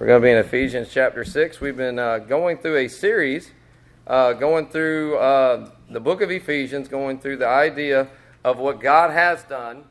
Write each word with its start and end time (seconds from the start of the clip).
We're 0.00 0.06
going 0.06 0.22
to 0.22 0.26
be 0.26 0.30
in 0.30 0.38
Ephesians 0.38 0.88
chapter 0.90 1.26
6. 1.26 1.60
We've 1.60 1.76
been 1.76 1.98
uh, 1.98 2.20
going 2.20 2.56
through 2.56 2.78
a 2.78 2.88
series, 2.88 3.50
uh, 4.06 4.32
going 4.32 4.68
through 4.68 5.18
uh, 5.18 5.72
the 5.90 6.00
book 6.00 6.22
of 6.22 6.30
Ephesians, 6.30 6.88
going 6.88 7.18
through 7.18 7.36
the 7.36 7.46
idea 7.46 8.08
of 8.42 8.56
what 8.56 8.80
God 8.80 9.10
has 9.10 9.42
done 9.42 9.84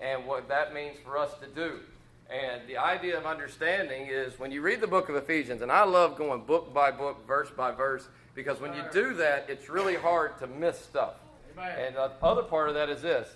and 0.00 0.26
what 0.26 0.48
that 0.48 0.74
means 0.74 0.98
for 1.02 1.16
us 1.16 1.30
to 1.40 1.46
do. 1.46 1.80
And 2.28 2.60
the 2.68 2.76
idea 2.76 3.16
of 3.16 3.24
understanding 3.24 4.08
is 4.10 4.38
when 4.38 4.52
you 4.52 4.60
read 4.60 4.82
the 4.82 4.86
book 4.86 5.08
of 5.08 5.16
Ephesians, 5.16 5.62
and 5.62 5.72
I 5.72 5.84
love 5.84 6.18
going 6.18 6.42
book 6.42 6.74
by 6.74 6.90
book, 6.90 7.26
verse 7.26 7.50
by 7.50 7.70
verse, 7.70 8.06
because 8.34 8.60
when 8.60 8.74
you 8.74 8.82
do 8.92 9.14
that, 9.14 9.46
it's 9.48 9.70
really 9.70 9.96
hard 9.96 10.38
to 10.40 10.46
miss 10.46 10.78
stuff. 10.78 11.14
And 11.56 11.96
the 11.96 12.10
other 12.22 12.42
part 12.42 12.68
of 12.68 12.74
that 12.74 12.90
is 12.90 13.00
this 13.00 13.30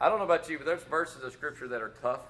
I 0.00 0.08
don't 0.08 0.18
know 0.18 0.26
about 0.26 0.48
you, 0.48 0.58
but 0.58 0.64
there's 0.66 0.84
verses 0.84 1.24
of 1.24 1.32
Scripture 1.32 1.66
that 1.66 1.82
are 1.82 1.94
tough, 2.00 2.20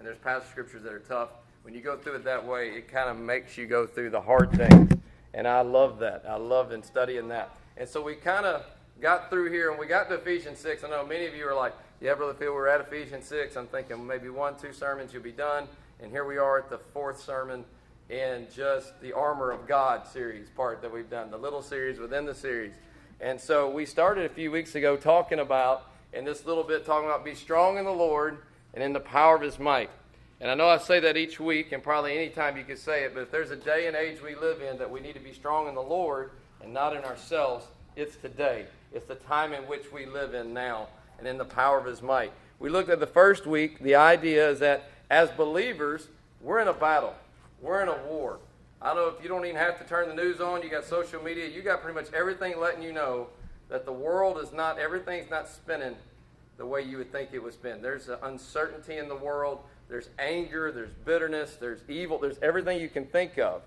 and 0.00 0.08
there's 0.08 0.18
passages 0.18 0.48
of 0.48 0.50
scripture 0.50 0.80
that 0.80 0.92
are 0.92 0.98
tough 0.98 1.28
when 1.62 1.74
you 1.74 1.80
go 1.80 1.96
through 1.96 2.14
it 2.14 2.24
that 2.24 2.46
way, 2.46 2.70
it 2.70 2.88
kind 2.88 3.08
of 3.08 3.16
makes 3.16 3.56
you 3.56 3.66
go 3.66 3.86
through 3.86 4.10
the 4.10 4.20
hard 4.20 4.52
things. 4.52 4.92
And 5.34 5.46
I 5.46 5.62
love 5.62 5.98
that. 6.00 6.24
I 6.28 6.36
loved 6.36 6.72
in 6.72 6.82
studying 6.82 7.28
that. 7.28 7.56
And 7.76 7.88
so 7.88 8.02
we 8.02 8.14
kind 8.14 8.44
of 8.44 8.64
got 9.00 9.30
through 9.30 9.50
here 9.50 9.70
and 9.70 9.78
we 9.78 9.86
got 9.86 10.08
to 10.08 10.16
Ephesians 10.16 10.58
6. 10.58 10.84
I 10.84 10.90
know 10.90 11.06
many 11.06 11.26
of 11.26 11.34
you 11.34 11.46
are 11.46 11.54
like, 11.54 11.74
yeah, 12.00 12.14
Brother 12.14 12.34
Phil, 12.34 12.52
we're 12.52 12.66
at 12.66 12.80
Ephesians 12.80 13.26
6. 13.26 13.56
I'm 13.56 13.66
thinking 13.68 14.06
maybe 14.06 14.28
one, 14.28 14.56
two 14.56 14.72
sermons, 14.72 15.12
you'll 15.12 15.22
be 15.22 15.32
done. 15.32 15.68
And 16.00 16.10
here 16.10 16.24
we 16.24 16.36
are 16.36 16.58
at 16.58 16.68
the 16.68 16.78
fourth 16.78 17.20
sermon 17.20 17.64
in 18.10 18.46
just 18.54 19.00
the 19.00 19.12
Armor 19.12 19.52
of 19.52 19.66
God 19.66 20.06
series 20.06 20.48
part 20.50 20.82
that 20.82 20.92
we've 20.92 21.08
done, 21.08 21.30
the 21.30 21.38
little 21.38 21.62
series 21.62 21.98
within 21.98 22.26
the 22.26 22.34
series. 22.34 22.74
And 23.20 23.40
so 23.40 23.70
we 23.70 23.86
started 23.86 24.26
a 24.26 24.34
few 24.34 24.50
weeks 24.50 24.74
ago 24.74 24.96
talking 24.96 25.38
about, 25.38 25.86
in 26.12 26.24
this 26.24 26.44
little 26.44 26.64
bit, 26.64 26.84
talking 26.84 27.08
about 27.08 27.24
be 27.24 27.36
strong 27.36 27.78
in 27.78 27.84
the 27.84 27.90
Lord 27.90 28.38
and 28.74 28.82
in 28.82 28.92
the 28.92 29.00
power 29.00 29.36
of 29.36 29.42
his 29.42 29.58
might. 29.58 29.90
And 30.42 30.50
I 30.50 30.54
know 30.54 30.68
I 30.68 30.78
say 30.78 30.98
that 30.98 31.16
each 31.16 31.38
week, 31.38 31.70
and 31.70 31.80
probably 31.80 32.16
any 32.18 32.28
time 32.28 32.56
you 32.56 32.64
could 32.64 32.80
say 32.80 33.04
it, 33.04 33.14
but 33.14 33.20
if 33.20 33.30
there's 33.30 33.52
a 33.52 33.56
day 33.56 33.86
and 33.86 33.94
age 33.94 34.20
we 34.20 34.34
live 34.34 34.60
in 34.60 34.76
that 34.78 34.90
we 34.90 34.98
need 34.98 35.12
to 35.12 35.20
be 35.20 35.32
strong 35.32 35.68
in 35.68 35.76
the 35.76 35.80
Lord 35.80 36.32
and 36.60 36.74
not 36.74 36.96
in 36.96 37.04
ourselves, 37.04 37.64
it's 37.94 38.16
today. 38.16 38.66
It's 38.92 39.06
the 39.06 39.14
time 39.14 39.52
in 39.52 39.62
which 39.68 39.92
we 39.92 40.04
live 40.04 40.34
in 40.34 40.52
now 40.52 40.88
and 41.20 41.28
in 41.28 41.38
the 41.38 41.44
power 41.44 41.78
of 41.78 41.84
His 41.84 42.02
might. 42.02 42.32
We 42.58 42.70
looked 42.70 42.90
at 42.90 42.98
the 42.98 43.06
first 43.06 43.46
week, 43.46 43.78
the 43.78 43.94
idea 43.94 44.50
is 44.50 44.58
that 44.58 44.90
as 45.08 45.30
believers, 45.30 46.08
we're 46.40 46.58
in 46.58 46.66
a 46.66 46.72
battle, 46.72 47.14
we're 47.60 47.80
in 47.80 47.88
a 47.88 48.02
war. 48.08 48.38
I 48.80 48.88
don't 48.88 48.96
know 48.96 49.16
if 49.16 49.22
you 49.22 49.28
don't 49.28 49.44
even 49.44 49.58
have 49.58 49.78
to 49.78 49.84
turn 49.84 50.08
the 50.08 50.14
news 50.16 50.40
on, 50.40 50.64
you 50.64 50.70
got 50.70 50.84
social 50.84 51.22
media, 51.22 51.46
you 51.46 51.62
got 51.62 51.82
pretty 51.82 51.94
much 51.94 52.12
everything 52.12 52.58
letting 52.58 52.82
you 52.82 52.92
know 52.92 53.28
that 53.68 53.84
the 53.84 53.92
world 53.92 54.38
is 54.38 54.52
not, 54.52 54.76
everything's 54.80 55.30
not 55.30 55.48
spinning 55.48 55.94
the 56.56 56.66
way 56.66 56.82
you 56.82 56.98
would 56.98 57.12
think 57.12 57.28
it 57.32 57.40
would 57.40 57.54
spin. 57.54 57.80
There's 57.80 58.08
an 58.08 58.18
uncertainty 58.24 58.98
in 58.98 59.06
the 59.06 59.14
world 59.14 59.60
there's 59.92 60.08
anger, 60.18 60.72
there's 60.72 60.94
bitterness, 61.04 61.58
there's 61.60 61.80
evil, 61.86 62.18
there's 62.18 62.38
everything 62.40 62.80
you 62.80 62.88
can 62.88 63.04
think 63.04 63.38
of 63.38 63.60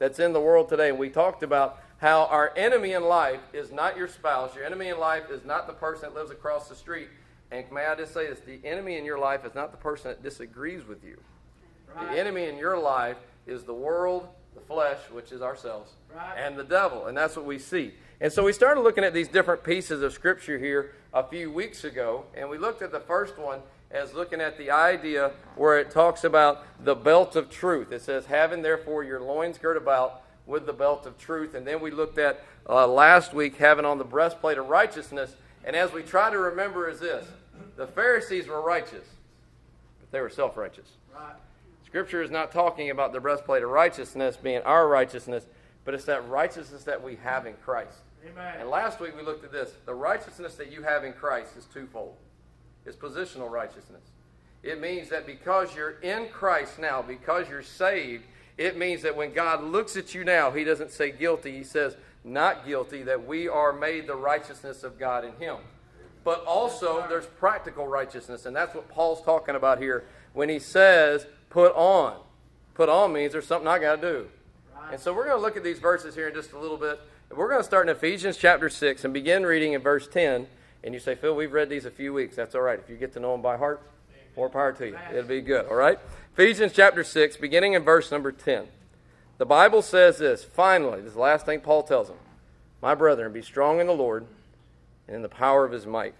that's 0.00 0.18
in 0.18 0.32
the 0.32 0.40
world 0.40 0.68
today. 0.68 0.88
And 0.88 0.98
we 0.98 1.08
talked 1.08 1.44
about 1.44 1.80
how 1.98 2.24
our 2.24 2.52
enemy 2.56 2.94
in 2.94 3.04
life 3.04 3.38
is 3.52 3.70
not 3.70 3.96
your 3.96 4.08
spouse, 4.08 4.56
your 4.56 4.64
enemy 4.64 4.88
in 4.88 4.98
life 4.98 5.30
is 5.30 5.44
not 5.44 5.68
the 5.68 5.72
person 5.72 6.08
that 6.08 6.14
lives 6.16 6.32
across 6.32 6.68
the 6.68 6.74
street. 6.74 7.08
And 7.52 7.64
may 7.70 7.86
I 7.86 7.94
just 7.94 8.12
say 8.12 8.26
this 8.26 8.40
the 8.40 8.58
enemy 8.64 8.96
in 8.96 9.04
your 9.04 9.20
life 9.20 9.44
is 9.44 9.54
not 9.54 9.70
the 9.70 9.78
person 9.78 10.10
that 10.10 10.20
disagrees 10.20 10.84
with 10.84 11.04
you. 11.04 11.16
Right. 11.94 12.10
The 12.10 12.18
enemy 12.18 12.46
in 12.46 12.58
your 12.58 12.76
life 12.76 13.16
is 13.46 13.62
the 13.62 13.72
world, 13.72 14.26
the 14.56 14.60
flesh, 14.60 14.98
which 15.12 15.30
is 15.30 15.42
ourselves, 15.42 15.92
right. 16.12 16.34
and 16.36 16.56
the 16.56 16.64
devil. 16.64 17.06
And 17.06 17.16
that's 17.16 17.36
what 17.36 17.46
we 17.46 17.60
see. 17.60 17.94
And 18.20 18.32
so 18.32 18.42
we 18.42 18.52
started 18.52 18.80
looking 18.80 19.04
at 19.04 19.14
these 19.14 19.28
different 19.28 19.62
pieces 19.62 20.02
of 20.02 20.12
Scripture 20.12 20.58
here 20.58 20.94
a 21.14 21.22
few 21.22 21.52
weeks 21.52 21.84
ago. 21.84 22.24
And 22.34 22.50
we 22.50 22.58
looked 22.58 22.82
at 22.82 22.90
the 22.90 23.00
first 23.00 23.38
one 23.38 23.60
as 23.90 24.12
looking 24.12 24.40
at 24.40 24.58
the 24.58 24.70
idea 24.70 25.32
where 25.56 25.78
it 25.78 25.90
talks 25.90 26.24
about 26.24 26.64
the 26.84 26.94
belt 26.94 27.36
of 27.36 27.50
truth. 27.50 27.90
It 27.90 28.02
says, 28.02 28.26
having 28.26 28.62
therefore 28.62 29.02
your 29.02 29.20
loins 29.20 29.58
girt 29.58 29.76
about 29.76 30.22
with 30.46 30.66
the 30.66 30.72
belt 30.72 31.06
of 31.06 31.18
truth. 31.18 31.54
And 31.54 31.66
then 31.66 31.80
we 31.80 31.90
looked 31.90 32.18
at 32.18 32.44
uh, 32.68 32.86
last 32.86 33.32
week 33.32 33.56
having 33.56 33.84
on 33.84 33.98
the 33.98 34.04
breastplate 34.04 34.58
of 34.58 34.68
righteousness. 34.68 35.34
And 35.64 35.74
as 35.74 35.92
we 35.92 36.02
try 36.02 36.30
to 36.30 36.38
remember, 36.38 36.88
is 36.88 37.00
this 37.00 37.26
the 37.76 37.86
Pharisees 37.86 38.46
were 38.46 38.60
righteous, 38.60 39.06
but 40.00 40.10
they 40.10 40.20
were 40.20 40.30
self 40.30 40.56
righteous. 40.56 40.88
Right. 41.14 41.34
Scripture 41.86 42.22
is 42.22 42.30
not 42.30 42.52
talking 42.52 42.90
about 42.90 43.12
the 43.12 43.20
breastplate 43.20 43.62
of 43.62 43.70
righteousness 43.70 44.36
being 44.36 44.60
our 44.62 44.86
righteousness, 44.86 45.44
but 45.84 45.94
it's 45.94 46.04
that 46.04 46.28
righteousness 46.28 46.84
that 46.84 47.02
we 47.02 47.16
have 47.16 47.46
in 47.46 47.54
Christ. 47.64 47.98
Amen. 48.30 48.56
And 48.60 48.68
last 48.68 49.00
week 49.00 49.16
we 49.16 49.22
looked 49.22 49.44
at 49.44 49.52
this. 49.52 49.72
The 49.86 49.94
righteousness 49.94 50.56
that 50.56 50.70
you 50.70 50.82
have 50.82 51.04
in 51.04 51.14
Christ 51.14 51.56
is 51.56 51.64
twofold 51.64 52.16
is 52.88 52.96
positional 52.96 53.50
righteousness. 53.50 54.02
It 54.62 54.80
means 54.80 55.08
that 55.10 55.26
because 55.26 55.74
you're 55.76 56.00
in 56.00 56.28
Christ 56.28 56.78
now, 56.78 57.02
because 57.02 57.48
you're 57.48 57.62
saved, 57.62 58.24
it 58.56 58.76
means 58.76 59.02
that 59.02 59.16
when 59.16 59.32
God 59.32 59.62
looks 59.62 59.96
at 59.96 60.14
you 60.14 60.24
now, 60.24 60.50
He 60.50 60.64
doesn't 60.64 60.90
say 60.90 61.12
guilty, 61.12 61.56
He 61.56 61.64
says 61.64 61.96
not 62.24 62.66
guilty, 62.66 63.02
that 63.04 63.26
we 63.26 63.48
are 63.48 63.72
made 63.72 64.06
the 64.06 64.16
righteousness 64.16 64.82
of 64.82 64.98
God 64.98 65.24
in 65.24 65.32
Him. 65.36 65.58
But 66.24 66.44
also, 66.44 67.06
there's 67.08 67.26
practical 67.26 67.86
righteousness, 67.86 68.46
and 68.46 68.54
that's 68.54 68.74
what 68.74 68.88
Paul's 68.88 69.22
talking 69.22 69.54
about 69.54 69.78
here 69.78 70.04
when 70.32 70.48
he 70.48 70.58
says, 70.58 71.26
put 71.48 71.74
on. 71.74 72.16
Put 72.74 72.88
on 72.88 73.12
means 73.12 73.32
there's 73.32 73.46
something 73.46 73.68
I 73.68 73.78
got 73.78 74.00
to 74.00 74.02
do. 74.02 74.28
And 74.92 75.00
so 75.00 75.14
we're 75.14 75.24
going 75.24 75.36
to 75.36 75.42
look 75.42 75.56
at 75.56 75.64
these 75.64 75.78
verses 75.78 76.14
here 76.14 76.28
in 76.28 76.34
just 76.34 76.52
a 76.52 76.58
little 76.58 76.76
bit. 76.76 77.00
We're 77.30 77.48
going 77.48 77.60
to 77.60 77.64
start 77.64 77.88
in 77.88 77.96
Ephesians 77.96 78.36
chapter 78.36 78.68
6 78.68 79.04
and 79.04 79.14
begin 79.14 79.44
reading 79.44 79.72
in 79.72 79.80
verse 79.80 80.08
10 80.08 80.46
and 80.84 80.94
you 80.94 81.00
say, 81.00 81.14
Phil, 81.14 81.34
we've 81.34 81.52
read 81.52 81.68
these 81.68 81.84
a 81.84 81.90
few 81.90 82.12
weeks. 82.12 82.36
That's 82.36 82.54
all 82.54 82.60
right. 82.60 82.78
If 82.78 82.88
you 82.88 82.96
get 82.96 83.12
to 83.14 83.20
know 83.20 83.32
them 83.32 83.42
by 83.42 83.56
heart, 83.56 83.82
more 84.36 84.48
power 84.48 84.72
to 84.72 84.86
you. 84.86 84.98
It'll 85.10 85.24
be 85.24 85.40
good, 85.40 85.66
all 85.66 85.74
right? 85.74 85.98
Ephesians 86.34 86.72
chapter 86.72 87.02
6, 87.02 87.36
beginning 87.38 87.72
in 87.72 87.82
verse 87.82 88.12
number 88.12 88.30
10. 88.30 88.68
The 89.38 89.46
Bible 89.46 89.82
says 89.82 90.18
this 90.18 90.44
finally, 90.44 91.00
this 91.00 91.16
last 91.16 91.46
thing 91.46 91.60
Paul 91.60 91.82
tells 91.82 92.08
them 92.08 92.18
My 92.80 92.94
brethren, 92.94 93.32
be 93.32 93.42
strong 93.42 93.80
in 93.80 93.86
the 93.86 93.92
Lord 93.92 94.26
and 95.06 95.16
in 95.16 95.22
the 95.22 95.28
power 95.28 95.64
of 95.64 95.72
his 95.72 95.86
might. 95.86 96.14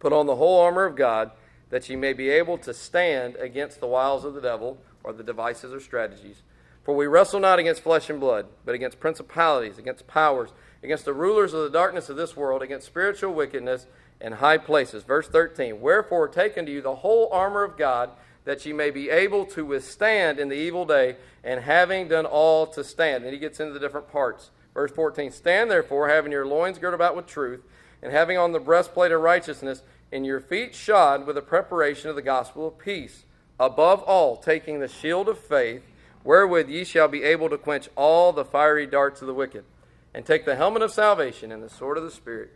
Put 0.00 0.12
on 0.12 0.26
the 0.26 0.36
whole 0.36 0.60
armor 0.60 0.84
of 0.84 0.96
God, 0.96 1.30
that 1.68 1.88
ye 1.88 1.94
may 1.94 2.12
be 2.12 2.30
able 2.30 2.58
to 2.58 2.74
stand 2.74 3.36
against 3.36 3.78
the 3.78 3.86
wiles 3.86 4.24
of 4.24 4.34
the 4.34 4.40
devil, 4.40 4.78
or 5.04 5.12
the 5.12 5.22
devices 5.22 5.72
or 5.72 5.80
strategies. 5.80 6.42
For 6.84 6.94
we 6.94 7.06
wrestle 7.06 7.40
not 7.40 7.58
against 7.58 7.82
flesh 7.82 8.08
and 8.08 8.18
blood, 8.18 8.46
but 8.64 8.74
against 8.74 9.00
principalities, 9.00 9.78
against 9.78 10.06
powers 10.06 10.50
against 10.82 11.04
the 11.04 11.12
rulers 11.12 11.52
of 11.52 11.62
the 11.62 11.70
darkness 11.70 12.08
of 12.08 12.16
this 12.16 12.36
world, 12.36 12.62
against 12.62 12.86
spiritual 12.86 13.34
wickedness 13.34 13.86
in 14.20 14.32
high 14.34 14.58
places. 14.58 15.04
Verse 15.04 15.28
13 15.28 15.80
Wherefore 15.80 16.28
take 16.28 16.56
unto 16.56 16.72
you 16.72 16.80
the 16.80 16.96
whole 16.96 17.28
armor 17.32 17.62
of 17.62 17.76
God, 17.76 18.10
that 18.44 18.64
ye 18.64 18.72
may 18.72 18.90
be 18.90 19.10
able 19.10 19.44
to 19.46 19.64
withstand 19.64 20.38
in 20.38 20.48
the 20.48 20.56
evil 20.56 20.86
day, 20.86 21.16
and 21.44 21.62
having 21.62 22.08
done 22.08 22.26
all 22.26 22.66
to 22.68 22.82
stand. 22.82 23.24
And 23.24 23.32
he 23.32 23.38
gets 23.38 23.60
into 23.60 23.72
the 23.72 23.80
different 23.80 24.10
parts. 24.10 24.50
Verse 24.74 24.90
14 24.92 25.30
Stand 25.32 25.70
therefore, 25.70 26.08
having 26.08 26.32
your 26.32 26.46
loins 26.46 26.78
girt 26.78 26.94
about 26.94 27.16
with 27.16 27.26
truth, 27.26 27.62
and 28.02 28.12
having 28.12 28.38
on 28.38 28.52
the 28.52 28.60
breastplate 28.60 29.12
of 29.12 29.20
righteousness, 29.20 29.82
and 30.12 30.26
your 30.26 30.40
feet 30.40 30.74
shod 30.74 31.26
with 31.26 31.36
the 31.36 31.42
preparation 31.42 32.08
of 32.08 32.16
the 32.16 32.22
gospel 32.22 32.66
of 32.66 32.78
peace. 32.78 33.24
Above 33.58 34.02
all, 34.04 34.38
taking 34.38 34.80
the 34.80 34.88
shield 34.88 35.28
of 35.28 35.38
faith, 35.38 35.82
wherewith 36.24 36.68
ye 36.68 36.84
shall 36.84 37.08
be 37.08 37.22
able 37.22 37.48
to 37.48 37.58
quench 37.58 37.88
all 37.96 38.32
the 38.32 38.44
fiery 38.44 38.86
darts 38.86 39.20
of 39.20 39.26
the 39.26 39.34
wicked 39.34 39.64
and 40.12 40.26
take 40.26 40.44
the 40.44 40.56
helmet 40.56 40.82
of 40.82 40.90
salvation 40.90 41.52
and 41.52 41.62
the 41.62 41.70
sword 41.70 41.96
of 41.96 42.04
the 42.04 42.10
Spirit, 42.10 42.50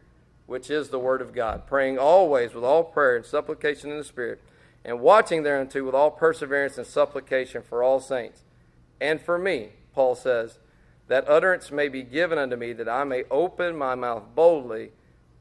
which 0.47 0.70
is 0.70 0.88
the 0.88 0.98
Word 0.98 1.22
of 1.22 1.32
God, 1.32 1.66
praying 1.66 1.98
always 1.98 2.54
with 2.54 2.64
all 2.64 2.84
prayer 2.84 3.16
and 3.16 3.25
supplication 3.25 3.91
in 3.91 3.98
the 3.98 4.04
Spirit, 4.04 4.41
and 4.84 5.00
watching 5.00 5.42
thereunto 5.42 5.82
with 5.82 5.94
all 5.94 6.10
perseverance 6.10 6.76
and 6.76 6.86
supplication 6.86 7.62
for 7.62 7.82
all 7.82 8.00
saints. 8.00 8.42
And 9.00 9.20
for 9.20 9.38
me, 9.38 9.70
Paul 9.94 10.14
says, 10.14 10.58
that 11.08 11.28
utterance 11.28 11.70
may 11.70 11.88
be 11.88 12.02
given 12.02 12.38
unto 12.38 12.56
me, 12.56 12.72
that 12.72 12.88
I 12.88 13.04
may 13.04 13.25
open 13.31 13.76
my 13.76 13.94
mouth 13.94 14.25
boldly 14.34 14.92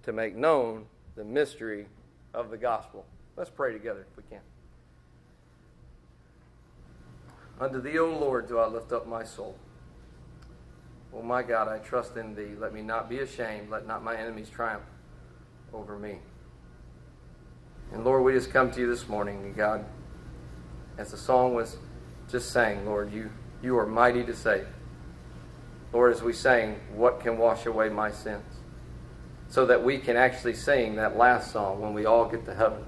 to 0.04 0.12
make 0.12 0.36
known 0.36 0.86
the 1.16 1.24
mystery 1.24 1.88
of 2.34 2.50
the 2.50 2.58
gospel. 2.58 3.06
Let's 3.38 3.50
pray 3.50 3.72
together 3.72 4.06
if 4.10 4.18
we 4.18 4.24
can. 4.30 4.42
Unto 7.60 7.82
thee, 7.82 8.00
O 8.00 8.08
Lord, 8.08 8.48
do 8.48 8.58
I 8.58 8.68
lift 8.68 8.92
up 8.92 9.08
my 9.08 9.24
soul. 9.24 9.56
Oh 11.14 11.22
my 11.22 11.44
God, 11.44 11.68
I 11.68 11.78
trust 11.78 12.18
in 12.18 12.36
thee. 12.36 12.56
Let 12.58 12.74
me 12.74 12.82
not 12.82 13.10
be 13.10 13.20
ashamed. 13.20 13.70
Let 13.70 13.86
not 13.86 14.04
my 14.04 14.16
enemies 14.16 14.50
triumph 14.50 14.84
over 15.72 15.98
me. 15.98 16.18
And 17.92 18.04
Lord, 18.04 18.24
we 18.24 18.34
just 18.34 18.52
come 18.52 18.72
to 18.72 18.80
you 18.80 18.88
this 18.88 19.08
morning, 19.08 19.44
and 19.44 19.56
God, 19.56 19.86
as 20.98 21.12
the 21.12 21.18
song 21.18 21.54
was 21.54 21.78
just 22.30 22.52
saying, 22.52 22.86
Lord, 22.86 23.14
you, 23.14 23.30
you 23.62 23.78
are 23.78 23.86
mighty 23.86 24.24
to 24.24 24.36
save. 24.36 24.68
Lord, 25.92 26.12
as 26.12 26.24
we 26.24 26.34
sang, 26.34 26.80
what 26.96 27.20
can 27.20 27.38
wash 27.38 27.68
away 27.68 27.90
my 27.90 28.10
sins? 28.10 28.44
So 29.48 29.68
that 29.68 29.84
we 29.84 30.00
can 30.00 30.18
actually 30.18 30.56
sing 30.56 30.96
that 30.96 31.16
last 31.16 31.52
song 31.52 31.80
when 31.80 31.94
we 31.94 32.06
all 32.06 32.26
get 32.26 32.46
to 32.46 32.56
heaven. 32.56 32.84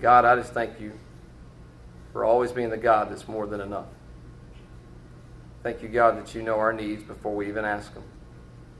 God, 0.00 0.24
I 0.24 0.36
just 0.36 0.52
thank 0.52 0.80
you 0.80 0.92
for 2.12 2.24
always 2.24 2.52
being 2.52 2.70
the 2.70 2.76
God 2.76 3.10
that's 3.10 3.26
more 3.26 3.46
than 3.46 3.60
enough. 3.60 3.86
Thank 5.62 5.82
you, 5.82 5.88
God, 5.88 6.18
that 6.18 6.34
you 6.34 6.42
know 6.42 6.58
our 6.58 6.72
needs 6.72 7.02
before 7.02 7.34
we 7.34 7.48
even 7.48 7.64
ask 7.64 7.94
them. 7.94 8.04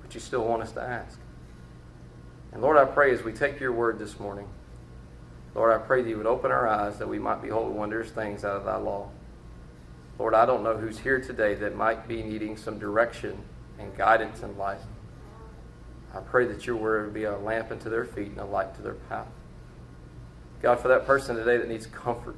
But 0.02 0.14
you 0.14 0.20
still 0.20 0.44
want 0.44 0.62
us 0.62 0.72
to 0.72 0.82
ask. 0.82 1.18
And 2.52 2.60
Lord, 2.60 2.76
I 2.76 2.84
pray 2.84 3.12
as 3.12 3.22
we 3.22 3.32
take 3.32 3.60
your 3.60 3.72
word 3.72 3.98
this 3.98 4.18
morning, 4.20 4.48
Lord, 5.54 5.72
I 5.72 5.78
pray 5.78 6.02
that 6.02 6.08
you 6.08 6.16
would 6.16 6.26
open 6.26 6.50
our 6.50 6.66
eyes 6.66 6.98
that 6.98 7.08
we 7.08 7.18
might 7.18 7.42
behold 7.42 7.74
wondrous 7.74 8.10
things 8.10 8.44
out 8.44 8.56
of 8.56 8.64
thy 8.64 8.76
law. 8.76 9.08
Lord, 10.18 10.34
I 10.34 10.44
don't 10.44 10.62
know 10.62 10.76
who's 10.76 10.98
here 10.98 11.20
today 11.20 11.54
that 11.54 11.76
might 11.76 12.08
be 12.08 12.22
needing 12.22 12.56
some 12.56 12.78
direction 12.78 13.42
and 13.78 13.96
guidance 13.96 14.42
in 14.42 14.56
life. 14.56 14.82
I 16.14 16.20
pray 16.20 16.46
that 16.46 16.66
your 16.66 16.76
word 16.76 17.06
would 17.06 17.14
be 17.14 17.24
a 17.24 17.36
lamp 17.36 17.70
unto 17.70 17.88
their 17.88 18.04
feet 18.04 18.28
and 18.28 18.38
a 18.38 18.44
light 18.44 18.74
to 18.76 18.82
their 18.82 18.94
path. 18.94 19.28
God, 20.60 20.78
for 20.80 20.88
that 20.88 21.06
person 21.06 21.36
today 21.36 21.56
that 21.56 21.68
needs 21.68 21.86
comfort, 21.86 22.36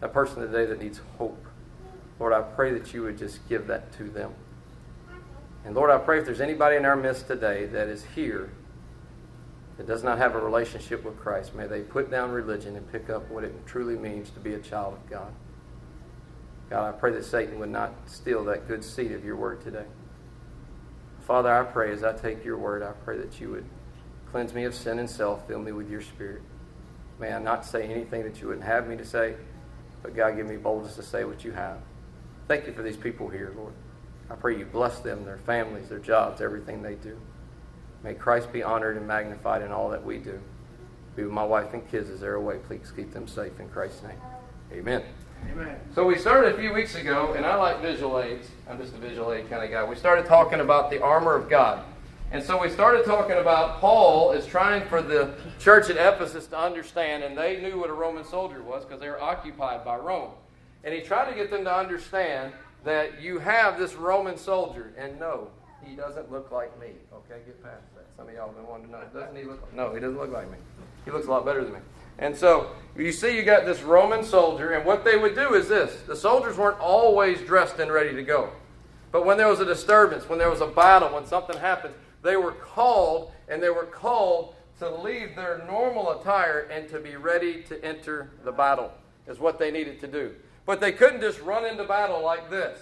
that 0.00 0.12
person 0.12 0.40
today 0.40 0.66
that 0.66 0.80
needs 0.80 1.00
hope, 1.18 1.44
Lord, 2.18 2.32
I 2.32 2.42
pray 2.42 2.72
that 2.72 2.92
you 2.92 3.02
would 3.02 3.18
just 3.18 3.46
give 3.48 3.66
that 3.68 3.92
to 3.94 4.04
them. 4.04 4.34
And 5.64 5.74
Lord, 5.74 5.90
I 5.90 5.98
pray 5.98 6.18
if 6.18 6.24
there's 6.24 6.40
anybody 6.40 6.76
in 6.76 6.84
our 6.84 6.96
midst 6.96 7.26
today 7.26 7.66
that 7.66 7.88
is 7.88 8.04
here 8.14 8.50
that 9.76 9.86
does 9.86 10.02
not 10.02 10.18
have 10.18 10.34
a 10.34 10.38
relationship 10.38 11.04
with 11.04 11.18
Christ, 11.18 11.54
may 11.54 11.66
they 11.66 11.80
put 11.80 12.10
down 12.10 12.30
religion 12.30 12.76
and 12.76 12.90
pick 12.92 13.08
up 13.10 13.30
what 13.30 13.44
it 13.44 13.66
truly 13.66 13.96
means 13.96 14.30
to 14.30 14.40
be 14.40 14.54
a 14.54 14.58
child 14.58 14.94
of 14.94 15.10
God. 15.10 15.32
God, 16.70 16.94
I 16.94 16.96
pray 16.96 17.12
that 17.12 17.24
Satan 17.24 17.58
would 17.58 17.70
not 17.70 17.92
steal 18.06 18.44
that 18.44 18.68
good 18.68 18.84
seed 18.84 19.12
of 19.12 19.24
your 19.24 19.36
word 19.36 19.62
today. 19.62 19.86
Father, 21.22 21.52
I 21.52 21.64
pray 21.64 21.92
as 21.92 22.04
I 22.04 22.12
take 22.12 22.44
your 22.44 22.58
word, 22.58 22.82
I 22.82 22.92
pray 23.04 23.18
that 23.18 23.40
you 23.40 23.50
would 23.50 23.64
cleanse 24.30 24.54
me 24.54 24.64
of 24.64 24.74
sin 24.74 24.98
and 24.98 25.10
self, 25.10 25.46
fill 25.48 25.58
me 25.58 25.72
with 25.72 25.90
your 25.90 26.00
spirit. 26.00 26.42
May 27.18 27.32
I 27.32 27.38
not 27.38 27.64
say 27.66 27.84
anything 27.84 28.22
that 28.22 28.40
you 28.40 28.48
wouldn't 28.48 28.66
have 28.66 28.86
me 28.88 28.96
to 28.96 29.04
say, 29.04 29.34
but 30.02 30.14
God, 30.14 30.36
give 30.36 30.46
me 30.46 30.56
boldness 30.56 30.96
to 30.96 31.02
say 31.02 31.24
what 31.24 31.44
you 31.44 31.52
have. 31.52 31.78
Thank 32.48 32.66
you 32.66 32.72
for 32.72 32.82
these 32.82 32.96
people 32.96 33.28
here, 33.28 33.52
Lord. 33.56 33.74
I 34.30 34.34
pray 34.34 34.58
you 34.58 34.64
bless 34.64 35.00
them, 35.00 35.24
their 35.24 35.38
families, 35.38 35.88
their 35.88 35.98
jobs, 35.98 36.40
everything 36.40 36.82
they 36.82 36.94
do. 36.94 37.18
May 38.02 38.14
Christ 38.14 38.52
be 38.52 38.62
honored 38.62 38.96
and 38.96 39.06
magnified 39.06 39.62
in 39.62 39.72
all 39.72 39.90
that 39.90 40.04
we 40.04 40.18
do. 40.18 40.40
Be 41.16 41.24
with 41.24 41.32
my 41.32 41.44
wife 41.44 41.74
and 41.74 41.88
kids 41.90 42.08
as 42.08 42.20
they're 42.20 42.36
away. 42.36 42.58
Please 42.66 42.92
keep 42.94 43.12
them 43.12 43.26
safe 43.26 43.58
in 43.58 43.68
Christ's 43.68 44.02
name. 44.04 44.20
Amen. 44.72 45.02
Amen. 45.52 45.76
So 45.94 46.06
we 46.06 46.16
started 46.16 46.54
a 46.54 46.58
few 46.58 46.72
weeks 46.72 46.94
ago, 46.94 47.32
and 47.34 47.44
I 47.44 47.56
like 47.56 47.80
visual 47.80 48.20
aids. 48.20 48.48
I'm 48.68 48.78
just 48.78 48.94
a 48.94 48.98
visual 48.98 49.32
aid 49.32 49.50
kind 49.50 49.64
of 49.64 49.70
guy. 49.70 49.82
We 49.84 49.96
started 49.96 50.26
talking 50.26 50.60
about 50.60 50.90
the 50.90 51.02
armor 51.02 51.34
of 51.34 51.48
God. 51.48 51.84
And 52.32 52.44
so 52.44 52.62
we 52.62 52.70
started 52.70 53.04
talking 53.04 53.38
about 53.38 53.80
Paul 53.80 54.30
is 54.30 54.46
trying 54.46 54.86
for 54.88 55.02
the 55.02 55.34
church 55.58 55.90
at 55.90 55.96
Ephesus 55.96 56.46
to 56.48 56.58
understand, 56.58 57.24
and 57.24 57.36
they 57.36 57.60
knew 57.60 57.80
what 57.80 57.90
a 57.90 57.92
Roman 57.92 58.24
soldier 58.24 58.62
was 58.62 58.84
because 58.84 59.00
they 59.00 59.08
were 59.08 59.20
occupied 59.20 59.84
by 59.84 59.96
Rome. 59.96 60.30
And 60.84 60.94
he 60.94 61.00
tried 61.00 61.28
to 61.28 61.34
get 61.34 61.50
them 61.50 61.64
to 61.64 61.74
understand 61.74 62.52
that 62.84 63.20
you 63.20 63.40
have 63.40 63.78
this 63.78 63.94
Roman 63.94 64.36
soldier, 64.36 64.92
and 64.96 65.18
no, 65.18 65.48
he 65.84 65.96
doesn't 65.96 66.30
look 66.30 66.52
like 66.52 66.78
me. 66.80 66.92
Okay, 67.12 67.40
get 67.44 67.60
past 67.64 67.82
that. 67.96 68.06
Some 68.16 68.28
of 68.28 68.34
y'all 68.34 68.46
have 68.46 68.56
been 68.56 68.66
wanting 68.66 68.86
to 68.86 68.92
know. 68.92 69.02
Doesn't 69.12 69.36
he 69.36 69.42
look? 69.42 69.60
Like, 69.62 69.74
no, 69.74 69.92
he 69.92 69.98
doesn't 69.98 70.18
look 70.18 70.32
like 70.32 70.48
me. 70.52 70.58
He 71.04 71.10
looks 71.10 71.26
a 71.26 71.30
lot 71.30 71.44
better 71.44 71.64
than 71.64 71.72
me. 71.72 71.80
And 72.20 72.36
so 72.36 72.70
you 72.96 73.10
see, 73.10 73.36
you 73.36 73.42
got 73.42 73.66
this 73.66 73.82
Roman 73.82 74.22
soldier, 74.22 74.70
and 74.70 74.84
what 74.84 75.04
they 75.04 75.16
would 75.16 75.34
do 75.34 75.54
is 75.54 75.68
this: 75.68 76.00
the 76.06 76.16
soldiers 76.16 76.56
weren't 76.56 76.78
always 76.78 77.40
dressed 77.40 77.80
and 77.80 77.90
ready 77.90 78.14
to 78.14 78.22
go, 78.22 78.50
but 79.10 79.26
when 79.26 79.36
there 79.36 79.48
was 79.48 79.58
a 79.58 79.64
disturbance, 79.64 80.28
when 80.28 80.38
there 80.38 80.50
was 80.50 80.60
a 80.60 80.66
battle, 80.66 81.08
when 81.08 81.26
something 81.26 81.58
happened, 81.58 81.94
they 82.22 82.36
were 82.36 82.52
called, 82.52 83.32
and 83.48 83.62
they 83.62 83.70
were 83.70 83.86
called 83.86 84.54
to 84.78 84.88
leave 84.88 85.36
their 85.36 85.64
normal 85.66 86.20
attire 86.20 86.68
and 86.70 86.88
to 86.88 87.00
be 87.00 87.16
ready 87.16 87.62
to 87.64 87.84
enter 87.84 88.30
the 88.44 88.52
battle. 88.52 88.92
Is 89.26 89.38
what 89.38 89.58
they 89.58 89.70
needed 89.70 90.00
to 90.00 90.08
do. 90.08 90.34
But 90.66 90.80
they 90.80 90.92
couldn't 90.92 91.20
just 91.20 91.40
run 91.42 91.64
into 91.64 91.84
battle 91.84 92.22
like 92.22 92.50
this. 92.50 92.80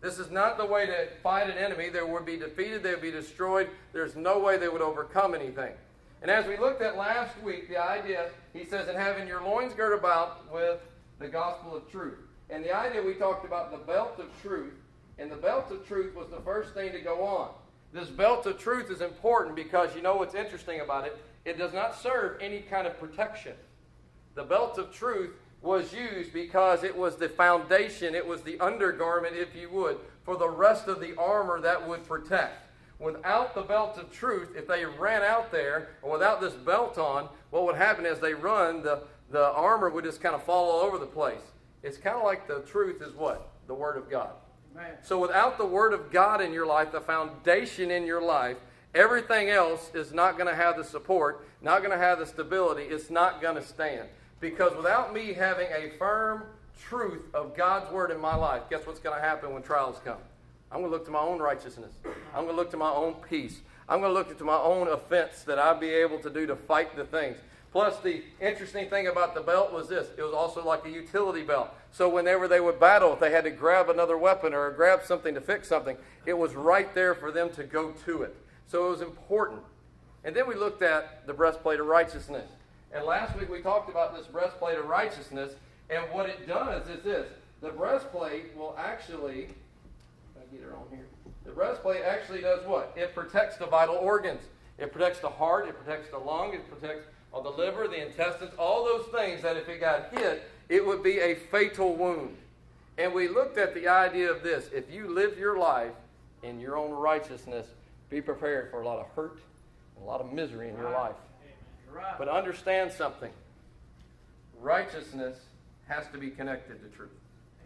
This 0.00 0.18
is 0.18 0.30
not 0.30 0.58
the 0.58 0.66
way 0.66 0.86
to 0.86 1.08
fight 1.22 1.48
an 1.48 1.56
enemy. 1.56 1.88
They 1.88 2.02
would 2.02 2.26
be 2.26 2.36
defeated, 2.36 2.82
they 2.82 2.90
would 2.90 3.02
be 3.02 3.10
destroyed. 3.10 3.70
There's 3.92 4.14
no 4.14 4.38
way 4.38 4.58
they 4.58 4.68
would 4.68 4.82
overcome 4.82 5.34
anything. 5.34 5.72
And 6.20 6.30
as 6.30 6.46
we 6.46 6.56
looked 6.56 6.82
at 6.82 6.96
last 6.96 7.40
week, 7.42 7.68
the 7.68 7.76
idea, 7.76 8.30
he 8.52 8.64
says, 8.64 8.88
in 8.88 8.96
having 8.96 9.26
your 9.26 9.42
loins 9.42 9.72
girt 9.72 9.96
about 9.96 10.52
with 10.52 10.80
the 11.18 11.28
gospel 11.28 11.76
of 11.76 11.90
truth. 11.90 12.18
And 12.50 12.64
the 12.64 12.74
idea 12.74 13.02
we 13.02 13.14
talked 13.14 13.44
about 13.44 13.70
the 13.70 13.78
belt 13.78 14.18
of 14.18 14.26
truth, 14.42 14.74
and 15.18 15.30
the 15.30 15.36
belt 15.36 15.70
of 15.70 15.86
truth 15.86 16.14
was 16.14 16.28
the 16.28 16.40
first 16.40 16.74
thing 16.74 16.92
to 16.92 17.00
go 17.00 17.24
on. 17.24 17.50
This 17.92 18.08
belt 18.08 18.46
of 18.46 18.58
truth 18.58 18.90
is 18.90 19.00
important 19.00 19.56
because 19.56 19.94
you 19.94 20.02
know 20.02 20.16
what's 20.16 20.34
interesting 20.34 20.80
about 20.80 21.06
it? 21.06 21.16
It 21.44 21.56
does 21.56 21.72
not 21.72 21.94
serve 21.94 22.40
any 22.40 22.60
kind 22.60 22.86
of 22.86 22.98
protection. 23.00 23.54
The 24.34 24.44
belt 24.44 24.78
of 24.78 24.92
truth 24.92 25.34
was 25.62 25.92
used 25.92 26.32
because 26.32 26.84
it 26.84 26.96
was 26.96 27.16
the 27.16 27.28
foundation, 27.28 28.14
it 28.14 28.26
was 28.26 28.42
the 28.42 28.60
undergarment, 28.60 29.34
if 29.34 29.56
you 29.56 29.70
would, 29.70 29.98
for 30.24 30.36
the 30.36 30.48
rest 30.48 30.86
of 30.86 31.00
the 31.00 31.16
armor 31.16 31.60
that 31.60 31.88
would 31.88 32.06
protect. 32.06 32.66
Without 32.98 33.54
the 33.54 33.62
belt 33.62 33.96
of 33.96 34.12
truth, 34.12 34.50
if 34.56 34.66
they 34.66 34.84
ran 34.84 35.22
out 35.22 35.50
there, 35.50 35.90
or 36.02 36.12
without 36.12 36.40
this 36.40 36.54
belt 36.54 36.98
on, 36.98 37.28
what 37.50 37.64
would 37.64 37.76
happen 37.76 38.04
as 38.04 38.20
they 38.20 38.34
run, 38.34 38.82
the, 38.82 39.02
the 39.30 39.52
armor 39.52 39.88
would 39.88 40.04
just 40.04 40.20
kind 40.20 40.34
of 40.34 40.42
fall 40.42 40.70
all 40.70 40.80
over 40.80 40.98
the 40.98 41.06
place. 41.06 41.40
It's 41.82 41.96
kind 41.96 42.16
of 42.16 42.24
like 42.24 42.46
the 42.46 42.60
truth 42.60 43.00
is 43.00 43.14
what? 43.14 43.50
The 43.66 43.74
Word 43.74 43.96
of 43.96 44.10
God. 44.10 44.30
So 45.02 45.18
without 45.18 45.58
the 45.58 45.66
Word 45.66 45.92
of 45.92 46.10
God 46.10 46.40
in 46.40 46.52
your 46.52 46.66
life, 46.66 46.92
the 46.92 47.00
foundation 47.00 47.90
in 47.90 48.06
your 48.06 48.22
life, 48.22 48.56
everything 48.94 49.48
else 49.48 49.90
is 49.94 50.12
not 50.12 50.36
going 50.36 50.48
to 50.48 50.54
have 50.54 50.76
the 50.76 50.84
support, 50.84 51.46
not 51.62 51.78
going 51.78 51.92
to 51.92 51.98
have 51.98 52.18
the 52.18 52.26
stability, 52.26 52.82
it's 52.82 53.10
not 53.10 53.40
going 53.40 53.56
to 53.56 53.62
stand. 53.62 54.08
Because 54.40 54.76
without 54.76 55.12
me 55.12 55.32
having 55.32 55.68
a 55.68 55.90
firm 55.98 56.44
truth 56.80 57.22
of 57.34 57.56
God's 57.56 57.90
word 57.92 58.10
in 58.10 58.20
my 58.20 58.34
life, 58.34 58.62
guess 58.70 58.86
what's 58.86 59.00
going 59.00 59.16
to 59.16 59.22
happen 59.22 59.52
when 59.52 59.62
trials 59.62 60.00
come? 60.04 60.18
I'm 60.70 60.80
going 60.80 60.90
to 60.90 60.96
look 60.96 61.06
to 61.06 61.10
my 61.10 61.20
own 61.20 61.38
righteousness. 61.38 61.92
I'm 62.34 62.44
going 62.44 62.48
to 62.48 62.56
look 62.56 62.70
to 62.72 62.76
my 62.76 62.90
own 62.90 63.14
peace. 63.28 63.60
I'm 63.88 64.00
going 64.00 64.10
to 64.10 64.14
look 64.14 64.36
to 64.36 64.44
my 64.44 64.58
own 64.58 64.88
offense 64.88 65.42
that 65.44 65.58
I'll 65.58 65.78
be 65.78 65.88
able 65.88 66.18
to 66.18 66.30
do 66.30 66.46
to 66.46 66.56
fight 66.56 66.94
the 66.94 67.04
things. 67.04 67.38
Plus, 67.70 67.98
the 68.00 68.22
interesting 68.40 68.88
thing 68.88 69.08
about 69.08 69.34
the 69.34 69.40
belt 69.40 69.72
was 69.72 69.88
this 69.88 70.08
it 70.16 70.22
was 70.22 70.32
also 70.32 70.64
like 70.64 70.86
a 70.86 70.90
utility 70.90 71.42
belt. 71.42 71.68
So, 71.92 72.08
whenever 72.08 72.48
they 72.48 72.60
would 72.60 72.80
battle, 72.80 73.12
if 73.12 73.20
they 73.20 73.30
had 73.30 73.44
to 73.44 73.50
grab 73.50 73.88
another 73.88 74.16
weapon 74.16 74.54
or 74.54 74.70
grab 74.70 75.00
something 75.04 75.34
to 75.34 75.40
fix 75.40 75.68
something, 75.68 75.96
it 76.24 76.36
was 76.36 76.54
right 76.54 76.94
there 76.94 77.14
for 77.14 77.30
them 77.30 77.50
to 77.50 77.64
go 77.64 77.92
to 78.06 78.22
it. 78.22 78.36
So, 78.66 78.86
it 78.86 78.90
was 78.90 79.02
important. 79.02 79.60
And 80.24 80.34
then 80.34 80.48
we 80.48 80.54
looked 80.54 80.82
at 80.82 81.26
the 81.26 81.34
breastplate 81.34 81.80
of 81.80 81.86
righteousness. 81.86 82.50
And 82.92 83.04
last 83.04 83.38
week 83.38 83.50
we 83.50 83.60
talked 83.60 83.90
about 83.90 84.16
this 84.16 84.26
breastplate 84.26 84.78
of 84.78 84.86
righteousness, 84.86 85.52
and 85.90 86.04
what 86.10 86.28
it 86.28 86.46
does 86.46 86.88
is 86.88 87.02
this 87.02 87.26
the 87.60 87.70
breastplate 87.70 88.56
will 88.56 88.74
actually, 88.78 89.48
I 90.36 90.54
get 90.54 90.62
it 90.62 90.72
on 90.72 90.84
here. 90.90 91.06
The 91.44 91.50
breastplate 91.50 92.02
actually 92.02 92.40
does 92.40 92.64
what? 92.66 92.92
It 92.96 93.14
protects 93.14 93.56
the 93.56 93.66
vital 93.66 93.96
organs. 93.96 94.42
It 94.78 94.92
protects 94.92 95.18
the 95.18 95.28
heart, 95.28 95.66
it 95.66 95.76
protects 95.82 96.10
the 96.10 96.18
lung, 96.18 96.54
it 96.54 96.68
protects 96.70 97.06
all 97.32 97.42
the 97.42 97.50
liver, 97.50 97.88
the 97.88 98.06
intestines, 98.06 98.52
all 98.58 98.84
those 98.84 99.06
things 99.06 99.42
that 99.42 99.56
if 99.56 99.68
it 99.68 99.80
got 99.80 100.12
hit, 100.12 100.50
it 100.68 100.84
would 100.84 101.02
be 101.02 101.18
a 101.18 101.34
fatal 101.34 101.94
wound. 101.94 102.36
And 102.96 103.14
we 103.14 103.28
looked 103.28 103.58
at 103.58 103.74
the 103.74 103.88
idea 103.88 104.30
of 104.30 104.42
this. 104.42 104.68
If 104.74 104.90
you 104.90 105.14
live 105.14 105.38
your 105.38 105.58
life 105.58 105.92
in 106.42 106.58
your 106.58 106.76
own 106.76 106.90
righteousness, 106.90 107.66
be 108.10 108.20
prepared 108.20 108.70
for 108.70 108.82
a 108.82 108.86
lot 108.86 108.98
of 108.98 109.06
hurt 109.14 109.38
and 109.96 110.04
a 110.04 110.08
lot 110.08 110.20
of 110.20 110.32
misery 110.32 110.68
in 110.68 110.76
your 110.76 110.90
life. 110.90 111.14
But 112.18 112.28
understand 112.28 112.92
something 112.92 113.30
righteousness 114.60 115.38
has 115.86 116.04
to 116.12 116.18
be 116.18 116.30
connected 116.30 116.82
to 116.82 116.96
truth. 116.96 117.10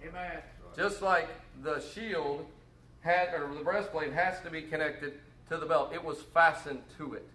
Amen. 0.06 0.38
Just 0.76 1.02
like 1.02 1.28
the 1.62 1.80
shield 1.80 2.46
had, 3.00 3.34
or 3.34 3.52
the 3.54 3.64
breastplate 3.64 4.12
has 4.12 4.40
to 4.40 4.50
be 4.50 4.62
connected 4.62 5.14
to 5.48 5.56
the 5.56 5.66
belt, 5.66 5.92
it 5.92 6.02
was 6.02 6.18
fastened 6.34 6.82
to 6.98 7.14
it. 7.14 7.26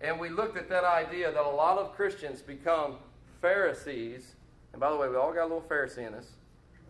And 0.00 0.20
we 0.20 0.28
looked 0.28 0.56
at 0.56 0.68
that 0.68 0.84
idea 0.84 1.32
that 1.32 1.44
a 1.44 1.48
lot 1.48 1.78
of 1.78 1.94
Christians 1.94 2.42
become 2.42 2.96
Pharisees. 3.40 4.34
And 4.72 4.80
by 4.80 4.90
the 4.90 4.96
way, 4.96 5.08
we 5.08 5.16
all 5.16 5.32
got 5.32 5.42
a 5.44 5.50
little 5.54 5.64
Pharisee 5.68 6.06
in 6.06 6.14
us. 6.14 6.32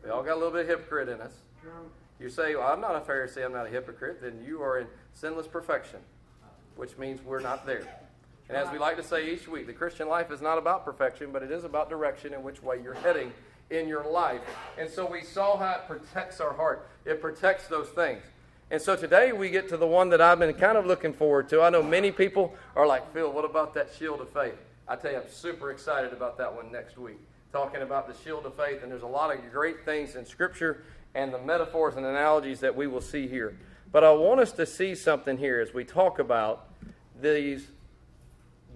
We 0.05 0.11
all 0.11 0.23
got 0.23 0.35
a 0.35 0.37
little 0.37 0.53
bit 0.53 0.63
of 0.63 0.69
hypocrite 0.69 1.09
in 1.09 1.21
us. 1.21 1.33
You 2.19 2.31
say, 2.31 2.55
well, 2.57 2.67
I'm 2.67 2.81
not 2.81 2.97
a 2.97 3.01
Pharisee, 3.01 3.45
I'm 3.45 3.53
not 3.53 3.67
a 3.67 3.71
hypocrite, 3.71 4.23
then 4.23 4.43
you 4.47 4.63
are 4.63 4.79
in 4.79 4.87
sinless 5.13 5.47
perfection, 5.47 6.01
which 6.77 6.97
means 6.97 7.21
we're 7.23 7.41
not 7.41 7.67
there. 7.67 7.87
And 8.49 8.57
as 8.57 8.71
we 8.71 8.79
like 8.79 8.97
to 8.97 9.03
say 9.03 9.33
each 9.33 9.49
week, 9.49 9.67
the 9.67 9.73
Christian 9.73 10.09
life 10.09 10.31
is 10.31 10.41
not 10.41 10.57
about 10.57 10.85
perfection, 10.85 11.31
but 11.33 11.43
it 11.43 11.51
is 11.51 11.65
about 11.65 11.91
direction 11.91 12.33
in 12.33 12.43
which 12.43 12.63
way 12.63 12.81
you're 12.83 12.95
heading 12.95 13.33
in 13.71 13.89
your 13.89 14.09
life. 14.09 14.41
And 14.79 14.89
so 14.89 15.05
we 15.11 15.23
saw 15.23 15.57
how 15.57 15.73
it 15.73 15.87
protects 15.87 16.41
our 16.41 16.53
heart, 16.53 16.89
it 17.05 17.21
protects 17.21 17.67
those 17.67 17.89
things. 17.89 18.23
And 18.69 18.83
so 18.83 18.97
today 18.97 19.33
we 19.33 19.51
get 19.51 19.69
to 19.69 19.77
the 19.77 19.87
one 19.87 20.09
that 20.09 20.21
I've 20.21 20.41
been 20.41 20.53
kind 20.55 20.77
of 20.77 20.87
looking 20.87 21.13
forward 21.13 21.49
to. 21.51 21.63
I 21.63 21.71
know 21.71 21.85
many 21.85 22.11
people 22.11 22.53
are 22.75 22.87
like, 22.87 23.13
Phil, 23.13 23.31
what 23.31 23.45
about 23.45 23.75
that 23.75 23.91
shield 23.97 24.21
of 24.21 24.29
faith? 24.31 24.57
I 24.89 24.97
tell 24.97 25.13
you, 25.13 25.19
I'm 25.19 25.31
super 25.31 25.71
excited 25.71 26.13
about 26.13 26.37
that 26.39 26.53
one 26.53 26.73
next 26.73 26.99
week. 26.99 27.19
Talking 27.53 27.83
about 27.83 28.09
the 28.09 28.25
shield 28.25 28.45
of 28.45 28.57
faith, 28.57 28.83
and 28.83 28.91
there's 28.91 29.03
a 29.03 29.07
lot 29.07 29.33
of 29.33 29.41
great 29.53 29.85
things 29.85 30.17
in 30.17 30.27
Scripture 30.27 30.83
and 31.15 31.33
the 31.33 31.39
metaphors 31.39 31.95
and 31.97 32.05
analogies 32.05 32.61
that 32.61 32.75
we 32.75 32.89
will 32.89 33.01
see 33.01 33.29
here. 33.29 33.57
But 33.93 34.03
I 34.03 34.11
want 34.13 34.41
us 34.41 34.51
to 34.53 34.67
see 34.67 34.97
something 34.97 35.39
here 35.39 35.61
as 35.61 35.73
we 35.73 35.85
talk 35.85 36.19
about 36.19 36.69
these 37.21 37.69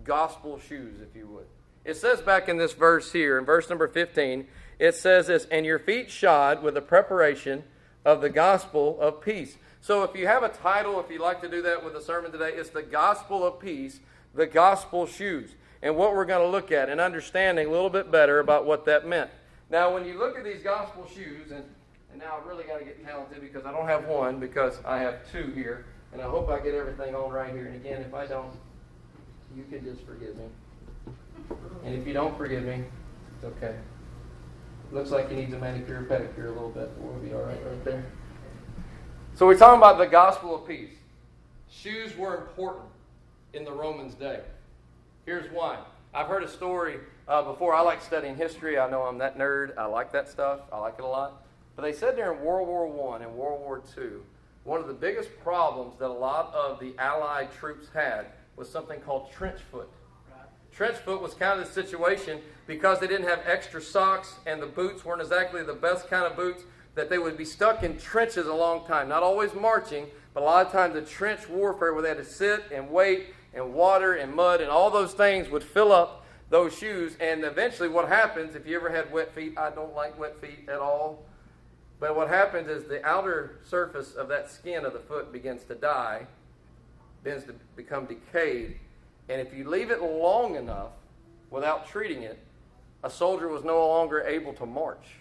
gospel 0.05 0.59
shoes, 0.61 1.01
if 1.01 1.17
you 1.17 1.27
would. 1.27 1.47
It 1.85 1.97
says 1.97 2.21
back 2.21 2.49
in 2.49 2.59
this 2.59 2.75
verse 2.75 3.13
here, 3.13 3.39
in 3.39 3.45
verse 3.45 3.69
number 3.69 3.89
15, 3.89 4.47
it 4.79 4.95
says 4.95 5.27
this, 5.27 5.47
and 5.51 5.67
your 5.67 5.81
feet 5.81 6.11
shod 6.11 6.63
with 6.63 6.75
the 6.75 6.81
preparation 6.81 7.65
of 8.05 8.21
the 8.21 8.31
gospel 8.31 8.99
of 9.01 9.21
peace. 9.21 9.57
So 9.81 10.03
if 10.03 10.15
you 10.15 10.27
have 10.27 10.43
a 10.43 10.51
title, 10.51 11.01
if 11.01 11.11
you'd 11.11 11.21
like 11.21 11.41
to 11.41 11.49
do 11.49 11.63
that 11.63 11.83
with 11.85 11.95
the 11.95 12.03
sermon 12.03 12.33
today, 12.33 12.53
it's 12.55 12.71
the 12.71 12.83
gospel 12.83 13.47
of 13.47 13.59
peace, 13.59 14.01
the 14.35 14.47
gospel 14.47 15.07
shoes. 15.07 15.55
And 15.83 15.97
what 15.97 16.15
we're 16.15 16.27
going 16.27 16.45
to 16.45 16.51
look 16.51 16.71
at 16.71 16.91
and 16.91 17.01
understanding 17.01 17.69
a 17.69 17.71
little 17.71 17.89
bit 17.89 18.11
better 18.11 18.41
about 18.41 18.67
what 18.67 18.85
that 18.85 19.07
meant. 19.07 19.31
Now, 19.71 19.95
when 19.95 20.05
you 20.05 20.19
look 20.19 20.37
at 20.37 20.45
these 20.45 20.63
gospel 20.63 21.07
shoes, 21.07 21.51
and 21.51 21.65
And 22.13 22.21
now 22.21 22.39
I 22.43 22.49
really 22.49 22.65
got 22.65 22.79
to 22.79 22.85
get 22.85 23.05
talented 23.05 23.41
because 23.41 23.65
I 23.65 23.73
don't 23.73 23.87
have 23.87 24.05
one 24.07 24.41
because 24.41 24.79
I 24.85 24.99
have 24.99 25.31
two 25.31 25.53
here. 25.55 25.87
And 26.13 26.21
I 26.21 26.25
hope 26.25 26.49
I 26.51 26.59
get 26.59 26.75
everything 26.75 27.15
on 27.15 27.31
right 27.31 27.53
here. 27.53 27.67
And 27.67 27.77
again, 27.77 28.03
if 28.03 28.13
I 28.15 28.27
don't, 28.27 28.53
you 29.57 29.65
can 29.71 29.85
just 29.85 30.05
forgive 30.05 30.37
me. 30.37 30.45
And 31.85 31.95
if 31.95 32.07
you 32.07 32.13
don't 32.13 32.37
forgive 32.37 32.65
me, 32.65 32.85
it's 33.37 33.45
okay. 33.45 33.77
Looks 34.91 35.11
like 35.11 35.31
he 35.31 35.37
needs 35.37 35.55
a 35.55 35.59
manicure 35.59 36.03
pedicure 36.03 36.47
a 36.47 36.53
little 36.53 36.71
bit. 36.71 36.91
But 36.97 37.05
we'll 37.05 37.23
be 37.23 37.33
all 37.33 37.43
right 37.43 37.65
right 37.65 37.85
there. 37.85 38.05
So 39.41 39.47
we're 39.47 39.57
talking 39.57 39.79
about 39.79 39.97
the 39.97 40.05
gospel 40.05 40.55
of 40.55 40.69
peace. 40.69 40.91
Shoes 41.71 42.15
were 42.15 42.37
important 42.37 42.85
in 43.55 43.65
the 43.65 43.73
Romans' 43.73 44.13
day. 44.13 44.41
Here's 45.25 45.51
why. 45.51 45.79
I've 46.13 46.27
heard 46.27 46.43
a 46.43 46.49
story 46.49 46.97
uh, 47.27 47.41
before. 47.45 47.73
I 47.73 47.81
like 47.81 48.03
studying 48.03 48.37
history. 48.37 48.79
I 48.79 48.91
know 48.91 49.01
I'm 49.01 49.17
that 49.17 49.39
nerd. 49.39 49.79
I 49.79 49.87
like 49.87 50.13
that 50.13 50.29
stuff. 50.29 50.61
I 50.71 50.77
like 50.77 50.97
it 50.99 51.05
a 51.05 51.09
lot. 51.09 51.43
But 51.75 51.85
they 51.85 51.95
said 51.95 52.17
during 52.17 52.45
World 52.45 52.69
War 52.69 52.87
One 52.87 53.23
and 53.23 53.33
World 53.33 53.63
War 53.63 53.83
Two, 53.95 54.23
one 54.65 54.79
of 54.79 54.89
the 54.89 54.93
biggest 54.93 55.31
problems 55.43 55.99
that 56.01 56.09
a 56.09 56.13
lot 56.13 56.53
of 56.55 56.79
the 56.79 56.93
Allied 56.99 57.51
troops 57.51 57.89
had 57.95 58.27
was 58.57 58.69
something 58.69 59.01
called 59.01 59.33
trench 59.33 59.61
foot. 59.73 59.89
Trench 60.71 60.99
foot 60.99 61.23
was 61.23 61.33
kind 61.33 61.59
of 61.59 61.67
the 61.67 61.73
situation 61.73 62.43
because 62.67 63.01
they 63.01 63.07
didn't 63.07 63.27
have 63.27 63.41
extra 63.47 63.81
socks 63.81 64.35
and 64.45 64.61
the 64.61 64.67
boots 64.67 65.03
weren't 65.03 65.23
exactly 65.23 65.63
the 65.63 65.73
best 65.73 66.11
kind 66.11 66.27
of 66.27 66.37
boots 66.37 66.65
that 66.95 67.09
they 67.09 67.19
would 67.19 67.37
be 67.37 67.45
stuck 67.45 67.83
in 67.83 67.99
trenches 67.99 68.47
a 68.47 68.55
long 68.55 68.87
time. 68.87 69.09
Not 69.09 69.23
always 69.23 69.55
marching, 69.55 70.07
but 70.35 70.43
a 70.43 70.47
lot 70.47 70.67
of 70.67 70.73
times 70.73 70.95
the 70.95 71.03
trench 71.03 71.49
warfare 71.49 71.93
where 71.93 72.03
they 72.03 72.09
had 72.09 72.19
to 72.19 72.25
sit 72.25 72.65
and 72.73 72.91
wait 72.91 73.35
and 73.55 73.75
water 73.75 74.15
and 74.15 74.35
mud 74.35 74.61
and 74.61 74.71
all 74.71 74.91
those 74.91 75.13
things 75.13 75.49
would 75.49 75.63
fill 75.63 75.93
up 75.93 76.25
those 76.51 76.77
shoes. 76.77 77.17
And 77.21 77.45
eventually, 77.45 77.89
what 77.89 78.09
happens 78.09 78.55
if 78.55 78.67
you 78.67 78.77
ever 78.77 78.91
had 78.91 79.13
wet 79.13 79.35
feet? 79.35 79.57
I 79.57 79.71
don't 79.71 79.95
like 79.95 80.19
wet 80.19 80.41
feet 80.41 80.69
at 80.69 80.79
all. 80.79 81.25
But 82.01 82.17
what 82.17 82.29
happens 82.29 82.69
is 82.69 82.85
the 82.85 83.05
outer 83.07 83.59
surface 83.69 84.15
of 84.15 84.29
that 84.29 84.51
skin 84.51 84.85
of 84.85 84.93
the 84.93 85.01
foot 85.01 85.33
begins 85.33 85.65
to 85.65 85.75
die, 85.75 86.27
begins 87.23 87.45
to 87.45 87.55
become 87.77 88.07
decayed. 88.07 88.79
And 89.29 89.41
if 89.41 89.55
you 89.55 89.69
leave 89.69 89.91
it 89.91 90.03
long 90.03 90.57
enough 90.57 90.93
without 91.51 91.87
treating 91.87 92.23
it, 92.23 92.39
a 93.05 93.11
soldier 93.11 93.49
was 93.49 93.65
no 93.65 93.87
longer 93.87 94.23
able 94.23 94.53
to 94.55 94.67
march 94.67 95.20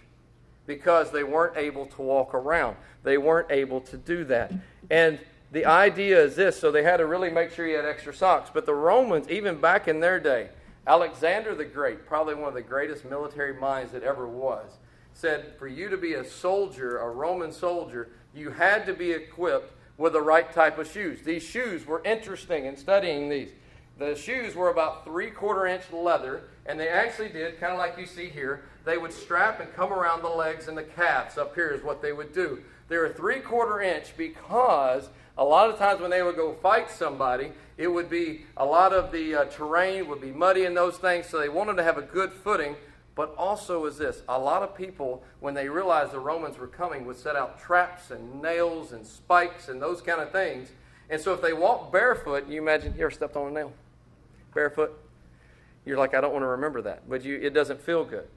because 0.70 1.10
they 1.10 1.24
weren't 1.24 1.58
able 1.58 1.88
to 1.88 2.04
walk 2.04 2.36
around. 2.36 2.78
They 3.02 3.18
weren't 3.18 3.52
able 3.52 3.82
to 3.82 3.98
do 3.98 4.24
that. 4.26 4.54
And 4.92 5.18
the 5.52 5.66
idea 5.66 6.22
is 6.22 6.36
this 6.36 6.60
so 6.60 6.72
they 6.72 6.84
had 6.84 6.98
to 6.98 7.08
really 7.08 7.32
make 7.32 7.52
sure 7.52 7.68
you 7.68 7.76
had 7.76 7.86
extra 7.86 8.14
socks. 8.14 8.52
But 8.54 8.68
the 8.68 8.76
Romans, 8.76 9.28
even 9.30 9.60
back 9.60 9.88
in 9.88 10.00
their 10.00 10.20
day, 10.20 10.50
Alexander 10.86 11.56
the 11.56 11.66
Great, 11.66 12.06
probably 12.06 12.36
one 12.36 12.50
of 12.50 12.54
the 12.54 12.62
greatest 12.62 13.04
military 13.04 13.60
minds 13.60 13.92
that 13.94 14.04
ever 14.04 14.28
was, 14.28 14.78
said 15.16 15.56
for 15.58 15.68
you 15.68 15.90
to 15.90 15.98
be 15.98 16.14
a 16.14 16.24
soldier, 16.24 17.00
a 17.00 17.10
Roman 17.10 17.52
soldier, 17.52 18.10
you 18.36 18.52
had 18.52 18.86
to 18.86 18.94
be 18.94 19.10
equipped 19.10 19.74
with 19.98 20.14
the 20.14 20.22
right 20.22 20.54
type 20.54 20.78
of 20.78 20.88
shoes. 20.88 21.24
These 21.24 21.42
shoes 21.42 21.88
were 21.88 22.04
interesting 22.06 22.66
in 22.66 22.78
studying 22.78 23.28
these. 23.28 23.50
The 23.98 24.16
shoes 24.16 24.54
were 24.54 24.70
about 24.70 25.04
three 25.04 25.32
quarter 25.32 25.66
inch 25.66 25.92
leather, 25.92 26.44
and 26.70 26.80
they 26.80 26.88
actually 26.88 27.30
did, 27.30 27.60
kind 27.60 27.74
of 27.74 27.80
like 27.80 27.98
you 27.98 28.06
see 28.06 28.30
here, 28.30 28.62
they 28.86 29.00
would 29.00 29.12
strap 29.12 29.60
and 29.60 29.74
come 29.74 29.92
around 29.92 30.22
the 30.22 30.30
legs 30.30 30.68
and 30.68 30.78
the 30.78 30.84
calves. 30.84 31.36
Up 31.36 31.56
here 31.56 31.70
is 31.70 31.84
what 31.84 32.00
they 32.00 32.14
would 32.14 32.32
do. 32.32 32.62
They 32.90 32.98
were 32.98 33.10
three 33.10 33.40
quarter 33.40 33.82
inch 33.82 34.16
because 34.16 35.10
a 35.36 35.44
lot 35.44 35.72
of 35.72 35.80
times 35.80 36.00
when 36.00 36.12
they 36.12 36.22
would 36.22 36.36
go 36.36 36.54
fight 36.54 36.92
somebody, 36.92 37.54
it 37.78 37.88
would 37.88 38.08
be 38.08 38.46
a 38.56 38.64
lot 38.64 38.94
of 38.94 39.12
the 39.12 39.34
uh, 39.34 39.46
terrain 39.46 40.08
would 40.10 40.22
be 40.22 40.32
muddy 40.32 40.66
and 40.66 40.78
those 40.78 40.98
things, 40.98 41.26
so 41.26 41.40
they 41.40 41.50
wanted 41.50 41.76
to 41.78 41.84
have 41.84 41.98
a 41.98 42.04
good 42.04 42.32
footing. 42.32 42.76
But 43.16 43.34
also 43.36 43.86
is 43.86 43.98
this 43.98 44.22
a 44.30 44.38
lot 44.38 44.62
of 44.62 44.76
people, 44.76 45.24
when 45.40 45.56
they 45.56 45.70
realized 45.70 46.12
the 46.12 46.20
Romans 46.20 46.60
were 46.60 46.68
coming, 46.68 47.04
would 47.08 47.18
set 47.18 47.36
out 47.36 47.60
traps 47.60 48.12
and 48.12 48.44
nails 48.44 48.92
and 48.92 49.08
spikes 49.08 49.70
and 49.70 49.82
those 49.82 50.02
kind 50.02 50.22
of 50.22 50.32
things. 50.32 50.70
And 51.10 51.20
so 51.20 51.34
if 51.34 51.42
they 51.42 51.52
walked 51.52 51.92
barefoot, 51.92 52.48
you 52.48 52.62
imagine 52.62 52.94
you 52.96 53.02
ever 53.02 53.12
stepped 53.12 53.36
on 53.36 53.48
a 53.48 53.52
nail? 53.52 53.74
Barefoot? 54.54 55.09
You're 55.86 55.98
like, 55.98 56.14
I 56.14 56.22
don't 56.22 56.34
want 56.34 56.44
to 56.44 56.48
remember 56.48 56.82
that. 56.84 57.10
But 57.10 57.24
you, 57.24 57.38
it 57.38 57.54
doesn't 57.54 57.82
feel 57.82 58.06
good. 58.06 58.28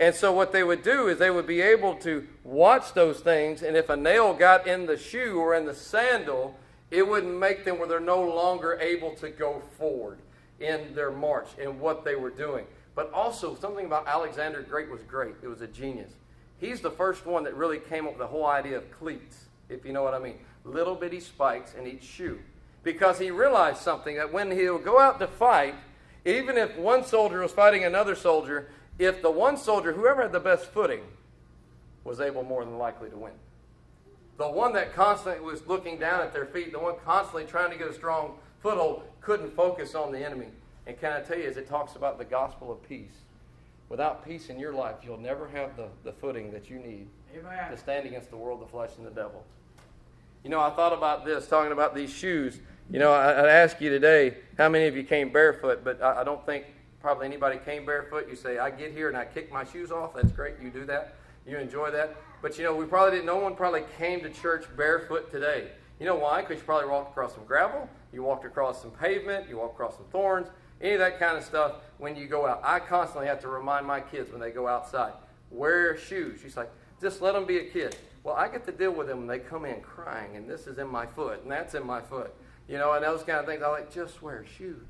And 0.00 0.14
so 0.14 0.32
what 0.32 0.52
they 0.52 0.64
would 0.64 0.82
do 0.82 1.06
is 1.06 1.18
they 1.18 1.30
would 1.30 1.46
be 1.46 1.60
able 1.60 1.94
to 1.96 2.26
watch 2.42 2.94
those 2.94 3.20
things, 3.20 3.62
and 3.62 3.76
if 3.76 3.88
a 3.88 3.96
nail 3.96 4.34
got 4.34 4.66
in 4.66 4.86
the 4.86 4.98
shoe 4.98 5.38
or 5.38 5.54
in 5.54 5.66
the 5.66 5.74
sandal, 5.74 6.58
it 6.90 7.06
wouldn't 7.06 7.38
make 7.38 7.64
them 7.64 7.78
where 7.78 7.88
they're 7.88 8.00
no 8.00 8.20
longer 8.20 8.78
able 8.80 9.14
to 9.16 9.30
go 9.30 9.62
forward 9.78 10.18
in 10.58 10.94
their 10.94 11.12
march 11.12 11.48
in 11.58 11.78
what 11.78 12.04
they 12.04 12.16
were 12.16 12.30
doing. 12.30 12.66
But 12.94 13.12
also, 13.12 13.54
something 13.56 13.86
about 13.86 14.06
Alexander 14.06 14.62
Great 14.62 14.90
was 14.90 15.02
great. 15.02 15.34
It 15.42 15.48
was 15.48 15.60
a 15.60 15.66
genius. 15.66 16.12
He's 16.58 16.80
the 16.80 16.90
first 16.90 17.26
one 17.26 17.44
that 17.44 17.54
really 17.54 17.78
came 17.78 18.06
up 18.06 18.12
with 18.12 18.20
the 18.20 18.26
whole 18.26 18.46
idea 18.46 18.76
of 18.76 18.90
cleats, 18.90 19.46
if 19.68 19.84
you 19.84 19.92
know 19.92 20.02
what 20.02 20.14
I 20.14 20.18
mean. 20.18 20.38
Little 20.64 20.94
bitty 20.94 21.20
spikes 21.20 21.74
in 21.74 21.86
each 21.86 22.02
shoe. 22.02 22.38
Because 22.82 23.18
he 23.18 23.30
realized 23.30 23.78
something 23.78 24.16
that 24.16 24.32
when 24.32 24.50
he'll 24.50 24.78
go 24.78 25.00
out 25.00 25.18
to 25.20 25.26
fight, 25.26 25.74
even 26.24 26.56
if 26.56 26.76
one 26.76 27.04
soldier 27.04 27.40
was 27.40 27.52
fighting 27.52 27.84
another 27.84 28.14
soldier, 28.14 28.68
if 28.98 29.22
the 29.22 29.30
one 29.30 29.56
soldier, 29.56 29.92
whoever 29.92 30.22
had 30.22 30.32
the 30.32 30.40
best 30.40 30.66
footing, 30.66 31.00
was 32.04 32.20
able 32.20 32.42
more 32.42 32.64
than 32.64 32.78
likely 32.78 33.10
to 33.10 33.16
win. 33.16 33.32
The 34.36 34.48
one 34.48 34.72
that 34.74 34.94
constantly 34.94 35.44
was 35.44 35.66
looking 35.66 35.98
down 35.98 36.20
at 36.20 36.32
their 36.32 36.46
feet, 36.46 36.72
the 36.72 36.78
one 36.78 36.96
constantly 37.04 37.44
trying 37.44 37.70
to 37.70 37.78
get 37.78 37.88
a 37.88 37.94
strong 37.94 38.38
foothold, 38.60 39.02
couldn't 39.20 39.54
focus 39.54 39.94
on 39.94 40.12
the 40.12 40.24
enemy. 40.24 40.48
And 40.86 40.98
can 40.98 41.12
I 41.12 41.20
tell 41.20 41.38
you, 41.38 41.44
as 41.44 41.56
it 41.56 41.68
talks 41.68 41.96
about 41.96 42.18
the 42.18 42.24
gospel 42.24 42.70
of 42.70 42.86
peace, 42.88 43.22
without 43.88 44.24
peace 44.24 44.48
in 44.48 44.58
your 44.58 44.72
life, 44.72 44.96
you'll 45.02 45.18
never 45.18 45.48
have 45.48 45.76
the, 45.76 45.88
the 46.02 46.12
footing 46.12 46.50
that 46.52 46.68
you 46.68 46.76
need 46.76 47.06
Amen. 47.38 47.70
to 47.70 47.76
stand 47.76 48.06
against 48.06 48.30
the 48.30 48.36
world, 48.36 48.60
the 48.60 48.66
flesh, 48.66 48.90
and 48.98 49.06
the 49.06 49.10
devil. 49.10 49.44
You 50.42 50.50
know, 50.50 50.60
I 50.60 50.70
thought 50.70 50.92
about 50.92 51.24
this, 51.24 51.46
talking 51.46 51.72
about 51.72 51.94
these 51.94 52.10
shoes. 52.12 52.58
You 52.90 52.98
know, 52.98 53.12
I, 53.12 53.40
would 53.40 53.50
ask 53.50 53.80
you 53.80 53.90
today, 53.90 54.36
how 54.58 54.68
many 54.68 54.86
of 54.86 54.96
you 54.96 55.04
came 55.04 55.32
barefoot? 55.32 55.82
But 55.84 56.02
I, 56.02 56.20
I 56.20 56.24
don't 56.24 56.44
think 56.46 56.66
probably 57.00 57.26
anybody 57.26 57.58
came 57.64 57.84
barefoot. 57.84 58.28
You 58.28 58.36
say, 58.36 58.58
I 58.58 58.70
get 58.70 58.92
here 58.92 59.08
and 59.08 59.16
I 59.16 59.24
kick 59.24 59.52
my 59.52 59.64
shoes 59.64 59.90
off. 59.90 60.14
That's 60.14 60.32
great. 60.32 60.54
You 60.62 60.70
do 60.70 60.84
that. 60.86 61.16
You 61.46 61.58
enjoy 61.58 61.90
that. 61.90 62.16
But 62.42 62.58
you 62.58 62.64
know, 62.64 62.74
we 62.74 62.84
probably 62.86 63.12
didn't, 63.12 63.26
no 63.26 63.36
one 63.36 63.54
probably 63.54 63.84
came 63.98 64.20
to 64.22 64.30
church 64.30 64.64
barefoot 64.76 65.30
today. 65.30 65.68
You 65.98 66.06
know 66.06 66.16
why? 66.16 66.42
Because 66.42 66.58
you 66.58 66.64
probably 66.64 66.88
walked 66.88 67.12
across 67.12 67.34
some 67.34 67.44
gravel, 67.44 67.88
you 68.12 68.22
walked 68.22 68.44
across 68.44 68.82
some 68.82 68.90
pavement, 68.90 69.48
you 69.48 69.58
walked 69.58 69.74
across 69.74 69.96
some 69.96 70.06
thorns, 70.10 70.48
any 70.80 70.94
of 70.94 70.98
that 70.98 71.18
kind 71.18 71.38
of 71.38 71.44
stuff 71.44 71.76
when 71.98 72.16
you 72.16 72.26
go 72.26 72.46
out. 72.46 72.60
I 72.64 72.80
constantly 72.80 73.28
have 73.28 73.40
to 73.42 73.48
remind 73.48 73.86
my 73.86 74.00
kids 74.00 74.30
when 74.30 74.40
they 74.40 74.50
go 74.50 74.66
outside 74.66 75.12
wear 75.54 75.96
shoes. 75.96 76.40
She's 76.42 76.56
like, 76.56 76.70
just 77.00 77.22
let 77.22 77.32
them 77.32 77.46
be 77.46 77.58
a 77.58 77.64
kid. 77.64 77.96
Well, 78.22 78.34
I 78.34 78.48
get 78.48 78.64
to 78.66 78.72
deal 78.72 78.92
with 78.92 79.06
them 79.06 79.18
when 79.18 79.26
they 79.26 79.38
come 79.38 79.64
in 79.64 79.80
crying, 79.80 80.36
and 80.36 80.48
this 80.48 80.66
is 80.66 80.78
in 80.78 80.88
my 80.88 81.06
foot, 81.06 81.42
and 81.42 81.50
that's 81.50 81.74
in 81.74 81.86
my 81.86 82.00
foot. 82.00 82.34
You 82.68 82.78
know, 82.78 82.92
and 82.92 83.04
those 83.04 83.22
kind 83.22 83.38
of 83.38 83.46
things. 83.46 83.62
I 83.62 83.68
like, 83.68 83.92
just 83.92 84.22
wear 84.22 84.44
shoes. 84.58 84.86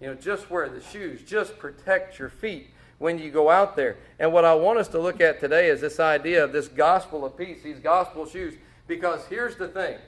You 0.00 0.08
know, 0.08 0.14
just 0.14 0.50
wear 0.50 0.68
the 0.68 0.80
shoes. 0.80 1.22
Just 1.22 1.58
protect 1.58 2.18
your 2.18 2.28
feet 2.28 2.68
when 2.98 3.18
you 3.18 3.30
go 3.30 3.50
out 3.50 3.76
there. 3.76 3.96
And 4.18 4.32
what 4.32 4.44
I 4.44 4.54
want 4.54 4.78
us 4.78 4.88
to 4.88 4.98
look 4.98 5.20
at 5.20 5.40
today 5.40 5.68
is 5.68 5.80
this 5.80 6.00
idea 6.00 6.44
of 6.44 6.52
this 6.52 6.68
gospel 6.68 7.24
of 7.24 7.36
peace, 7.36 7.62
these 7.62 7.78
gospel 7.78 8.26
shoes. 8.26 8.54
Because 8.86 9.24
here's 9.26 9.56
the 9.56 9.68
thing 9.68 9.98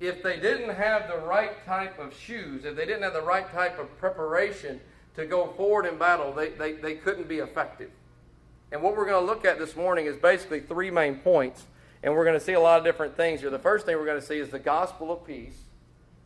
if 0.00 0.22
they 0.22 0.38
didn't 0.38 0.74
have 0.74 1.08
the 1.08 1.18
right 1.18 1.64
type 1.66 1.98
of 1.98 2.14
shoes, 2.14 2.64
if 2.64 2.76
they 2.76 2.86
didn't 2.86 3.02
have 3.02 3.14
the 3.14 3.22
right 3.22 3.50
type 3.52 3.78
of 3.78 3.96
preparation 3.98 4.80
to 5.16 5.26
go 5.26 5.48
forward 5.56 5.86
in 5.86 5.98
battle, 5.98 6.32
they, 6.32 6.50
they, 6.50 6.72
they 6.74 6.94
couldn't 6.94 7.28
be 7.28 7.38
effective. 7.38 7.90
And 8.70 8.82
what 8.82 8.96
we're 8.96 9.06
going 9.06 9.20
to 9.20 9.26
look 9.26 9.44
at 9.44 9.58
this 9.58 9.74
morning 9.74 10.06
is 10.06 10.16
basically 10.16 10.60
three 10.60 10.90
main 10.90 11.16
points. 11.16 11.64
And 12.02 12.14
we're 12.14 12.24
going 12.24 12.38
to 12.38 12.44
see 12.44 12.52
a 12.52 12.60
lot 12.60 12.78
of 12.78 12.84
different 12.84 13.16
things 13.16 13.40
here. 13.40 13.50
The 13.50 13.58
first 13.58 13.86
thing 13.86 13.96
we're 13.96 14.06
going 14.06 14.20
to 14.20 14.26
see 14.26 14.38
is 14.38 14.50
the 14.50 14.58
gospel 14.58 15.10
of 15.10 15.26
peace. 15.26 15.58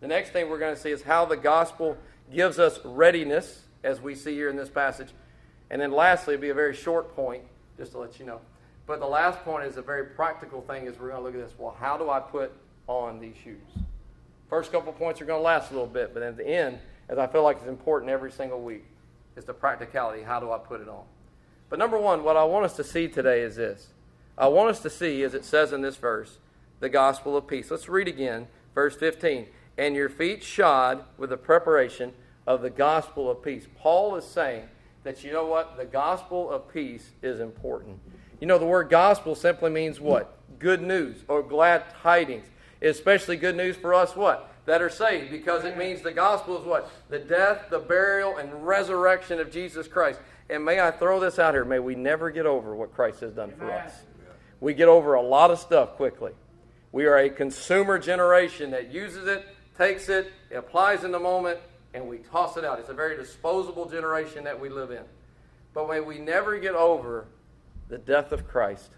The 0.03 0.09
next 0.09 0.31
thing 0.31 0.51
we're 0.51 0.59
going 0.59 0.75
to 0.75 0.81
see 0.81 0.91
is 0.91 1.01
how 1.01 1.25
the 1.25 1.37
gospel 1.37 1.97
gives 2.35 2.59
us 2.59 2.81
readiness, 2.85 3.63
as 3.85 4.01
we 4.01 4.17
see 4.17 4.33
here 4.35 4.51
in 4.51 4.57
this 4.57 4.69
passage. 4.69 5.11
And 5.71 5.81
then 5.81 5.93
lastly, 5.93 6.35
it'll 6.35 6.43
be 6.43 6.49
a 6.49 6.55
very 6.55 6.75
short 6.75 7.15
point, 7.15 7.45
just 7.79 7.93
to 7.93 7.99
let 7.99 8.19
you 8.19 8.27
know. 8.27 8.41
But 8.85 8.99
the 8.99 9.07
last 9.07 9.39
point 9.45 9.65
is 9.65 9.77
a 9.77 9.83
very 9.83 10.07
practical 10.07 10.61
thing 10.61 10.87
is 10.87 10.99
we're 10.99 11.11
going 11.11 11.21
to 11.21 11.23
look 11.23 11.35
at 11.37 11.41
this. 11.41 11.57
Well, 11.57 11.77
how 11.79 11.97
do 11.97 12.11
I 12.11 12.19
put 12.19 12.51
on 12.89 13.21
these 13.21 13.37
shoes? 13.45 13.63
First 14.51 14.73
couple 14.73 14.93
points 14.93 15.21
are 15.21 15.25
going 15.25 15.39
to 15.39 15.45
last 15.45 15.71
a 15.71 15.75
little 15.75 15.87
bit, 15.87 16.13
but 16.13 16.25
at 16.25 16.37
the 16.37 16.49
end, 16.49 16.81
as 17.09 17.17
I 17.17 17.29
feel 17.29 17.45
like 17.45 17.59
it's 17.59 17.69
important 17.69 18.11
every 18.11 18.33
single 18.33 18.61
week, 18.61 18.85
is 19.37 19.45
the 19.45 19.55
practicality. 19.55 20.25
How 20.25 20.41
do 20.41 20.51
I 20.51 20.59
put 20.59 20.81
it 20.81 20.89
on? 20.89 21.05
But 21.69 21.79
number 21.79 21.97
one, 21.97 22.25
what 22.25 22.37
I 22.37 22.43
want 22.43 22.65
us 22.65 22.75
to 22.75 22.85
see 22.85 23.07
today 23.07 23.43
is 23.43 23.55
this. 23.55 23.87
I 24.37 24.49
want 24.49 24.71
us 24.71 24.81
to 24.81 24.91
see, 24.91 25.23
as 25.23 25.33
it 25.33 25.45
says 25.45 25.73
in 25.73 25.81
this 25.81 25.97
verse, 25.97 26.39
the 26.81 26.89
gospel 26.89 27.37
of 27.37 27.47
peace. 27.47 27.71
Let's 27.71 27.89
read 27.89 28.09
again, 28.09 28.49
verse 28.75 28.97
15 28.97 29.47
and 29.79 29.95
your 29.95 30.09
feet 30.09 30.43
shod 30.43 31.05
with 31.17 31.31
the 31.31 31.37
preparation 31.37 32.13
of 32.47 32.63
the 32.63 32.71
gospel 32.71 33.31
of 33.31 33.43
peace. 33.43 33.67
Paul 33.79 34.17
is 34.17 34.25
saying 34.25 34.65
that 35.05 35.25
you 35.25 35.33
know 35.33 35.47
what? 35.47 35.77
The 35.77 35.85
gospel 35.85 36.51
of 36.51 36.73
peace 36.73 37.11
is 37.23 37.41
important. 37.41 37.99
You 38.41 38.47
know, 38.47 38.59
the 38.59 38.67
word 38.67 38.91
gospel 38.91 39.35
simply 39.35 39.71
means 39.71 40.01
what? 40.01 40.37
Good 40.59 40.83
news 40.83 41.25
or 41.29 41.43
glad 41.43 41.85
tidings. 42.03 42.47
Especially 42.81 43.37
good 43.37 43.57
news 43.57 43.77
for 43.77 43.95
us, 43.95 44.17
what? 44.17 44.53
That 44.67 44.83
are 44.83 44.91
saved, 44.91 45.31
because 45.31 45.65
it 45.65 45.77
means 45.77 46.03
the 46.03 46.13
gospel 46.13 46.59
is 46.61 46.65
what? 46.65 46.91
The 47.09 47.19
death, 47.19 47.67
the 47.71 47.79
burial, 47.79 48.37
and 48.37 48.67
resurrection 48.67 49.41
of 49.41 49.51
Jesus 49.51 49.87
Christ. 49.89 50.21
And 50.51 50.65
may 50.65 50.81
I 50.81 50.91
throw 50.91 51.21
this 51.21 51.39
out 51.39 51.55
here? 51.55 51.65
May 51.65 51.79
we 51.79 51.95
never 51.95 52.31
get 52.31 52.47
over 52.47 52.75
what 52.75 52.93
Christ 52.93 53.21
has 53.21 53.33
done 53.33 53.53
for 53.57 53.71
us. 53.71 53.93
We 54.61 54.75
get 54.75 54.89
over 54.89 55.15
a 55.15 55.23
lot 55.23 55.51
of 55.51 55.59
stuff 55.59 55.95
quickly. 55.97 56.33
We 56.91 57.07
are 57.07 57.17
a 57.17 57.31
consumer 57.31 57.99
generation 57.99 58.73
that 58.73 58.93
uses 58.93 59.27
it, 59.27 59.47
takes 59.77 60.09
it, 60.09 60.33
applies 60.55 61.05
in 61.05 61.13
the 61.13 61.19
moment, 61.19 61.59
and 61.95 62.09
we 62.09 62.19
toss 62.19 62.57
it 62.57 62.65
out. 62.65 62.79
It's 62.79 62.89
a 62.89 62.95
very 62.95 63.17
disposable 63.17 63.89
generation 63.89 64.45
that 64.45 64.59
we 64.59 64.69
live 64.69 64.91
in. 64.91 65.05
But 65.75 65.89
when 65.89 66.07
we 66.07 66.19
never 66.19 66.59
get 66.59 66.75
over 66.75 67.27
the 67.89 67.99
death 67.99 68.33
of 68.33 68.49
Christ, 68.49 68.91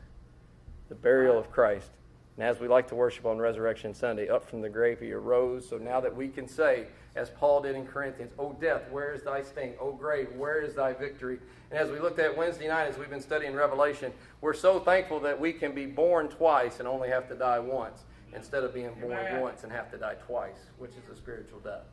the 0.88 0.94
burial 0.94 1.38
of 1.38 1.50
Christ, 1.50 1.90
and 2.36 2.44
as 2.44 2.58
we 2.58 2.66
like 2.66 2.88
to 2.88 2.96
worship 2.96 3.26
on 3.26 3.38
Resurrection 3.38 3.94
Sunday, 3.94 4.28
up 4.28 4.48
from 4.48 4.60
the 4.60 4.68
grave 4.68 4.98
he 4.98 5.12
arose. 5.12 5.68
So 5.68 5.78
now 5.78 6.00
that 6.00 6.14
we 6.14 6.28
can 6.28 6.48
say, 6.48 6.86
as 7.14 7.30
Paul 7.30 7.60
did 7.62 7.76
in 7.76 7.86
Corinthians, 7.86 8.32
O 8.40 8.52
death, 8.54 8.82
where 8.90 9.14
is 9.14 9.22
thy 9.22 9.42
sting? 9.42 9.74
O 9.80 9.92
grave, 9.92 10.28
where 10.36 10.60
is 10.60 10.74
thy 10.74 10.92
victory? 10.92 11.38
And 11.70 11.78
as 11.78 11.90
we 11.90 12.00
looked 12.00 12.18
at 12.18 12.36
Wednesday 12.36 12.66
night, 12.66 12.88
as 12.88 12.98
we've 12.98 13.10
been 13.10 13.20
studying 13.20 13.54
Revelation, 13.54 14.12
we're 14.40 14.54
so 14.54 14.80
thankful 14.80 15.20
that 15.20 15.38
we 15.38 15.52
can 15.52 15.72
be 15.72 15.86
born 15.86 16.28
twice 16.28 16.80
and 16.80 16.88
only 16.88 17.08
have 17.08 17.28
to 17.28 17.36
die 17.36 17.60
once, 17.60 18.02
instead 18.34 18.64
of 18.64 18.74
being 18.74 18.92
born 19.00 19.40
once 19.40 19.62
and 19.62 19.72
have 19.72 19.90
to 19.90 19.98
die 19.98 20.16
twice, 20.26 20.70
which 20.78 20.90
is 20.92 21.08
a 21.12 21.16
spiritual 21.16 21.60
death. 21.60 21.84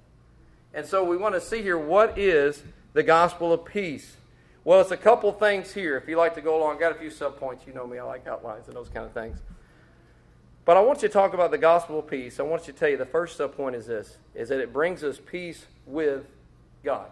And 0.73 0.85
so 0.85 1.03
we 1.03 1.17
want 1.17 1.35
to 1.35 1.41
see 1.41 1.61
here 1.61 1.77
what 1.77 2.17
is 2.17 2.63
the 2.93 3.03
gospel 3.03 3.53
of 3.53 3.65
peace. 3.65 4.15
Well, 4.63 4.79
it's 4.79 4.91
a 4.91 4.97
couple 4.97 5.31
things 5.33 5.73
here. 5.73 5.97
If 5.97 6.07
you 6.07 6.17
like 6.17 6.35
to 6.35 6.41
go 6.41 6.57
along, 6.57 6.79
got 6.79 6.91
a 6.91 6.95
few 6.95 7.09
subpoints. 7.09 7.65
You 7.65 7.73
know 7.73 7.87
me, 7.87 7.97
I 7.97 8.03
like 8.03 8.27
outlines 8.27 8.67
and 8.67 8.75
those 8.75 8.89
kind 8.89 9.05
of 9.05 9.11
things. 9.11 9.39
But 10.65 10.77
I 10.77 10.81
want 10.81 11.01
you 11.01 11.07
to 11.07 11.13
talk 11.13 11.33
about 11.33 11.51
the 11.51 11.57
gospel 11.57 11.99
of 11.99 12.07
peace. 12.07 12.39
I 12.39 12.43
want 12.43 12.67
you 12.67 12.73
to 12.73 12.79
tell 12.79 12.89
you 12.89 12.97
the 12.97 13.05
first 13.05 13.39
subpoint 13.39 13.73
is 13.75 13.87
this 13.87 14.17
is 14.35 14.49
that 14.49 14.59
it 14.59 14.71
brings 14.71 15.03
us 15.03 15.19
peace 15.19 15.65
with 15.85 16.25
God. 16.83 17.09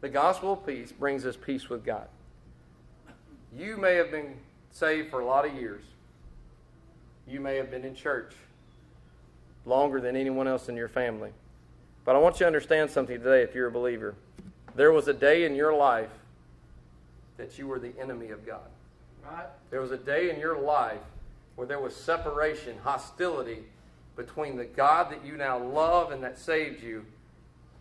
The 0.00 0.08
gospel 0.08 0.52
of 0.52 0.66
peace 0.66 0.92
brings 0.92 1.26
us 1.26 1.36
peace 1.36 1.68
with 1.68 1.84
God. 1.84 2.08
You 3.54 3.76
may 3.76 3.96
have 3.96 4.10
been 4.10 4.36
saved 4.70 5.10
for 5.10 5.20
a 5.20 5.26
lot 5.26 5.44
of 5.44 5.54
years. 5.54 5.82
You 7.30 7.38
may 7.38 7.56
have 7.56 7.70
been 7.70 7.84
in 7.84 7.94
church 7.94 8.34
longer 9.64 10.00
than 10.00 10.16
anyone 10.16 10.48
else 10.48 10.68
in 10.68 10.76
your 10.76 10.88
family. 10.88 11.30
But 12.04 12.16
I 12.16 12.18
want 12.18 12.36
you 12.36 12.40
to 12.40 12.46
understand 12.46 12.90
something 12.90 13.18
today 13.18 13.42
if 13.42 13.54
you're 13.54 13.68
a 13.68 13.72
believer. 13.72 14.16
There 14.74 14.90
was 14.90 15.06
a 15.06 15.14
day 15.14 15.44
in 15.44 15.54
your 15.54 15.72
life 15.72 16.10
that 17.36 17.56
you 17.56 17.68
were 17.68 17.78
the 17.78 17.92
enemy 18.00 18.30
of 18.30 18.44
God. 18.44 18.68
Right. 19.24 19.46
There 19.70 19.80
was 19.80 19.92
a 19.92 19.96
day 19.96 20.30
in 20.30 20.40
your 20.40 20.58
life 20.58 20.98
where 21.54 21.68
there 21.68 21.78
was 21.78 21.94
separation, 21.94 22.78
hostility 22.82 23.60
between 24.16 24.56
the 24.56 24.64
God 24.64 25.12
that 25.12 25.24
you 25.24 25.36
now 25.36 25.58
love 25.58 26.10
and 26.10 26.24
that 26.24 26.36
saved 26.38 26.82
you 26.82 27.04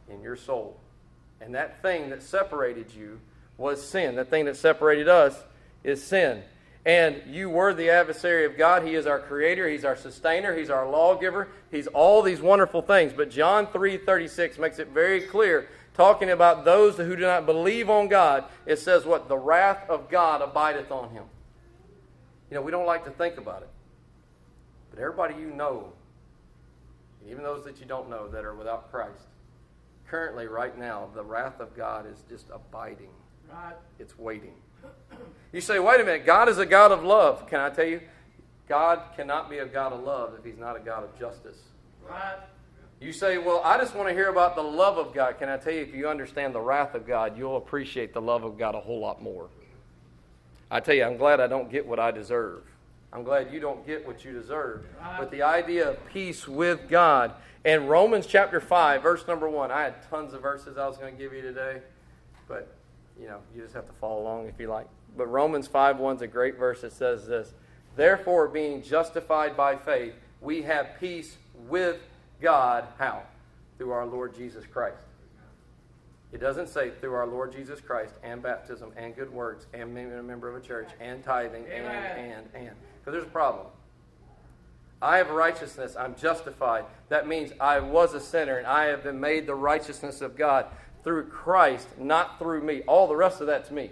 in 0.10 0.22
your 0.22 0.36
soul. 0.36 0.78
And 1.42 1.56
that 1.56 1.82
thing 1.82 2.12
that 2.12 2.22
separated 2.22 2.94
you 2.94 3.20
was 3.58 3.82
sin. 3.82 4.16
That 4.16 4.30
thing 4.30 4.46
that 4.46 4.58
separated 4.58 5.08
us 5.08 5.42
is 5.84 6.04
sin. 6.04 6.44
And 6.86 7.22
you 7.28 7.50
were 7.50 7.74
the 7.74 7.90
adversary 7.90 8.46
of 8.46 8.58
God. 8.58 8.84
He 8.84 8.96
is 8.96 9.06
our 9.06 9.20
creator, 9.20 9.68
He's 9.68 9.84
our 9.84 9.96
sustainer, 9.96 10.56
He's 10.56 10.70
our 10.70 10.90
lawgiver, 10.90 11.50
He's 11.72 11.88
all 11.88 12.22
these 12.22 12.42
wonderful 12.42 12.82
things. 12.82 13.14
But 13.14 13.30
John 13.30 13.68
3:36 13.68 14.58
makes 14.58 14.80
it 14.80 14.88
very 14.90 15.22
clear, 15.22 15.68
talking 15.94 16.30
about 16.30 16.64
those 16.64 16.96
who 16.96 17.16
do 17.16 17.24
not 17.24 17.46
believe 17.46 17.90
on 17.90 18.08
God, 18.08 18.46
it 18.66 18.80
says 18.80 19.06
what? 19.06 19.28
The 19.28 19.38
wrath 19.38 19.90
of 19.90 20.10
God 20.10 20.42
abideth 20.42 20.92
on 20.92 21.10
him. 21.10 21.26
You 22.50 22.56
know, 22.56 22.62
we 22.62 22.72
don't 22.72 22.86
like 22.86 23.04
to 23.06 23.12
think 23.12 23.38
about 23.38 23.62
it. 23.62 23.70
But 24.90 25.00
everybody 25.00 25.36
you 25.36 25.52
know, 25.52 25.92
even 27.30 27.44
those 27.44 27.66
that 27.66 27.80
you 27.80 27.86
don't 27.86 28.10
know 28.10 28.28
that 28.30 28.46
are 28.46 28.56
without 28.56 28.90
Christ, 28.92 29.28
currently, 30.08 30.48
right 30.48 30.78
now, 30.78 31.10
the 31.14 31.24
wrath 31.24 31.60
of 31.60 31.76
God 31.76 32.08
is 32.08 32.24
just 32.30 32.48
abiding. 32.50 33.12
Right. 33.52 33.76
It's 34.00 34.18
waiting. 34.18 34.54
You 35.52 35.62
say, 35.62 35.80
wait 35.80 36.00
a 36.00 36.04
minute, 36.04 36.26
God 36.26 36.48
is 36.48 36.60
a 36.60 36.66
God 36.66 36.92
of 36.92 37.04
love. 37.04 37.48
Can 37.48 37.60
I 37.60 37.70
tell 37.70 37.86
you? 37.86 38.02
God 38.68 39.02
cannot 39.16 39.50
be 39.50 39.58
a 39.58 39.66
God 39.66 39.94
of 39.94 40.04
love 40.04 40.36
if 40.38 40.46
He's 40.46 40.60
not 40.60 40.76
a 40.76 40.80
God 40.80 41.04
of 41.04 41.20
justice. 41.20 41.58
Right. 42.08 42.38
You 43.00 43.14
say, 43.14 43.38
well, 43.38 43.62
I 43.64 43.78
just 43.78 43.96
want 43.96 44.10
to 44.10 44.14
hear 44.14 44.30
about 44.30 44.56
the 44.56 44.62
love 44.62 44.98
of 44.98 45.14
God. 45.14 45.40
Can 45.40 45.50
I 45.50 45.58
tell 45.58 45.74
you, 45.74 45.82
if 45.82 45.94
you 45.96 46.08
understand 46.08 46.54
the 46.54 46.60
wrath 46.60 46.94
of 46.96 47.08
God, 47.08 47.38
you'll 47.38 47.58
appreciate 47.58 48.14
the 48.14 48.22
love 48.22 48.44
of 48.44 48.58
God 48.58 48.76
a 48.76 48.80
whole 48.80 49.00
lot 49.00 49.24
more. 49.24 49.48
I 50.70 50.82
tell 50.82 50.94
you, 50.94 51.04
I'm 51.04 51.18
glad 51.18 51.40
I 51.40 51.48
don't 51.48 51.72
get 51.72 51.88
what 51.88 52.00
I 52.00 52.12
deserve. 52.12 52.64
I'm 53.12 53.24
glad 53.24 53.52
you 53.52 53.60
don't 53.60 53.86
get 53.88 54.06
what 54.06 54.24
you 54.24 54.34
deserve. 54.34 54.86
But 55.18 55.32
the 55.32 55.42
idea 55.42 55.90
of 55.90 56.06
peace 56.08 56.48
with 56.48 56.88
God. 56.90 57.34
And 57.66 57.90
Romans 57.90 58.28
chapter 58.28 58.60
5, 58.60 59.02
verse 59.02 59.26
number 59.28 59.50
1. 59.50 59.72
I 59.72 59.82
had 59.82 60.10
tons 60.10 60.34
of 60.34 60.42
verses 60.42 60.78
I 60.78 60.88
was 60.88 60.98
going 60.98 61.16
to 61.16 61.18
give 61.22 61.34
you 61.34 61.42
today, 61.42 61.82
but 62.48 62.76
you 63.20 63.28
know, 63.28 63.40
you 63.56 63.62
just 63.62 63.74
have 63.74 63.86
to 63.88 63.94
follow 63.94 64.22
along 64.22 64.48
if 64.48 64.60
you 64.60 64.68
like. 64.68 64.88
But 65.18 65.28
Romans 65.28 65.68
5 65.68 65.98
1 65.98 66.18
is 66.18 66.22
a 66.22 66.28
great 66.28 66.58
verse 66.58 66.82
that 66.82 66.94
says 66.94 67.28
this 67.28 67.54
Therefore, 67.96 68.48
being 68.48 68.82
justified 68.82 69.58
by 69.58 69.76
faith, 69.76 70.14
we 70.42 70.62
have 70.64 71.00
peace 71.00 71.38
with 71.68 71.98
God. 72.42 72.88
How? 72.98 73.24
Through 73.78 73.92
our 73.92 74.06
Lord 74.06 74.36
Jesus 74.36 74.66
Christ. 74.66 75.04
It 76.32 76.40
doesn't 76.40 76.70
say 76.70 76.92
through 76.92 77.14
our 77.14 77.26
Lord 77.26 77.52
Jesus 77.52 77.82
Christ 77.82 78.14
and 78.24 78.42
baptism 78.42 78.92
and 78.96 79.16
good 79.16 79.34
works 79.34 79.66
and 79.74 79.96
being 79.96 80.14
a 80.14 80.22
member 80.22 80.48
of 80.48 80.56
a 80.56 80.66
church 80.66 80.88
and 81.00 81.24
tithing 81.24 81.66
and, 81.66 81.88
and, 81.88 82.48
and. 82.54 82.72
Because 83.00 83.14
there's 83.14 83.24
a 83.24 83.32
problem. 83.32 83.66
I 85.02 85.18
have 85.18 85.30
righteousness. 85.30 85.96
I'm 85.98 86.16
justified. 86.16 86.86
That 87.08 87.28
means 87.28 87.52
I 87.60 87.80
was 87.80 88.14
a 88.14 88.20
sinner 88.20 88.58
and 88.58 88.68
I 88.68 88.86
have 88.86 89.04
been 89.04 89.20
made 89.20 89.48
the 89.48 89.56
righteousness 89.56 90.22
of 90.22 90.36
God 90.36 90.68
through 91.10 91.26
Christ, 91.26 91.88
not 91.98 92.38
through 92.38 92.62
me. 92.62 92.84
All 92.86 93.08
the 93.08 93.16
rest 93.16 93.42
of 93.42 93.48
that's 93.48 93.72
me. 93.72 93.90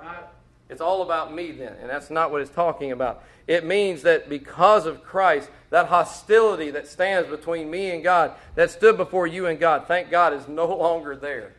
Right. 0.00 0.22
It's 0.68 0.80
all 0.80 1.02
about 1.02 1.34
me 1.34 1.50
then, 1.50 1.72
and 1.80 1.90
that's 1.90 2.10
not 2.10 2.30
what 2.30 2.42
it's 2.42 2.50
talking 2.52 2.92
about. 2.92 3.24
It 3.48 3.66
means 3.66 4.02
that 4.02 4.28
because 4.28 4.86
of 4.86 5.02
Christ, 5.02 5.50
that 5.70 5.86
hostility 5.86 6.70
that 6.70 6.86
stands 6.86 7.28
between 7.28 7.72
me 7.72 7.90
and 7.90 8.04
God, 8.04 8.34
that 8.54 8.70
stood 8.70 8.96
before 8.96 9.26
you 9.26 9.46
and 9.46 9.58
God, 9.58 9.88
thank 9.88 10.12
God, 10.12 10.32
is 10.32 10.46
no 10.46 10.72
longer 10.72 11.16
there. 11.16 11.54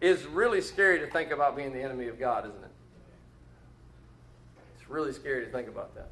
It's 0.00 0.22
really 0.26 0.60
scary 0.60 1.00
to 1.00 1.08
think 1.08 1.32
about 1.32 1.56
being 1.56 1.72
the 1.72 1.82
enemy 1.82 2.06
of 2.06 2.20
God, 2.20 2.44
isn't 2.44 2.62
it? 2.62 2.70
It's 4.78 4.88
really 4.88 5.12
scary 5.12 5.44
to 5.44 5.50
think 5.50 5.66
about 5.66 5.92
that. 5.96 6.10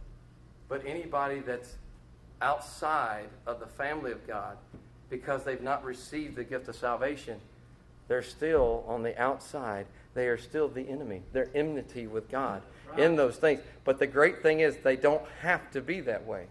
But 0.68 0.84
anybody 0.84 1.38
that's 1.38 1.76
outside 2.42 3.28
of 3.46 3.60
the 3.60 3.68
family 3.68 4.10
of 4.10 4.26
God, 4.26 4.56
because 5.08 5.44
they've 5.44 5.62
not 5.62 5.84
received 5.84 6.34
the 6.34 6.42
gift 6.42 6.66
of 6.66 6.74
salvation, 6.74 7.38
they're 8.10 8.22
still 8.24 8.84
on 8.88 9.04
the 9.04 9.16
outside. 9.22 9.86
They 10.14 10.26
are 10.26 10.36
still 10.36 10.66
the 10.68 10.82
enemy. 10.88 11.22
They're 11.32 11.48
enmity 11.54 12.08
with 12.08 12.28
God 12.28 12.60
right. 12.90 12.98
in 12.98 13.14
those 13.14 13.36
things. 13.36 13.60
But 13.84 14.00
the 14.00 14.06
great 14.08 14.42
thing 14.42 14.58
is, 14.58 14.76
they 14.78 14.96
don't 14.96 15.22
have 15.42 15.70
to 15.70 15.80
be 15.80 16.00
that 16.00 16.26
way. 16.26 16.46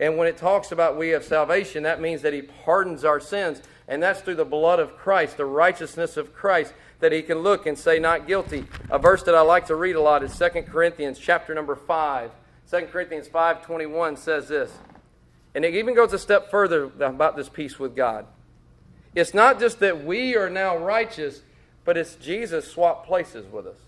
And 0.00 0.16
when 0.16 0.26
it 0.26 0.38
talks 0.38 0.72
about 0.72 0.96
we 0.96 1.10
have 1.10 1.22
salvation, 1.22 1.82
that 1.82 2.00
means 2.00 2.22
that 2.22 2.32
He 2.32 2.40
pardons 2.40 3.04
our 3.04 3.20
sins. 3.20 3.60
And 3.86 4.02
that's 4.02 4.22
through 4.22 4.36
the 4.36 4.46
blood 4.46 4.80
of 4.80 4.96
Christ, 4.96 5.36
the 5.36 5.44
righteousness 5.44 6.16
of 6.16 6.34
Christ, 6.34 6.72
that 7.00 7.12
He 7.12 7.20
can 7.20 7.40
look 7.40 7.66
and 7.66 7.78
say, 7.78 7.98
not 7.98 8.26
guilty. 8.26 8.64
A 8.88 8.98
verse 8.98 9.22
that 9.24 9.34
I 9.34 9.42
like 9.42 9.66
to 9.66 9.76
read 9.76 9.96
a 9.96 10.00
lot 10.00 10.22
is 10.22 10.38
2 10.38 10.62
Corinthians 10.62 11.18
chapter 11.18 11.54
number 11.54 11.76
5. 11.76 12.30
2 12.70 12.80
Corinthians 12.86 13.28
5.21 13.28 14.16
says 14.16 14.48
this. 14.48 14.72
And 15.54 15.62
it 15.62 15.74
even 15.74 15.94
goes 15.94 16.14
a 16.14 16.18
step 16.18 16.50
further 16.50 16.84
about 16.84 17.36
this 17.36 17.50
peace 17.50 17.78
with 17.78 17.94
God. 17.94 18.24
It's 19.16 19.32
not 19.32 19.58
just 19.58 19.80
that 19.80 20.04
we 20.04 20.36
are 20.36 20.50
now 20.50 20.76
righteous, 20.76 21.40
but 21.86 21.96
it's 21.96 22.16
Jesus 22.16 22.70
swapped 22.70 23.06
places 23.06 23.50
with 23.50 23.66
us. 23.66 23.78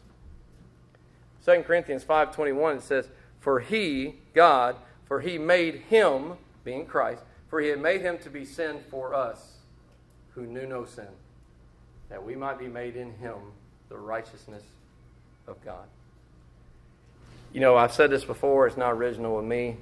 2 1.44 1.64
Corinthians 1.64 2.02
5.21 2.02 2.80
says, 2.80 3.08
For 3.38 3.60
he, 3.60 4.14
God, 4.32 4.76
for 5.04 5.20
he 5.20 5.36
made 5.36 5.82
him, 5.90 6.32
being 6.64 6.86
Christ, 6.86 7.22
for 7.48 7.60
he 7.60 7.68
had 7.68 7.78
made 7.78 8.00
him 8.00 8.16
to 8.20 8.30
be 8.30 8.46
sin 8.46 8.78
for 8.90 9.14
us, 9.14 9.58
who 10.34 10.46
knew 10.46 10.66
no 10.66 10.86
sin, 10.86 11.08
that 12.08 12.24
we 12.24 12.34
might 12.34 12.58
be 12.58 12.68
made 12.68 12.96
in 12.96 13.12
him 13.18 13.36
the 13.90 13.98
righteousness 13.98 14.62
of 15.46 15.62
God. 15.62 15.88
You 17.52 17.60
know, 17.60 17.76
I've 17.76 17.92
said 17.92 18.10
this 18.10 18.24
before, 18.24 18.66
it's 18.66 18.78
not 18.78 18.92
original 18.92 19.36
with 19.36 19.44
me, 19.44 19.76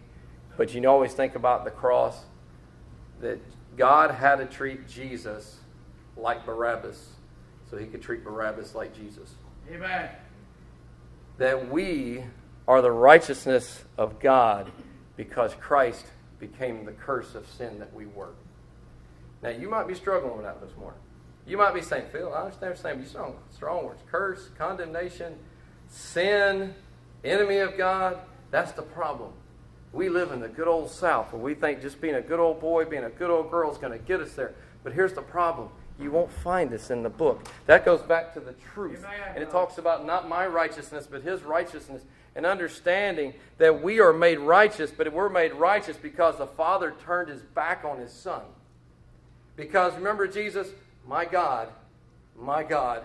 but 0.56 0.74
you 0.74 0.88
always 0.88 1.12
think 1.12 1.36
about 1.36 1.64
the 1.64 1.70
cross 1.70 2.24
that 3.20 3.38
God 3.76 4.10
had 4.10 4.36
to 4.36 4.46
treat 4.46 4.88
Jesus 4.88 5.56
like 6.16 6.46
Barabbas 6.46 7.10
so 7.70 7.76
he 7.76 7.86
could 7.86 8.02
treat 8.02 8.24
Barabbas 8.24 8.74
like 8.74 8.94
Jesus. 8.94 9.34
Amen. 9.70 10.10
That 11.38 11.70
we 11.70 12.22
are 12.66 12.80
the 12.80 12.90
righteousness 12.90 13.84
of 13.98 14.18
God 14.18 14.70
because 15.16 15.54
Christ 15.54 16.06
became 16.38 16.84
the 16.84 16.92
curse 16.92 17.34
of 17.34 17.46
sin 17.48 17.78
that 17.78 17.92
we 17.94 18.06
were. 18.06 18.32
Now, 19.42 19.50
you 19.50 19.68
might 19.68 19.86
be 19.86 19.94
struggling 19.94 20.36
with 20.36 20.44
that 20.44 20.60
this 20.60 20.76
morning. 20.76 21.00
You 21.46 21.56
might 21.56 21.74
be 21.74 21.82
saying, 21.82 22.06
Phil, 22.10 22.32
I 22.32 22.42
understand 22.42 22.60
what 22.60 22.68
you're 22.68 22.76
saying. 22.76 22.98
you're 22.98 23.08
strong, 23.08 23.36
strong 23.54 23.84
words. 23.84 24.02
Curse, 24.10 24.48
condemnation, 24.58 25.36
sin, 25.88 26.74
enemy 27.24 27.58
of 27.58 27.76
God. 27.76 28.18
That's 28.50 28.72
the 28.72 28.82
problem. 28.82 29.32
We 29.96 30.10
live 30.10 30.30
in 30.30 30.40
the 30.40 30.48
good 30.48 30.68
old 30.68 30.90
South 30.90 31.32
where 31.32 31.40
we 31.40 31.54
think 31.54 31.80
just 31.80 32.02
being 32.02 32.16
a 32.16 32.20
good 32.20 32.38
old 32.38 32.60
boy, 32.60 32.84
being 32.84 33.04
a 33.04 33.10
good 33.10 33.30
old 33.30 33.50
girl 33.50 33.72
is 33.72 33.78
going 33.78 33.98
to 33.98 34.04
get 34.04 34.20
us 34.20 34.34
there. 34.34 34.54
But 34.84 34.92
here's 34.92 35.14
the 35.14 35.22
problem 35.22 35.70
You 35.98 36.10
won't 36.10 36.30
find 36.30 36.68
this 36.68 36.90
in 36.90 37.02
the 37.02 37.08
book. 37.08 37.48
That 37.64 37.86
goes 37.86 38.02
back 38.02 38.34
to 38.34 38.40
the 38.40 38.52
truth. 38.74 39.06
And 39.34 39.42
it 39.42 39.50
talks 39.50 39.78
about 39.78 40.04
not 40.04 40.28
my 40.28 40.46
righteousness, 40.46 41.08
but 41.10 41.22
his 41.22 41.42
righteousness. 41.44 42.02
And 42.34 42.44
understanding 42.44 43.32
that 43.56 43.82
we 43.82 43.98
are 43.98 44.12
made 44.12 44.38
righteous, 44.38 44.90
but 44.90 45.10
we're 45.10 45.30
made 45.30 45.54
righteous 45.54 45.96
because 45.96 46.36
the 46.36 46.46
Father 46.46 46.94
turned 47.06 47.30
his 47.30 47.40
back 47.40 47.82
on 47.82 47.98
his 47.98 48.12
Son. 48.12 48.42
Because 49.56 49.94
remember, 49.94 50.26
Jesus, 50.26 50.68
my 51.08 51.24
God, 51.24 51.70
my 52.38 52.62
God, 52.62 53.02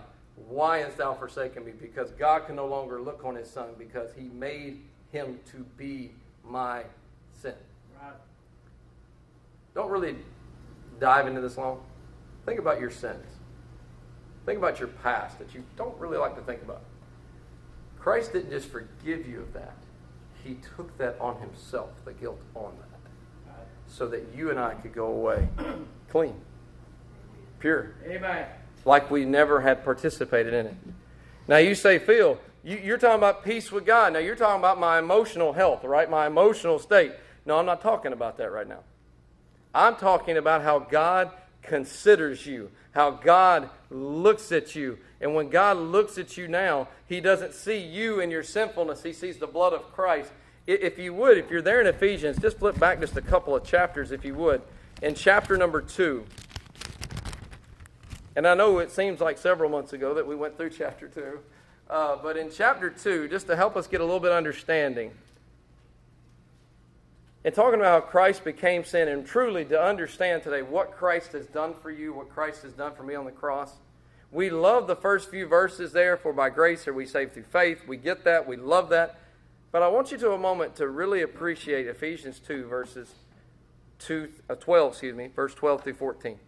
why 0.49 0.79
hast 0.79 0.97
thou 0.97 1.13
forsaken 1.13 1.63
me? 1.63 1.71
Because 1.71 2.11
God 2.11 2.47
can 2.47 2.57
no 2.57 2.67
longer 2.67 2.99
look 2.99 3.23
on 3.23 3.35
his 3.35 3.49
Son 3.49 3.69
because 3.79 4.09
he 4.17 4.23
made 4.23 4.81
him 5.13 5.39
to 5.51 5.65
be 5.77 6.11
my 6.45 6.83
sin. 7.41 7.53
Right. 8.01 8.13
Don't 9.73 9.89
really 9.89 10.15
dive 10.99 11.27
into 11.27 11.41
this 11.41 11.57
long. 11.57 11.81
Think 12.45 12.59
about 12.59 12.79
your 12.79 12.91
sins. 12.91 13.25
Think 14.45 14.57
about 14.57 14.79
your 14.79 14.87
past 14.89 15.37
that 15.39 15.53
you 15.53 15.63
don't 15.77 15.97
really 15.99 16.17
like 16.17 16.35
to 16.35 16.41
think 16.41 16.61
about. 16.63 16.81
Christ 17.99 18.33
didn't 18.33 18.49
just 18.49 18.67
forgive 18.69 19.27
you 19.27 19.41
of 19.41 19.53
that, 19.53 19.75
He 20.43 20.57
took 20.75 20.97
that 20.97 21.15
on 21.21 21.39
Himself, 21.39 21.89
the 22.03 22.13
guilt 22.13 22.39
on 22.55 22.73
that, 22.79 23.51
Right. 23.53 23.67
so 23.87 24.07
that 24.07 24.25
you 24.35 24.49
and 24.49 24.59
I 24.59 24.73
could 24.73 24.93
go 24.93 25.05
away 25.07 25.47
clean, 26.09 26.33
pure, 27.59 27.93
Amen. 28.07 28.47
like 28.85 29.11
we 29.11 29.23
never 29.23 29.61
had 29.61 29.83
participated 29.83 30.51
in 30.53 30.65
it. 30.65 30.75
Now 31.47 31.57
you 31.57 31.75
say, 31.75 31.99
Phil, 31.99 32.39
you, 32.63 32.77
you're 32.77 32.97
talking 32.97 33.17
about 33.17 33.43
peace 33.43 33.71
with 33.71 33.85
God. 33.85 34.13
Now 34.13 34.19
you're 34.19 34.35
talking 34.35 34.59
about 34.59 34.79
my 34.79 34.99
emotional 34.99 35.53
health, 35.53 35.83
right? 35.83 36.09
My 36.09 36.27
emotional 36.27 36.79
state. 36.79 37.13
No, 37.45 37.57
I'm 37.57 37.65
not 37.65 37.81
talking 37.81 38.13
about 38.13 38.37
that 38.37 38.51
right 38.51 38.67
now. 38.67 38.79
I'm 39.73 39.95
talking 39.95 40.37
about 40.37 40.61
how 40.61 40.79
God 40.79 41.31
considers 41.61 42.45
you, 42.45 42.69
how 42.91 43.11
God 43.11 43.69
looks 43.89 44.51
at 44.51 44.75
you. 44.75 44.97
And 45.19 45.33
when 45.35 45.49
God 45.49 45.77
looks 45.77 46.17
at 46.17 46.37
you 46.37 46.47
now, 46.47 46.87
He 47.07 47.21
doesn't 47.21 47.53
see 47.53 47.77
you 47.77 48.19
and 48.19 48.31
your 48.31 48.43
sinfulness, 48.43 49.03
He 49.03 49.13
sees 49.13 49.37
the 49.37 49.47
blood 49.47 49.73
of 49.73 49.91
Christ. 49.93 50.31
If 50.67 50.99
you 50.99 51.13
would, 51.15 51.37
if 51.37 51.49
you're 51.49 51.61
there 51.61 51.81
in 51.81 51.87
Ephesians, 51.87 52.37
just 52.39 52.59
flip 52.59 52.79
back 52.79 52.99
just 52.99 53.17
a 53.17 53.21
couple 53.21 53.55
of 53.55 53.63
chapters, 53.63 54.11
if 54.11 54.23
you 54.23 54.35
would. 54.35 54.61
In 55.01 55.15
chapter 55.15 55.57
number 55.57 55.81
two, 55.81 56.25
and 58.35 58.47
I 58.47 58.53
know 58.53 58.79
it 58.79 58.91
seems 58.91 59.19
like 59.19 59.37
several 59.37 59.69
months 59.69 59.93
ago 59.93 60.13
that 60.13 60.25
we 60.25 60.35
went 60.35 60.57
through 60.57 60.69
chapter 60.69 61.07
2. 61.07 61.39
Uh, 61.91 62.15
but 62.15 62.37
in 62.37 62.49
chapter 62.49 62.89
2, 62.89 63.27
just 63.27 63.47
to 63.47 63.55
help 63.57 63.75
us 63.75 63.85
get 63.85 63.99
a 63.99 64.03
little 64.05 64.21
bit 64.21 64.31
of 64.31 64.37
understanding, 64.37 65.11
and 67.43 67.53
talking 67.53 67.81
about 67.81 68.03
how 68.03 68.09
Christ 68.09 68.45
became 68.45 68.85
sin, 68.85 69.09
and 69.09 69.25
truly 69.25 69.65
to 69.65 69.81
understand 69.81 70.41
today 70.41 70.61
what 70.61 70.93
Christ 70.93 71.33
has 71.33 71.47
done 71.47 71.73
for 71.81 71.91
you, 71.91 72.13
what 72.13 72.29
Christ 72.29 72.63
has 72.63 72.71
done 72.71 72.95
for 72.95 73.03
me 73.03 73.13
on 73.13 73.25
the 73.25 73.31
cross. 73.31 73.73
We 74.31 74.49
love 74.49 74.87
the 74.87 74.95
first 74.95 75.29
few 75.29 75.47
verses 75.47 75.91
there, 75.91 76.15
for 76.15 76.31
by 76.31 76.49
grace 76.49 76.87
are 76.87 76.93
we 76.93 77.05
saved 77.05 77.33
through 77.33 77.43
faith. 77.43 77.85
We 77.85 77.97
get 77.97 78.23
that, 78.23 78.47
we 78.47 78.55
love 78.55 78.87
that. 78.89 79.19
But 79.73 79.81
I 79.81 79.89
want 79.89 80.13
you 80.13 80.17
to 80.19 80.31
a 80.31 80.37
moment 80.37 80.77
to 80.77 80.87
really 80.87 81.21
appreciate 81.21 81.87
Ephesians 81.87 82.39
2, 82.39 82.67
verses 82.67 83.13
2, 83.99 84.29
uh, 84.49 84.55
12, 84.55 84.93
excuse 84.93 85.15
me, 85.15 85.27
verse 85.35 85.53
12 85.55 85.83
through 85.83 85.95
14. 85.95 86.39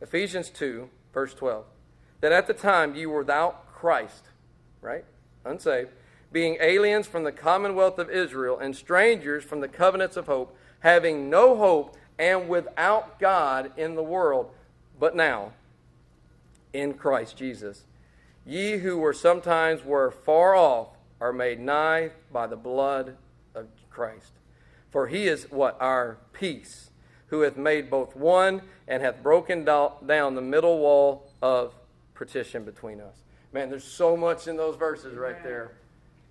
Ephesians 0.00 0.50
2, 0.50 0.90
verse 1.14 1.34
12. 1.34 1.64
That 2.20 2.32
at 2.32 2.48
the 2.48 2.54
time 2.54 2.96
you 2.96 3.10
were 3.10 3.20
without 3.20 3.67
Christ, 3.78 4.24
right? 4.80 5.04
Unsaved, 5.44 5.90
being 6.32 6.56
aliens 6.60 7.06
from 7.06 7.22
the 7.22 7.30
commonwealth 7.30 8.00
of 8.00 8.10
Israel 8.10 8.58
and 8.58 8.74
strangers 8.74 9.44
from 9.44 9.60
the 9.60 9.68
covenants 9.68 10.16
of 10.16 10.26
hope, 10.26 10.56
having 10.80 11.30
no 11.30 11.56
hope 11.56 11.96
and 12.18 12.48
without 12.48 13.20
God 13.20 13.70
in 13.76 13.94
the 13.94 14.02
world. 14.02 14.50
But 14.98 15.14
now, 15.14 15.52
in 16.72 16.94
Christ 16.94 17.36
Jesus, 17.36 17.84
ye 18.44 18.78
who 18.78 18.98
were 18.98 19.12
sometimes 19.12 19.84
were 19.84 20.10
far 20.10 20.56
off 20.56 20.88
are 21.20 21.32
made 21.32 21.60
nigh 21.60 22.10
by 22.32 22.48
the 22.48 22.56
blood 22.56 23.16
of 23.54 23.68
Christ. 23.90 24.32
For 24.90 25.06
he 25.06 25.28
is 25.28 25.44
what? 25.50 25.76
Our 25.80 26.18
peace, 26.32 26.90
who 27.28 27.42
hath 27.42 27.56
made 27.56 27.90
both 27.90 28.16
one 28.16 28.62
and 28.88 29.02
hath 29.04 29.22
broken 29.22 29.64
down 29.64 30.34
the 30.34 30.42
middle 30.42 30.78
wall 30.80 31.30
of 31.40 31.74
partition 32.14 32.64
between 32.64 33.00
us. 33.00 33.22
Man, 33.52 33.70
there's 33.70 33.84
so 33.84 34.16
much 34.16 34.46
in 34.46 34.56
those 34.56 34.76
verses 34.76 35.16
right 35.16 35.42
there. 35.42 35.72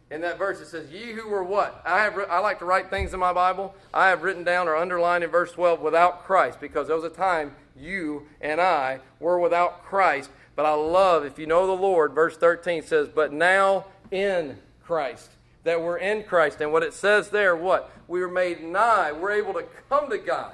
In 0.10 0.22
that 0.22 0.38
verse, 0.38 0.62
it 0.62 0.68
says, 0.68 0.90
Ye 0.90 1.14
who 1.14 1.28
were 1.28 1.44
what? 1.44 1.82
I, 1.86 2.04
have, 2.04 2.18
I 2.30 2.40
like 2.40 2.60
to 2.60 2.66
write 2.66 2.90
things 2.90 3.14
in 3.14 3.20
my 3.20 3.34
Bible. 3.34 3.76
I 3.94 4.10
have 4.10 4.24
written 4.24 4.44
down 4.44 4.68
or 4.68 4.76
underlined 4.76 5.24
in 5.24 5.30
verse 5.30 5.52
12, 5.52 5.82
without 5.82 6.26
Christ, 6.26 6.62
because 6.62 6.88
there 6.88 6.96
was 6.96 7.06
a 7.06 7.10
time 7.10 7.56
you 7.76 8.28
and 8.40 8.62
I 8.62 9.00
were 9.20 9.40
without 9.40 9.84
Christ. 9.84 10.30
But 10.56 10.66
I 10.66 10.74
love, 10.74 11.26
if 11.26 11.38
you 11.38 11.46
know 11.46 11.68
the 11.68 11.74
Lord, 11.74 12.14
verse 12.14 12.38
13 12.38 12.84
says, 12.84 13.10
But 13.10 13.34
now 13.34 13.86
in 14.12 14.58
Christ. 14.84 15.32
That 15.66 15.82
we're 15.82 15.98
in 15.98 16.24
Christ. 16.24 16.62
And 16.62 16.72
what 16.72 16.84
it 16.84 16.94
says 16.94 17.30
there, 17.30 17.56
what? 17.56 17.92
We 18.08 18.22
were 18.22 18.32
made 18.32 18.64
nigh. 18.64 19.12
We're 19.12 19.32
able 19.32 19.54
to 19.54 19.66
come 19.90 20.10
to 20.10 20.18
God. 20.18 20.54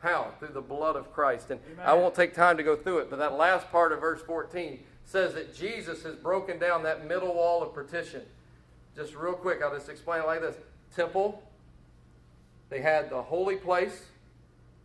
How? 0.00 0.32
Through 0.38 0.52
the 0.52 0.60
blood 0.60 0.96
of 0.96 1.12
Christ. 1.14 1.50
And 1.50 1.60
I 1.82 1.94
won't 1.94 2.14
take 2.14 2.34
time 2.34 2.58
to 2.58 2.62
go 2.62 2.76
through 2.76 2.98
it, 2.98 3.10
but 3.10 3.18
that 3.18 3.32
last 3.32 3.70
part 3.70 3.92
of 3.92 4.00
verse 4.00 4.20
14 4.20 4.78
says 5.08 5.32
that 5.32 5.54
Jesus 5.54 6.02
has 6.02 6.14
broken 6.16 6.58
down 6.58 6.82
that 6.82 7.08
middle 7.08 7.34
wall 7.34 7.62
of 7.62 7.72
partition. 7.72 8.20
Just 8.94 9.16
real 9.16 9.32
quick, 9.32 9.62
I'll 9.62 9.74
just 9.74 9.88
explain 9.88 10.20
it 10.20 10.26
like 10.26 10.42
this 10.42 10.56
Temple, 10.94 11.42
they 12.68 12.82
had 12.82 13.08
the 13.08 13.22
holy 13.22 13.56
place. 13.56 14.04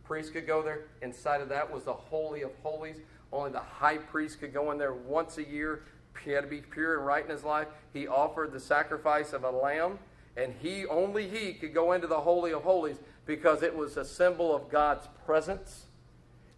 Priests 0.04 0.30
could 0.30 0.46
go 0.46 0.62
there. 0.62 0.86
Inside 1.02 1.42
of 1.42 1.50
that 1.50 1.70
was 1.70 1.84
the 1.84 1.92
Holy 1.92 2.42
of 2.42 2.52
Holies. 2.62 2.96
Only 3.32 3.50
the 3.50 3.58
high 3.58 3.98
priest 3.98 4.40
could 4.40 4.54
go 4.54 4.70
in 4.70 4.78
there 4.78 4.94
once 4.94 5.36
a 5.36 5.44
year. 5.44 5.82
He 6.24 6.30
had 6.30 6.42
to 6.42 6.48
be 6.48 6.62
pure 6.62 6.96
and 6.96 7.06
right 7.06 7.24
in 7.24 7.30
his 7.30 7.44
life. 7.44 7.68
He 7.92 8.06
offered 8.06 8.52
the 8.52 8.60
sacrifice 8.60 9.34
of 9.34 9.44
a 9.44 9.50
lamb, 9.50 9.98
and 10.36 10.54
he, 10.60 10.86
only 10.86 11.28
he, 11.28 11.52
could 11.52 11.74
go 11.74 11.92
into 11.92 12.06
the 12.06 12.20
Holy 12.20 12.52
of 12.52 12.62
Holies 12.62 12.96
because 13.26 13.62
it 13.62 13.76
was 13.76 13.96
a 13.98 14.04
symbol 14.04 14.54
of 14.54 14.70
God's 14.70 15.06
presence. 15.26 15.84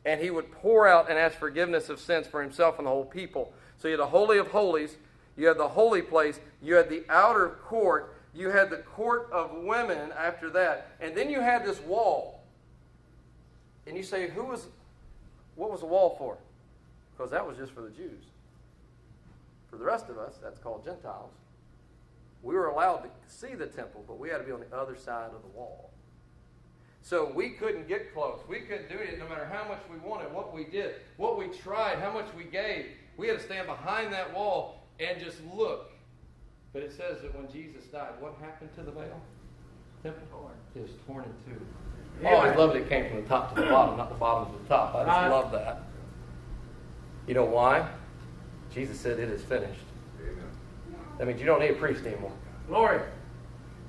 And 0.06 0.20
he 0.20 0.30
would 0.30 0.50
pour 0.52 0.86
out 0.86 1.10
and 1.10 1.18
ask 1.18 1.36
forgiveness 1.36 1.90
of 1.90 2.00
sins 2.00 2.26
for 2.26 2.40
himself 2.40 2.78
and 2.78 2.86
the 2.86 2.90
whole 2.90 3.04
people. 3.04 3.52
So 3.76 3.88
you 3.88 3.92
had 3.92 4.00
the 4.00 4.06
Holy 4.06 4.38
of 4.38 4.46
Holies, 4.46 4.96
you 5.36 5.48
had 5.48 5.58
the 5.58 5.68
holy 5.68 6.00
place, 6.00 6.40
you 6.62 6.76
had 6.76 6.88
the 6.88 7.04
outer 7.10 7.58
court, 7.64 8.14
you 8.34 8.50
had 8.50 8.70
the 8.70 8.78
court 8.78 9.28
of 9.32 9.50
women 9.52 10.12
after 10.16 10.48
that, 10.50 10.92
and 11.00 11.14
then 11.14 11.28
you 11.28 11.40
had 11.40 11.66
this 11.66 11.80
wall. 11.80 12.40
And 13.86 13.96
you 13.96 14.02
say, 14.02 14.28
who 14.30 14.44
was, 14.44 14.66
what 15.56 15.70
was 15.70 15.80
the 15.80 15.86
wall 15.86 16.14
for? 16.18 16.38
Because 17.16 17.30
that 17.32 17.46
was 17.46 17.56
just 17.56 17.72
for 17.72 17.82
the 17.82 17.90
Jews. 17.90 18.24
For 19.70 19.76
the 19.76 19.84
rest 19.84 20.08
of 20.08 20.18
us, 20.18 20.38
that's 20.42 20.58
called 20.58 20.84
Gentiles. 20.84 21.32
We 22.42 22.54
were 22.54 22.66
allowed 22.66 22.98
to 22.98 23.08
see 23.26 23.54
the 23.54 23.66
temple, 23.66 24.04
but 24.06 24.18
we 24.18 24.28
had 24.28 24.38
to 24.38 24.44
be 24.44 24.52
on 24.52 24.60
the 24.60 24.76
other 24.76 24.96
side 24.96 25.30
of 25.34 25.42
the 25.42 25.58
wall. 25.58 25.90
So 27.06 27.30
we 27.32 27.50
couldn't 27.50 27.86
get 27.86 28.12
close. 28.12 28.40
We 28.48 28.62
couldn't 28.62 28.88
do 28.88 28.96
it 28.96 29.16
no 29.20 29.28
matter 29.28 29.48
how 29.52 29.68
much 29.68 29.78
we 29.88 29.96
wanted, 29.98 30.32
what 30.32 30.52
we 30.52 30.64
did, 30.64 30.96
what 31.18 31.38
we 31.38 31.46
tried, 31.46 32.00
how 32.00 32.12
much 32.12 32.26
we 32.36 32.42
gave. 32.42 32.86
We 33.16 33.28
had 33.28 33.38
to 33.38 33.44
stand 33.44 33.68
behind 33.68 34.12
that 34.12 34.34
wall 34.34 34.82
and 34.98 35.16
just 35.22 35.38
look. 35.54 35.92
But 36.72 36.82
it 36.82 36.90
says 36.90 37.22
that 37.22 37.32
when 37.36 37.48
Jesus 37.52 37.84
died, 37.84 38.10
what 38.18 38.34
happened 38.40 38.70
to 38.74 38.82
the 38.82 38.90
veil? 38.90 39.20
Temple 40.02 40.50
it 40.74 40.82
was 40.82 40.90
torn 41.06 41.22
in 41.24 41.30
two. 41.54 41.60
Oh, 42.24 42.26
I 42.26 42.32
always 42.32 42.46
Amen. 42.52 42.58
loved 42.58 42.76
it 42.76 42.88
came 42.88 43.08
from 43.08 43.22
the 43.22 43.28
top 43.28 43.54
to 43.54 43.60
the 43.62 43.68
bottom, 43.68 43.96
not 43.96 44.08
the 44.08 44.16
bottom 44.16 44.52
to 44.52 44.62
the 44.64 44.68
top. 44.68 44.96
I 44.96 45.04
just 45.04 45.08
Right. 45.08 45.28
love 45.28 45.52
that. 45.52 45.82
You 47.28 47.34
know 47.34 47.44
why? 47.44 47.88
Jesus 48.72 48.98
said 48.98 49.20
it 49.20 49.28
is 49.28 49.44
finished. 49.44 49.80
That 51.18 51.28
means 51.28 51.38
you 51.38 51.46
don't 51.46 51.60
need 51.60 51.70
a 51.70 51.74
priest 51.74 52.04
anymore. 52.04 52.32
Glory. 52.66 53.00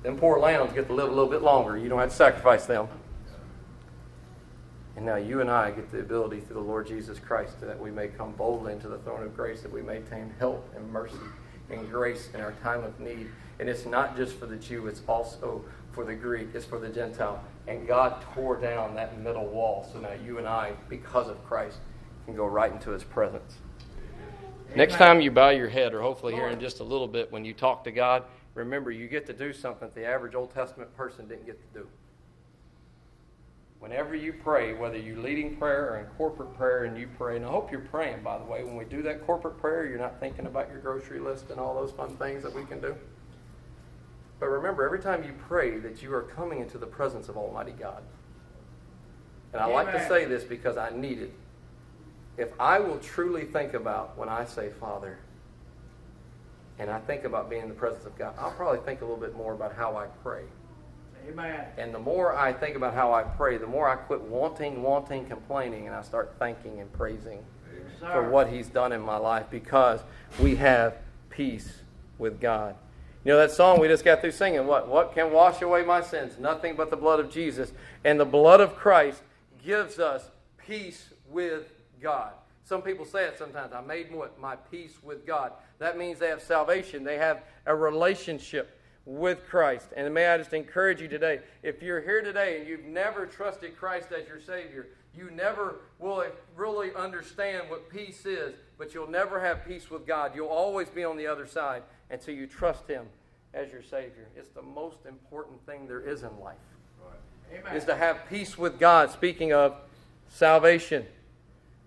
Them 0.04 0.16
poor 0.16 0.38
lambs 0.38 0.72
get 0.72 0.86
to 0.86 0.94
live 0.94 1.08
a 1.08 1.12
little 1.12 1.28
bit 1.28 1.42
longer. 1.42 1.76
You 1.76 1.88
don't 1.88 1.98
have 1.98 2.10
to 2.10 2.14
sacrifice 2.14 2.64
them. 2.64 2.88
And 4.98 5.06
now 5.06 5.14
you 5.14 5.40
and 5.40 5.48
I 5.48 5.70
get 5.70 5.92
the 5.92 6.00
ability 6.00 6.40
through 6.40 6.54
the 6.54 6.68
Lord 6.68 6.88
Jesus 6.88 7.20
Christ 7.20 7.60
that 7.60 7.78
we 7.78 7.92
may 7.92 8.08
come 8.08 8.32
boldly 8.32 8.72
into 8.72 8.88
the 8.88 8.98
throne 8.98 9.22
of 9.22 9.36
grace, 9.36 9.62
that 9.62 9.70
we 9.70 9.80
may 9.80 9.98
obtain 9.98 10.34
help 10.40 10.68
and 10.74 10.90
mercy 10.90 11.14
and 11.70 11.88
grace 11.88 12.30
in 12.34 12.40
our 12.40 12.50
time 12.64 12.82
of 12.82 12.98
need. 12.98 13.28
And 13.60 13.68
it's 13.68 13.86
not 13.86 14.16
just 14.16 14.34
for 14.34 14.46
the 14.46 14.56
Jew, 14.56 14.88
it's 14.88 15.02
also 15.06 15.64
for 15.92 16.04
the 16.04 16.16
Greek, 16.16 16.48
it's 16.52 16.64
for 16.64 16.80
the 16.80 16.88
Gentile. 16.88 17.40
And 17.68 17.86
God 17.86 18.20
tore 18.34 18.56
down 18.56 18.96
that 18.96 19.20
middle 19.20 19.46
wall. 19.46 19.88
So 19.92 20.00
now 20.00 20.14
you 20.26 20.38
and 20.38 20.48
I, 20.48 20.72
because 20.88 21.28
of 21.28 21.44
Christ, 21.46 21.78
can 22.24 22.34
go 22.34 22.46
right 22.46 22.72
into 22.72 22.90
his 22.90 23.04
presence. 23.04 23.58
Next 24.74 24.96
time 24.96 25.20
you 25.20 25.30
bow 25.30 25.50
your 25.50 25.68
head, 25.68 25.94
or 25.94 26.02
hopefully 26.02 26.34
here 26.34 26.48
in 26.48 26.58
just 26.58 26.80
a 26.80 26.84
little 26.84 27.06
bit, 27.06 27.30
when 27.30 27.44
you 27.44 27.54
talk 27.54 27.84
to 27.84 27.92
God, 27.92 28.24
remember 28.54 28.90
you 28.90 29.06
get 29.06 29.26
to 29.26 29.32
do 29.32 29.52
something 29.52 29.86
that 29.86 29.94
the 29.94 30.04
average 30.04 30.34
Old 30.34 30.52
Testament 30.52 30.92
person 30.96 31.28
didn't 31.28 31.46
get 31.46 31.60
to 31.72 31.82
do. 31.82 31.86
Whenever 33.80 34.14
you 34.14 34.32
pray, 34.32 34.74
whether 34.74 34.98
you're 34.98 35.18
leading 35.18 35.56
prayer 35.56 35.92
or 35.92 35.98
in 36.00 36.06
corporate 36.16 36.52
prayer 36.56 36.84
and 36.84 36.98
you 36.98 37.08
pray, 37.16 37.36
and 37.36 37.44
I 37.44 37.48
hope 37.48 37.70
you're 37.70 37.80
praying, 37.80 38.22
by 38.22 38.36
the 38.36 38.44
way, 38.44 38.64
when 38.64 38.76
we 38.76 38.84
do 38.84 39.02
that 39.02 39.24
corporate 39.24 39.58
prayer, 39.60 39.86
you're 39.86 39.98
not 40.00 40.18
thinking 40.18 40.46
about 40.46 40.68
your 40.70 40.80
grocery 40.80 41.20
list 41.20 41.50
and 41.50 41.60
all 41.60 41.74
those 41.74 41.92
fun 41.92 42.16
things 42.16 42.42
that 42.42 42.52
we 42.54 42.64
can 42.64 42.80
do. 42.80 42.96
But 44.40 44.46
remember, 44.48 44.84
every 44.84 44.98
time 44.98 45.22
you 45.22 45.32
pray, 45.48 45.78
that 45.78 46.02
you 46.02 46.12
are 46.12 46.22
coming 46.22 46.60
into 46.60 46.76
the 46.78 46.86
presence 46.86 47.28
of 47.28 47.36
Almighty 47.36 47.72
God. 47.72 48.02
And 49.52 49.62
I 49.62 49.66
like 49.66 49.92
to 49.92 50.08
say 50.08 50.24
this 50.24 50.44
because 50.44 50.76
I 50.76 50.90
need 50.90 51.18
it. 51.20 51.32
if 52.38 52.48
I 52.60 52.78
will 52.78 52.98
truly 52.98 53.44
think 53.44 53.74
about 53.74 54.16
when 54.16 54.28
I 54.28 54.44
say 54.44 54.70
Father, 54.80 55.18
and 56.78 56.88
I 56.88 57.00
think 57.00 57.24
about 57.24 57.50
being 57.50 57.62
in 57.62 57.68
the 57.68 57.74
presence 57.74 58.06
of 58.06 58.16
God, 58.16 58.34
I'll 58.38 58.52
probably 58.52 58.78
think 58.80 59.00
a 59.00 59.04
little 59.04 59.20
bit 59.20 59.36
more 59.36 59.52
about 59.52 59.74
how 59.74 59.96
I 59.96 60.06
pray. 60.22 60.44
Amen. 61.28 61.66
And 61.76 61.94
the 61.94 61.98
more 61.98 62.36
I 62.36 62.52
think 62.52 62.76
about 62.76 62.94
how 62.94 63.12
I 63.12 63.22
pray, 63.22 63.58
the 63.58 63.66
more 63.66 63.88
I 63.88 63.96
quit 63.96 64.20
wanting, 64.20 64.82
wanting, 64.82 65.26
complaining, 65.26 65.86
and 65.86 65.94
I 65.94 66.02
start 66.02 66.34
thanking 66.38 66.80
and 66.80 66.90
praising 66.92 67.44
Sir. 68.00 68.12
for 68.12 68.30
what 68.30 68.48
He's 68.48 68.68
done 68.68 68.92
in 68.92 69.00
my 69.00 69.16
life 69.16 69.46
because 69.50 70.00
we 70.40 70.56
have 70.56 70.96
peace 71.28 71.82
with 72.18 72.40
God. 72.40 72.74
You 73.24 73.32
know 73.32 73.38
that 73.38 73.50
song 73.50 73.78
we 73.80 73.88
just 73.88 74.04
got 74.04 74.20
through 74.20 74.30
singing? 74.30 74.66
What? 74.66 74.88
What 74.88 75.12
can 75.12 75.32
wash 75.32 75.60
away 75.60 75.84
my 75.84 76.00
sins? 76.00 76.38
Nothing 76.38 76.76
but 76.76 76.88
the 76.88 76.96
blood 76.96 77.20
of 77.20 77.30
Jesus. 77.30 77.72
And 78.04 78.18
the 78.18 78.24
blood 78.24 78.60
of 78.60 78.74
Christ 78.74 79.22
gives 79.62 79.98
us 79.98 80.30
peace 80.56 81.10
with 81.28 81.72
God. 82.00 82.32
Some 82.64 82.80
people 82.80 83.04
say 83.04 83.24
it 83.24 83.38
sometimes. 83.38 83.72
I 83.72 83.80
made 83.80 84.12
what? 84.12 84.38
My 84.40 84.56
peace 84.56 84.94
with 85.02 85.26
God. 85.26 85.52
That 85.78 85.98
means 85.98 86.18
they 86.18 86.28
have 86.28 86.42
salvation. 86.42 87.04
They 87.04 87.18
have 87.18 87.42
a 87.66 87.74
relationship 87.74 88.77
with 89.08 89.48
Christ. 89.48 89.88
And 89.96 90.12
may 90.12 90.26
I 90.26 90.36
just 90.36 90.52
encourage 90.52 91.00
you 91.00 91.08
today, 91.08 91.40
if 91.62 91.82
you're 91.82 92.02
here 92.02 92.20
today 92.20 92.58
and 92.58 92.68
you've 92.68 92.84
never 92.84 93.24
trusted 93.24 93.74
Christ 93.74 94.10
as 94.12 94.28
your 94.28 94.38
Savior, 94.38 94.88
you 95.16 95.30
never 95.30 95.76
will 95.98 96.26
really 96.54 96.94
understand 96.94 97.70
what 97.70 97.88
peace 97.88 98.26
is, 98.26 98.54
but 98.76 98.92
you'll 98.92 99.10
never 99.10 99.40
have 99.40 99.64
peace 99.66 99.90
with 99.90 100.06
God. 100.06 100.32
You'll 100.34 100.48
always 100.48 100.90
be 100.90 101.04
on 101.04 101.16
the 101.16 101.26
other 101.26 101.46
side 101.46 101.84
until 102.10 102.34
you 102.34 102.46
trust 102.46 102.86
Him 102.86 103.06
as 103.54 103.72
your 103.72 103.82
Savior. 103.82 104.28
It's 104.36 104.50
the 104.50 104.62
most 104.62 104.98
important 105.08 105.64
thing 105.64 105.88
there 105.88 106.00
is 106.00 106.22
in 106.22 106.38
life. 106.38 106.56
Amen. 107.50 107.76
Is 107.76 107.86
to 107.86 107.96
have 107.96 108.28
peace 108.28 108.58
with 108.58 108.78
God, 108.78 109.10
speaking 109.10 109.54
of 109.54 109.74
salvation. 110.28 111.06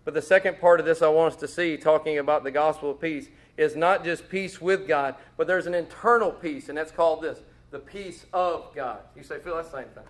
But 0.05 0.15
the 0.15 0.21
second 0.23 0.59
part 0.59 0.79
of 0.79 0.87
this 0.87 1.03
I 1.03 1.07
want 1.09 1.35
us 1.35 1.39
to 1.41 1.47
see, 1.47 1.77
talking 1.77 2.17
about 2.17 2.43
the 2.43 2.49
gospel 2.49 2.89
of 2.89 2.99
peace, 2.99 3.27
is 3.61 3.75
not 3.75 4.03
just 4.03 4.27
peace 4.27 4.59
with 4.59 4.87
God, 4.87 5.15
but 5.37 5.45
there's 5.45 5.67
an 5.67 5.75
internal 5.75 6.31
peace, 6.31 6.67
and 6.67 6.77
that's 6.77 6.91
called 6.91 7.21
this 7.21 7.39
the 7.69 7.79
peace 7.79 8.25
of 8.33 8.73
God. 8.75 8.99
You 9.15 9.23
say, 9.23 9.39
Phil, 9.39 9.55
that's 9.55 9.69
the 9.69 9.77
same 9.77 9.87
thing. 9.89 10.03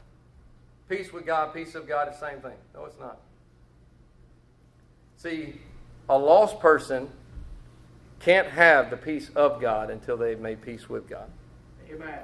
Peace 0.89 1.13
with 1.13 1.25
God, 1.25 1.53
peace 1.53 1.75
of 1.75 1.87
God 1.87 2.09
is 2.11 2.19
the 2.19 2.27
same 2.27 2.39
thing. 2.39 2.57
No, 2.73 2.85
it's 2.85 2.99
not. 2.99 3.19
See, 5.17 5.61
a 6.09 6.17
lost 6.17 6.59
person 6.59 7.09
can't 8.19 8.47
have 8.47 8.89
the 8.89 8.97
peace 8.97 9.29
of 9.35 9.61
God 9.61 9.91
until 9.91 10.17
they've 10.17 10.39
made 10.39 10.61
peace 10.61 10.89
with 10.89 11.07
God. 11.07 11.29
Amen. 11.91 12.19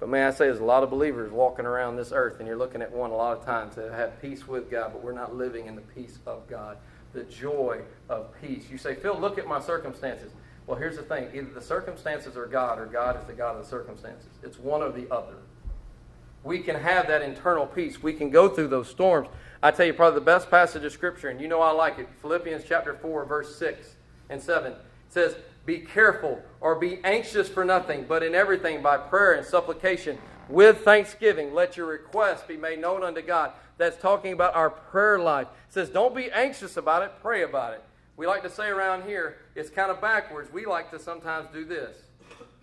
But 0.00 0.08
may 0.08 0.24
I 0.24 0.30
say, 0.30 0.46
there's 0.46 0.60
a 0.60 0.64
lot 0.64 0.82
of 0.82 0.90
believers 0.90 1.30
walking 1.32 1.66
around 1.66 1.96
this 1.96 2.12
earth, 2.12 2.36
and 2.38 2.48
you're 2.48 2.56
looking 2.56 2.82
at 2.82 2.90
one 2.90 3.10
a 3.10 3.16
lot 3.16 3.36
of 3.36 3.44
times 3.44 3.74
that 3.76 3.92
have 3.92 4.20
peace 4.22 4.48
with 4.48 4.70
God, 4.70 4.92
but 4.92 5.04
we're 5.04 5.12
not 5.12 5.34
living 5.34 5.66
in 5.66 5.74
the 5.74 5.82
peace 5.82 6.18
of 6.26 6.48
God, 6.48 6.78
the 7.14 7.24
joy 7.24 7.80
of 8.08 8.30
peace. 8.40 8.66
You 8.70 8.76
say, 8.76 8.94
Phil, 8.94 9.18
look 9.18 9.38
at 9.38 9.46
my 9.46 9.60
circumstances. 9.60 10.32
Well, 10.66 10.78
here's 10.78 10.96
the 10.96 11.02
thing 11.02 11.28
either 11.34 11.50
the 11.52 11.62
circumstances 11.62 12.36
are 12.36 12.46
God, 12.46 12.78
or 12.78 12.86
God 12.86 13.18
is 13.18 13.24
the 13.26 13.32
God 13.32 13.56
of 13.56 13.62
the 13.62 13.68
circumstances. 13.68 14.28
It's 14.42 14.58
one 14.58 14.82
or 14.82 14.90
the 14.90 15.10
other. 15.10 15.36
We 16.42 16.58
can 16.60 16.76
have 16.76 17.06
that 17.06 17.22
internal 17.22 17.66
peace. 17.66 18.02
We 18.02 18.12
can 18.12 18.28
go 18.28 18.48
through 18.48 18.68
those 18.68 18.88
storms. 18.88 19.28
I 19.62 19.70
tell 19.70 19.86
you, 19.86 19.94
probably 19.94 20.20
the 20.20 20.26
best 20.26 20.50
passage 20.50 20.84
of 20.84 20.92
Scripture, 20.92 21.30
and 21.30 21.40
you 21.40 21.48
know 21.48 21.62
I 21.62 21.70
like 21.70 21.98
it 21.98 22.08
Philippians 22.20 22.64
chapter 22.68 22.94
4, 22.94 23.24
verse 23.24 23.56
6 23.56 23.96
and 24.28 24.42
7. 24.42 24.72
It 24.72 24.78
says, 25.08 25.36
Be 25.64 25.78
careful 25.78 26.42
or 26.60 26.74
be 26.74 27.00
anxious 27.02 27.48
for 27.48 27.64
nothing, 27.64 28.04
but 28.06 28.22
in 28.22 28.34
everything 28.34 28.82
by 28.82 28.98
prayer 28.98 29.32
and 29.32 29.46
supplication 29.46 30.18
with 30.48 30.80
thanksgiving, 30.80 31.54
let 31.54 31.76
your 31.76 31.86
requests 31.86 32.42
be 32.42 32.56
made 32.56 32.80
known 32.80 33.02
unto 33.02 33.22
God. 33.22 33.52
That's 33.76 33.96
talking 33.96 34.32
about 34.32 34.54
our 34.54 34.70
prayer 34.70 35.18
life. 35.18 35.48
It 35.68 35.72
says, 35.72 35.88
Don't 35.88 36.14
be 36.14 36.30
anxious 36.30 36.76
about 36.76 37.02
it, 37.02 37.12
pray 37.20 37.42
about 37.42 37.74
it. 37.74 37.82
We 38.16 38.26
like 38.26 38.42
to 38.42 38.50
say 38.50 38.68
around 38.68 39.04
here, 39.04 39.38
it's 39.54 39.70
kind 39.70 39.90
of 39.90 40.00
backwards. 40.00 40.52
We 40.52 40.66
like 40.66 40.90
to 40.92 40.98
sometimes 40.98 41.48
do 41.52 41.64
this. 41.64 41.96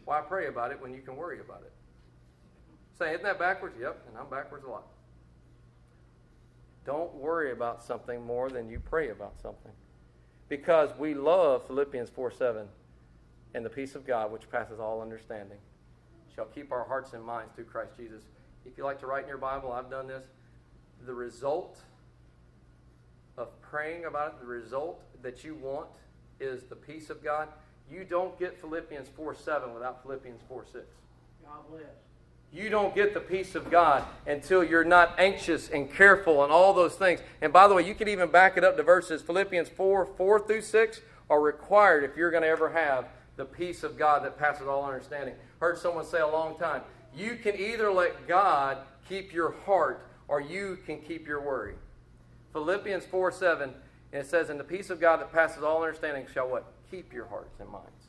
Why 0.06 0.22
pray 0.22 0.48
about 0.48 0.72
it 0.72 0.82
when 0.82 0.94
you 0.94 1.02
can 1.02 1.16
worry 1.16 1.40
about 1.40 1.62
it? 1.64 1.74
Say, 2.98 3.10
isn't 3.12 3.24
that 3.24 3.40
backwards? 3.40 3.76
Yep, 3.80 4.06
and 4.08 4.18
I'm 4.18 4.30
backwards 4.30 4.64
a 4.66 4.70
lot. 4.70 4.88
Don't 6.86 7.14
worry 7.16 7.52
about 7.52 7.84
something 7.84 8.26
more 8.26 8.50
than 8.50 8.70
you 8.70 8.80
pray 8.80 9.10
about 9.10 9.40
something. 9.42 9.72
Because 10.50 10.90
we 10.98 11.14
love 11.14 11.68
Philippians 11.68 12.10
4 12.10 12.32
7 12.32 12.68
and 13.54 13.66
the 13.66 13.70
peace 13.70 13.96
of 13.96 14.06
God, 14.06 14.32
which 14.32 14.50
passes 14.50 14.80
all 14.80 15.02
understanding, 15.02 15.58
shall 16.36 16.46
keep 16.46 16.72
our 16.72 16.84
hearts 16.84 17.14
and 17.14 17.24
minds 17.24 17.52
through 17.56 17.66
Christ 17.66 17.92
Jesus. 17.98 18.24
If 18.66 18.78
you 18.78 18.84
like 18.84 19.00
to 19.00 19.08
write 19.08 19.24
in 19.24 19.30
your 19.30 19.38
Bible, 19.38 19.72
I've 19.72 19.90
done 19.90 20.08
this. 20.08 20.24
The 21.06 21.14
result 21.14 21.80
of 23.38 23.50
praying 23.62 24.06
about 24.06 24.34
it, 24.34 24.40
the 24.40 24.46
result 24.46 25.02
that 25.22 25.44
you 25.44 25.56
want 25.56 25.88
is 26.40 26.64
the 26.64 26.76
peace 26.76 27.10
of 27.10 27.24
God. 27.24 27.48
You 27.90 28.04
don't 28.04 28.38
get 28.40 28.60
Philippians 28.60 29.10
4 29.10 29.36
7 29.36 29.74
without 29.74 30.04
Philippians 30.04 30.42
4 30.48 30.66
6. 30.72 30.86
God 31.44 31.52
bless. 31.70 31.84
You 32.54 32.70
don't 32.70 32.94
get 32.94 33.14
the 33.14 33.20
peace 33.20 33.56
of 33.56 33.72
God 33.72 34.04
until 34.28 34.64
you're 34.64 34.84
not 34.84 35.16
anxious 35.18 35.70
and 35.70 35.92
careful 35.92 36.44
and 36.44 36.52
all 36.52 36.74
those 36.74 36.96
things. 36.96 37.22
And 37.42 37.54
by 37.54 37.68
the 37.68 37.74
way, 37.74 37.88
you 37.88 37.96
can 37.96 38.10
even 38.10 38.30
back 38.30 38.58
it 38.58 38.64
up 38.64 38.76
to 38.78 38.84
verses 38.84 39.22
Philippians 39.22 39.70
4 39.70 40.06
4 40.06 40.48
through 40.48 40.62
6 40.62 41.02
are 41.30 41.42
required 41.42 42.04
if 42.04 42.18
you're 42.18 42.32
going 42.32 42.44
to 42.44 42.50
ever 42.50 42.70
have 42.70 43.08
the 43.38 43.46
peace 43.46 43.84
of 43.84 43.98
God 43.98 44.26
that 44.26 44.38
passes 44.38 44.68
all 44.68 44.84
understanding. 44.86 45.36
Heard 45.62 45.78
someone 45.78 46.06
say 46.06 46.20
a 46.20 46.28
long 46.28 46.58
time, 46.58 46.82
you 47.16 47.36
can 47.36 47.56
either 47.56 47.92
let 47.92 48.28
God 48.28 48.80
keep 49.08 49.32
your 49.32 49.52
heart 49.66 50.08
or 50.28 50.42
you 50.42 50.80
can 50.88 51.00
keep 51.00 51.28
your 51.28 51.40
worry. 51.40 51.76
Philippians 52.52 53.06
4 53.06 53.32
7, 53.32 53.70
and 54.12 54.22
it 54.22 54.28
says, 54.28 54.50
And 54.50 54.60
the 54.60 54.64
peace 54.64 54.90
of 54.90 55.00
God 55.00 55.22
that 55.22 55.32
passes 55.32 55.64
all 55.64 55.84
understanding 55.84 56.26
shall 56.34 56.50
what? 56.50 56.66
Keep 56.90 57.14
your 57.14 57.28
hearts 57.28 57.60
and 57.60 57.70
minds. 57.70 58.08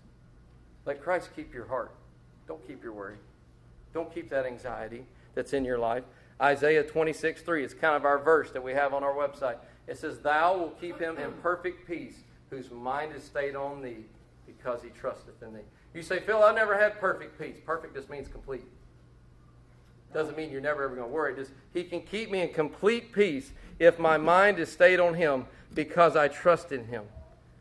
Let 0.86 1.02
Christ 1.02 1.28
keep 1.36 1.52
your 1.52 1.66
heart. 1.66 1.94
Don't 2.48 2.66
keep 2.66 2.82
your 2.82 2.94
worry. 2.94 3.18
Don't 3.92 4.12
keep 4.12 4.30
that 4.30 4.46
anxiety 4.46 5.04
that's 5.34 5.52
in 5.52 5.64
your 5.64 5.78
life. 5.78 6.04
Isaiah 6.40 6.82
26 6.82 7.42
3 7.42 7.64
is 7.64 7.74
kind 7.74 7.94
of 7.94 8.06
our 8.06 8.18
verse 8.18 8.50
that 8.52 8.64
we 8.64 8.72
have 8.72 8.94
on 8.94 9.04
our 9.04 9.14
website. 9.14 9.56
It 9.86 9.98
says, 9.98 10.20
Thou 10.20 10.56
will 10.56 10.70
keep 10.70 10.98
him 10.98 11.18
in 11.18 11.32
perfect 11.42 11.86
peace, 11.86 12.14
whose 12.48 12.70
mind 12.70 13.14
is 13.14 13.22
stayed 13.22 13.54
on 13.54 13.82
thee, 13.82 14.06
because 14.46 14.82
he 14.82 14.90
trusteth 14.90 15.42
in 15.42 15.54
thee. 15.54 15.60
You 15.94 16.02
say, 16.02 16.20
Phil, 16.20 16.42
I 16.42 16.54
never 16.54 16.78
had 16.78 16.98
perfect 17.00 17.38
peace. 17.40 17.56
Perfect 17.64 17.94
just 17.94 18.08
means 18.08 18.28
complete. 18.28 18.64
Doesn't 20.14 20.36
mean 20.36 20.50
you're 20.50 20.60
never 20.60 20.84
ever 20.84 20.94
going 20.94 21.08
to 21.08 21.12
worry. 21.12 21.34
Just 21.34 21.52
he 21.72 21.84
can 21.84 22.02
keep 22.02 22.30
me 22.30 22.40
in 22.40 22.52
complete 22.52 23.12
peace 23.12 23.52
if 23.78 23.98
my 23.98 24.18
mind 24.18 24.58
is 24.58 24.70
stayed 24.70 25.00
on 25.00 25.14
him 25.14 25.46
because 25.74 26.16
I 26.16 26.28
trust 26.28 26.72
in 26.72 26.84
him. 26.84 27.04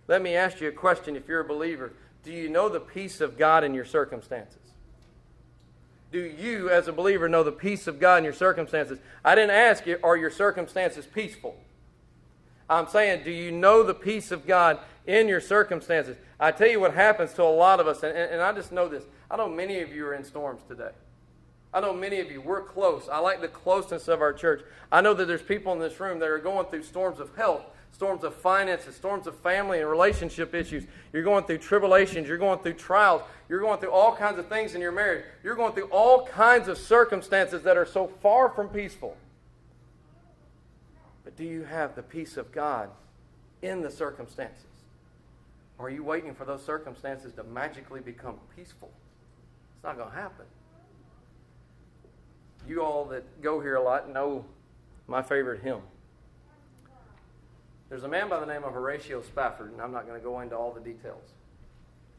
Let 0.08 0.22
me 0.22 0.36
ask 0.36 0.60
you 0.60 0.68
a 0.68 0.74
question 0.74 1.16
if 1.16 1.28
you're 1.28 1.40
a 1.40 1.48
believer. 1.48 1.94
Do 2.24 2.32
you 2.32 2.50
know 2.50 2.70
the 2.70 2.80
peace 2.80 3.22
of 3.22 3.38
God 3.38 3.64
in 3.64 3.74
your 3.74 3.86
circumstances? 3.86 4.58
Do 6.12 6.20
you, 6.20 6.70
as 6.70 6.90
a 6.90 6.94
believer, 6.94 7.30
know 7.30 7.44
the 7.44 7.54
peace 7.54 7.88
of 7.88 8.00
God 8.00 8.18
in 8.18 8.24
your 8.26 8.34
circumstances? 8.34 9.00
I 9.24 9.34
didn't 9.34 9.52
ask 9.52 9.86
you, 9.86 9.98
are 10.04 10.18
your 10.18 10.30
circumstances 10.30 11.06
peaceful? 11.06 11.56
I'm 12.72 12.88
saying, 12.88 13.24
do 13.26 13.32
you 13.32 13.52
know 13.52 13.84
the 13.84 13.94
peace 13.94 14.32
of 14.32 14.48
God 14.48 14.80
in 15.06 15.28
your 15.28 15.42
circumstances? 15.42 16.16
I 16.40 16.52
tell 16.52 16.70
you 16.70 16.80
what 16.80 16.94
happens 16.94 17.34
to 17.34 17.44
a 17.44 17.44
lot 17.44 17.82
of 17.82 17.88
us, 17.88 18.02
and, 18.02 18.18
and 18.18 18.42
I 18.42 18.54
just 18.54 18.72
know 18.72 18.88
this. 18.88 19.04
I 19.30 19.36
know 19.36 19.50
many 19.50 19.82
of 19.82 19.94
you 19.94 20.06
are 20.08 20.14
in 20.14 20.24
storms 20.24 20.62
today. 20.70 20.92
I 21.74 21.82
know 21.82 21.94
many 21.94 22.22
of 22.22 22.32
you, 22.32 22.40
we're 22.40 22.62
close. 22.62 23.10
I 23.12 23.20
like 23.20 23.42
the 23.42 23.50
closeness 23.50 24.08
of 24.08 24.22
our 24.22 24.32
church. 24.32 24.64
I 24.90 25.02
know 25.02 25.14
that 25.14 25.26
there's 25.26 25.42
people 25.42 25.74
in 25.74 25.80
this 25.80 26.00
room 26.00 26.20
that 26.20 26.30
are 26.30 26.40
going 26.40 26.66
through 26.68 26.84
storms 26.84 27.20
of 27.20 27.36
health, 27.36 27.64
storms 27.92 28.24
of 28.24 28.36
finances, 28.36 28.96
storms 28.96 29.28
of 29.28 29.36
family 29.40 29.82
and 29.82 29.90
relationship 29.90 30.56
issues. 30.56 30.86
You're 31.12 31.24
going 31.24 31.44
through 31.44 31.58
tribulations. 31.58 32.26
You're 32.26 32.38
going 32.38 32.60
through 32.60 32.74
trials. 32.74 33.22
You're 33.50 33.60
going 33.60 33.80
through 33.80 33.92
all 33.92 34.16
kinds 34.16 34.40
of 34.40 34.48
things 34.48 34.76
in 34.76 34.82
your 34.82 34.94
marriage. 34.94 35.26
You're 35.44 35.56
going 35.56 35.74
through 35.74 35.90
all 35.92 36.26
kinds 36.26 36.70
of 36.70 36.78
circumstances 36.78 37.64
that 37.64 37.76
are 37.76 37.86
so 37.86 38.08
far 38.22 38.50
from 38.50 38.70
peaceful. 38.70 39.18
But 41.24 41.36
do 41.36 41.44
you 41.44 41.64
have 41.64 41.96
the 41.96 42.04
peace 42.04 42.38
of 42.38 42.52
God 42.52 42.90
in 43.62 43.82
the 43.82 43.92
circumstances? 43.92 44.66
Or 45.78 45.88
are 45.88 45.90
you 45.90 46.04
waiting 46.04 46.34
for 46.34 46.46
those 46.46 46.64
circumstances 46.64 47.34
to 47.34 47.44
magically 47.44 48.02
become 48.02 48.36
peaceful? 48.56 48.92
It's 49.76 49.84
not 49.84 49.98
going 49.98 50.10
to 50.10 50.16
happen. 50.16 50.46
You 52.68 52.84
all 52.84 53.06
that 53.06 53.42
go 53.42 53.60
here 53.60 53.76
a 53.76 53.82
lot 53.82 54.12
know 54.12 54.46
my 55.08 55.22
favorite 55.22 55.64
hymn. 55.64 55.82
There's 57.90 58.04
a 58.04 58.08
man 58.08 58.30
by 58.30 58.40
the 58.40 58.46
name 58.46 58.64
of 58.64 58.74
Horatio 58.74 59.22
Spafford, 59.22 59.72
and 59.74 59.82
I'm 59.82 59.92
not 59.92 60.08
going 60.08 60.20
to 60.20 60.24
go 60.24 60.40
into 60.40 60.56
all 60.56 60.72
the 60.72 60.80
details. 60.80 61.32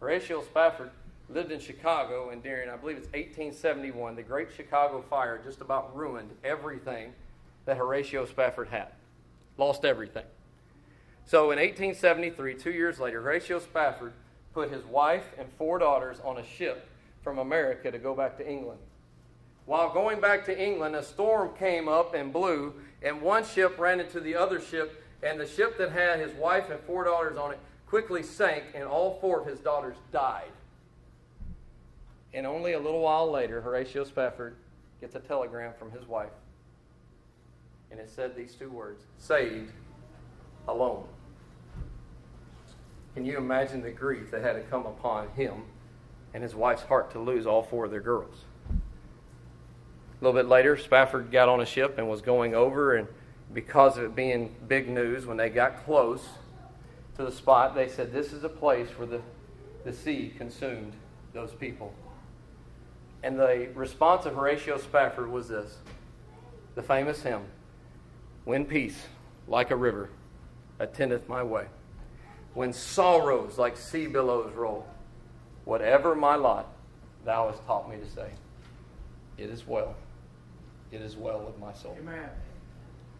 Horatio 0.00 0.42
Spafford 0.42 0.90
lived 1.28 1.52
in 1.52 1.60
Chicago, 1.60 2.30
and 2.30 2.42
during, 2.42 2.68
I 2.68 2.76
believe 2.76 2.96
it's 2.96 3.06
1871, 3.06 4.16
the 4.16 4.22
Great 4.22 4.48
Chicago 4.54 5.02
Fire 5.08 5.40
just 5.42 5.60
about 5.60 5.96
ruined 5.96 6.30
everything 6.44 7.12
that 7.64 7.76
Horatio 7.76 8.26
Spafford 8.26 8.68
had. 8.68 8.88
Lost 9.56 9.84
everything. 9.84 10.24
So 11.26 11.50
in 11.50 11.58
1873, 11.58 12.54
two 12.54 12.72
years 12.72 12.98
later, 12.98 13.22
Horatio 13.22 13.60
Spafford 13.60 14.12
put 14.52 14.70
his 14.70 14.84
wife 14.84 15.24
and 15.38 15.48
four 15.56 15.78
daughters 15.78 16.18
on 16.24 16.38
a 16.38 16.44
ship 16.44 16.88
from 17.22 17.38
America 17.38 17.90
to 17.90 17.98
go 17.98 18.14
back 18.14 18.36
to 18.38 18.48
England. 18.48 18.80
While 19.66 19.92
going 19.92 20.20
back 20.20 20.44
to 20.46 20.60
England, 20.60 20.96
a 20.96 21.02
storm 21.02 21.50
came 21.56 21.88
up 21.88 22.14
and 22.14 22.32
blew, 22.32 22.74
and 23.00 23.22
one 23.22 23.44
ship 23.44 23.78
ran 23.78 24.00
into 24.00 24.20
the 24.20 24.34
other 24.34 24.60
ship, 24.60 24.98
And 25.24 25.38
the 25.38 25.46
ship 25.46 25.78
that 25.78 25.92
had 25.92 26.18
his 26.18 26.32
wife 26.32 26.68
and 26.68 26.80
four 26.80 27.04
daughters 27.04 27.38
on 27.38 27.52
it 27.52 27.60
quickly 27.86 28.24
sank, 28.24 28.64
and 28.74 28.82
all 28.82 29.18
four 29.20 29.40
of 29.40 29.46
his 29.46 29.60
daughters 29.60 29.94
died. 30.10 30.50
And 32.34 32.44
only 32.44 32.72
a 32.72 32.80
little 32.80 33.02
while 33.02 33.30
later, 33.30 33.60
Horatio 33.60 34.02
Spafford 34.02 34.56
gets 35.00 35.14
a 35.14 35.20
telegram 35.20 35.74
from 35.78 35.92
his 35.92 36.08
wife. 36.08 36.32
And 37.92 38.00
it 38.00 38.08
said 38.08 38.34
these 38.34 38.54
two 38.54 38.70
words 38.70 39.04
saved 39.18 39.70
alone. 40.66 41.04
Can 43.14 43.26
you 43.26 43.36
imagine 43.36 43.82
the 43.82 43.90
grief 43.90 44.30
that 44.30 44.40
had 44.40 44.54
to 44.54 44.62
come 44.62 44.86
upon 44.86 45.28
him 45.32 45.64
and 46.32 46.42
his 46.42 46.54
wife's 46.54 46.82
heart 46.84 47.10
to 47.12 47.18
lose 47.18 47.46
all 47.46 47.62
four 47.62 47.84
of 47.84 47.90
their 47.90 48.00
girls? 48.00 48.44
A 48.70 50.24
little 50.24 50.40
bit 50.40 50.48
later, 50.48 50.78
Spafford 50.78 51.30
got 51.30 51.50
on 51.50 51.60
a 51.60 51.66
ship 51.66 51.98
and 51.98 52.08
was 52.08 52.22
going 52.22 52.54
over, 52.54 52.94
and 52.94 53.06
because 53.52 53.98
of 53.98 54.04
it 54.04 54.16
being 54.16 54.54
big 54.66 54.88
news, 54.88 55.26
when 55.26 55.36
they 55.36 55.50
got 55.50 55.84
close 55.84 56.26
to 57.16 57.24
the 57.24 57.32
spot, 57.32 57.74
they 57.74 57.88
said, 57.88 58.10
This 58.10 58.32
is 58.32 58.42
a 58.42 58.48
place 58.48 58.88
where 58.96 59.06
the, 59.06 59.20
the 59.84 59.92
sea 59.92 60.32
consumed 60.38 60.94
those 61.34 61.52
people. 61.52 61.92
And 63.22 63.38
the 63.38 63.68
response 63.74 64.24
of 64.24 64.34
Horatio 64.34 64.78
Spafford 64.78 65.30
was 65.30 65.48
this 65.48 65.76
the 66.74 66.82
famous 66.82 67.22
hymn 67.22 67.42
When 68.44 68.64
peace, 68.64 69.00
like 69.46 69.70
a 69.70 69.76
river, 69.76 70.10
attendeth 70.78 71.28
my 71.28 71.42
way, 71.42 71.66
when 72.54 72.72
sorrows 72.72 73.58
like 73.58 73.76
sea 73.76 74.06
billows 74.06 74.52
roll, 74.54 74.86
whatever 75.64 76.14
my 76.14 76.34
lot, 76.34 76.74
thou 77.24 77.48
hast 77.48 77.64
taught 77.66 77.88
me 77.90 77.96
to 77.96 78.08
say, 78.10 78.30
It 79.38 79.50
is 79.50 79.66
well. 79.66 79.94
It 80.90 81.00
is 81.00 81.16
well 81.16 81.40
with 81.40 81.58
my 81.58 81.72
soul. 81.72 81.96
Amen. 81.98 82.28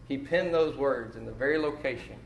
He 0.07 0.17
penned 0.17 0.53
those 0.53 0.75
words 0.75 1.15
in 1.15 1.25
the 1.25 1.31
very 1.31 1.57
location 1.57 2.17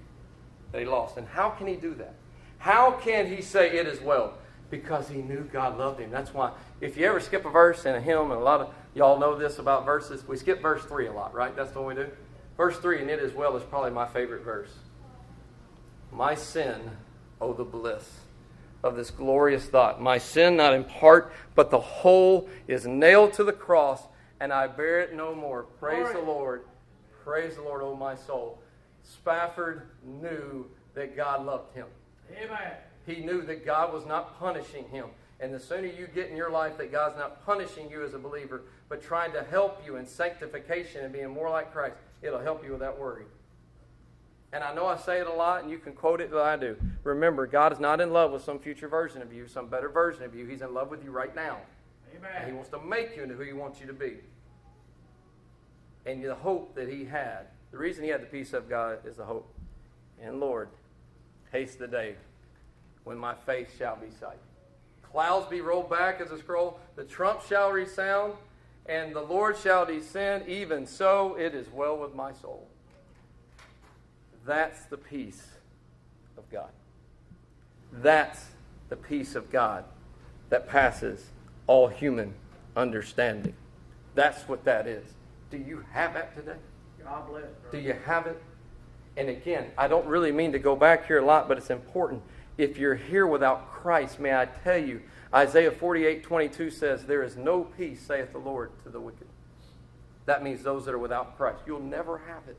that 0.72 0.80
he 0.80 0.86
lost. 0.86 1.18
And 1.18 1.28
how 1.28 1.50
can 1.50 1.68
he 1.68 1.76
do 1.76 1.94
that? 1.96 2.16
How 2.58 2.92
can 2.92 3.28
he 3.28 3.42
say 3.42 3.78
it 3.78 3.88
is 3.88 4.02
well? 4.02 4.34
Because 4.70 5.08
he 5.08 5.22
knew 5.22 5.48
God 5.54 5.78
loved 5.78 6.00
him. 6.00 6.12
That's 6.12 6.34
why, 6.34 6.52
if 6.82 6.98
you 6.98 7.06
ever 7.06 7.22
skip 7.22 7.46
a 7.46 7.50
verse 7.50 7.86
in 7.86 7.96
a 7.96 8.02
hymn, 8.02 8.32
and 8.32 8.42
a 8.42 8.44
lot 8.44 8.60
of 8.60 8.74
y'all 8.94 9.20
know 9.20 9.38
this 9.38 9.60
about 9.60 9.86
verses, 9.86 10.28
we 10.28 10.36
skip 10.36 10.62
verse 10.62 10.84
3 10.84 11.08
a 11.08 11.14
lot, 11.14 11.34
right? 11.34 11.56
That's 11.56 11.74
what 11.74 11.86
we 11.86 11.96
do. 11.96 12.10
Verse 12.58 12.78
3, 12.80 13.02
and 13.02 13.10
it 13.10 13.20
as 13.20 13.34
well, 13.34 13.56
is 13.56 13.64
probably 13.64 13.92
my 13.92 14.08
favorite 14.08 14.44
verse. 14.44 14.72
My 16.12 16.34
sin, 16.34 16.82
oh, 17.40 17.54
the 17.54 17.64
bliss 17.64 18.22
of 18.84 18.96
this 18.96 19.12
glorious 19.12 19.68
thought. 19.68 20.02
My 20.02 20.18
sin, 20.18 20.58
not 20.58 20.74
in 20.74 20.84
part, 20.84 21.32
but 21.54 21.70
the 21.70 21.80
whole, 21.80 22.50
is 22.68 22.88
nailed 22.88 23.34
to 23.34 23.44
the 23.44 23.54
cross, 23.54 24.02
and 24.40 24.52
I 24.52 24.68
bear 24.68 25.02
it 25.02 25.16
no 25.16 25.36
more. 25.36 25.64
Praise 25.64 26.12
the 26.12 26.20
Lord. 26.20 26.64
Praise 27.24 27.56
the 27.56 27.62
Lord, 27.62 27.82
oh 27.84 27.96
my 27.96 28.16
soul. 28.16 28.60
Spafford 29.04 29.84
knew 30.04 30.66
that 30.96 31.16
God 31.16 31.46
loved 31.46 31.76
him. 31.76 31.88
Amen. 32.32 32.74
He 33.06 33.18
knew 33.18 33.42
that 33.44 33.66
God 33.66 33.94
was 33.94 34.06
not 34.06 34.40
punishing 34.40 34.88
him. 34.90 35.06
And 35.40 35.54
the 35.54 35.60
sooner 35.60 35.88
you 35.88 36.08
get 36.08 36.30
in 36.30 36.36
your 36.36 36.50
life 36.50 36.78
that 36.78 36.92
God's 36.92 37.18
not 37.18 37.46
punishing 37.46 37.92
you 37.92 38.04
as 38.04 38.14
a 38.14 38.20
believer, 38.20 38.64
but 38.90 39.04
trying 39.04 39.32
to 39.34 39.44
help 39.44 39.86
you 39.86 39.98
in 39.98 40.06
sanctification 40.06 41.04
and 41.04 41.14
being 41.14 41.30
more 41.30 41.50
like 41.50 41.72
Christ, 41.72 41.96
it'll 42.22 42.40
help 42.40 42.64
you 42.64 42.72
with 42.72 42.80
that 42.80 42.98
worry. 42.98 43.26
And 44.54 44.64
I 44.64 44.74
know 44.74 44.86
I 44.86 44.98
say 44.98 45.20
it 45.20 45.28
a 45.28 45.34
lot, 45.34 45.62
and 45.62 45.72
you 45.72 45.78
can 45.78 45.94
quote 45.94 46.22
it, 46.22 46.32
but 46.32 46.42
I 46.42 46.56
do. 46.56 46.78
Remember, 47.04 47.46
God 47.46 47.74
is 47.74 47.80
not 47.80 48.00
in 48.00 48.14
love 48.14 48.32
with 48.32 48.44
some 48.44 48.60
future 48.60 48.88
version 48.88 49.22
of 49.22 49.34
you, 49.34 49.48
some 49.48 49.68
better 49.68 49.90
version 49.90 50.24
of 50.24 50.34
you. 50.34 50.46
He's 50.46 50.62
in 50.62 50.74
love 50.74 50.90
with 50.90 51.04
you 51.04 51.12
right 51.12 51.36
now. 51.36 51.58
Amen. 52.16 52.32
And 52.38 52.48
He 52.48 52.54
wants 52.54 52.70
to 52.70 52.80
make 52.80 53.16
you 53.16 53.24
into 53.24 53.36
who 53.36 53.44
He 53.44 53.54
wants 53.54 53.82
you 53.82 53.88
to 53.88 53.94
be. 53.94 54.14
And 56.06 56.24
the 56.24 56.36
hope 56.36 56.76
that 56.76 56.88
He 56.88 57.04
had, 57.04 57.48
the 57.72 57.78
reason 57.78 58.06
He 58.06 58.10
had 58.10 58.22
the 58.22 58.28
peace 58.28 58.54
of 58.54 58.70
God 58.70 59.00
is 59.06 59.18
the 59.18 59.26
hope. 59.26 59.54
And 60.22 60.40
Lord, 60.40 60.70
haste 61.52 61.78
the 61.78 61.88
day 61.88 62.16
when 63.04 63.18
my 63.18 63.36
face 63.36 63.68
shall 63.78 63.98
be 63.98 64.10
sight. 64.18 64.40
Clouds 65.12 65.48
be 65.50 65.62
rolled 65.62 65.90
back 65.90 66.22
as 66.22 66.32
a 66.32 66.38
scroll, 66.38 66.80
the 66.96 67.04
trump 67.04 67.42
shall 67.42 67.72
resound, 67.72 68.34
and 68.88 69.16
the 69.16 69.22
Lord 69.22 69.58
shall 69.58 69.86
descend. 69.86 70.48
Even 70.48 70.86
so, 70.86 71.36
it 71.36 71.54
is 71.54 71.68
well 71.72 71.98
with 71.98 72.16
my 72.16 72.34
soul. 72.34 72.68
That's 74.46 74.86
the 74.86 74.98
peace 74.98 75.46
of 76.38 76.50
God. 76.50 76.70
That's 77.92 78.46
the 78.90 78.96
peace 78.96 79.36
of 79.36 79.50
God 79.52 79.84
that 80.50 80.68
passes 80.68 81.26
all 81.68 81.88
human 81.88 82.34
understanding. 82.76 83.54
That's 84.16 84.48
what 84.48 84.64
that 84.66 84.88
is. 84.88 85.04
Do 85.52 85.58
you 85.58 85.84
have 85.92 86.14
that 86.14 86.36
today? 86.36 86.58
God 87.04 87.28
bless. 87.28 87.44
Do 87.72 87.78
you 87.78 87.96
have 88.06 88.28
it? 88.28 88.42
And 89.18 89.30
again, 89.30 89.72
I 89.78 89.88
don't 89.88 90.06
really 90.06 90.32
mean 90.32 90.52
to 90.52 90.60
go 90.60 90.76
back 90.76 91.08
here 91.08 91.20
a 91.20 91.26
lot, 91.26 91.48
but 91.48 91.58
it's 91.58 91.70
important. 91.70 92.22
If 92.58 92.78
you're 92.78 92.96
here 92.96 93.28
without 93.28 93.72
Christ, 93.72 94.20
may 94.20 94.36
I 94.36 94.46
tell 94.46 94.78
you, 94.78 95.02
Isaiah 95.38 95.70
48 95.70 96.24
22 96.24 96.72
says, 96.72 97.06
There 97.06 97.22
is 97.22 97.38
no 97.38 97.62
peace, 97.62 98.02
saith 98.02 98.32
the 98.32 98.40
Lord, 98.40 98.72
to 98.84 98.90
the 98.90 99.00
wicked. 99.00 99.28
That 100.26 100.44
means 100.44 100.64
those 100.64 100.86
that 100.86 100.96
are 100.96 101.00
without 101.00 101.38
Christ. 101.38 101.60
You'll 101.68 101.80
never 101.80 102.18
have 102.18 102.42
it 102.50 102.58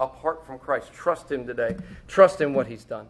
apart 0.00 0.44
from 0.44 0.58
Christ. 0.58 0.92
Trust 0.92 1.30
Him 1.30 1.46
today. 1.46 1.76
Trust 2.08 2.40
in 2.40 2.54
what 2.54 2.66
He's 2.66 2.82
done. 2.82 3.06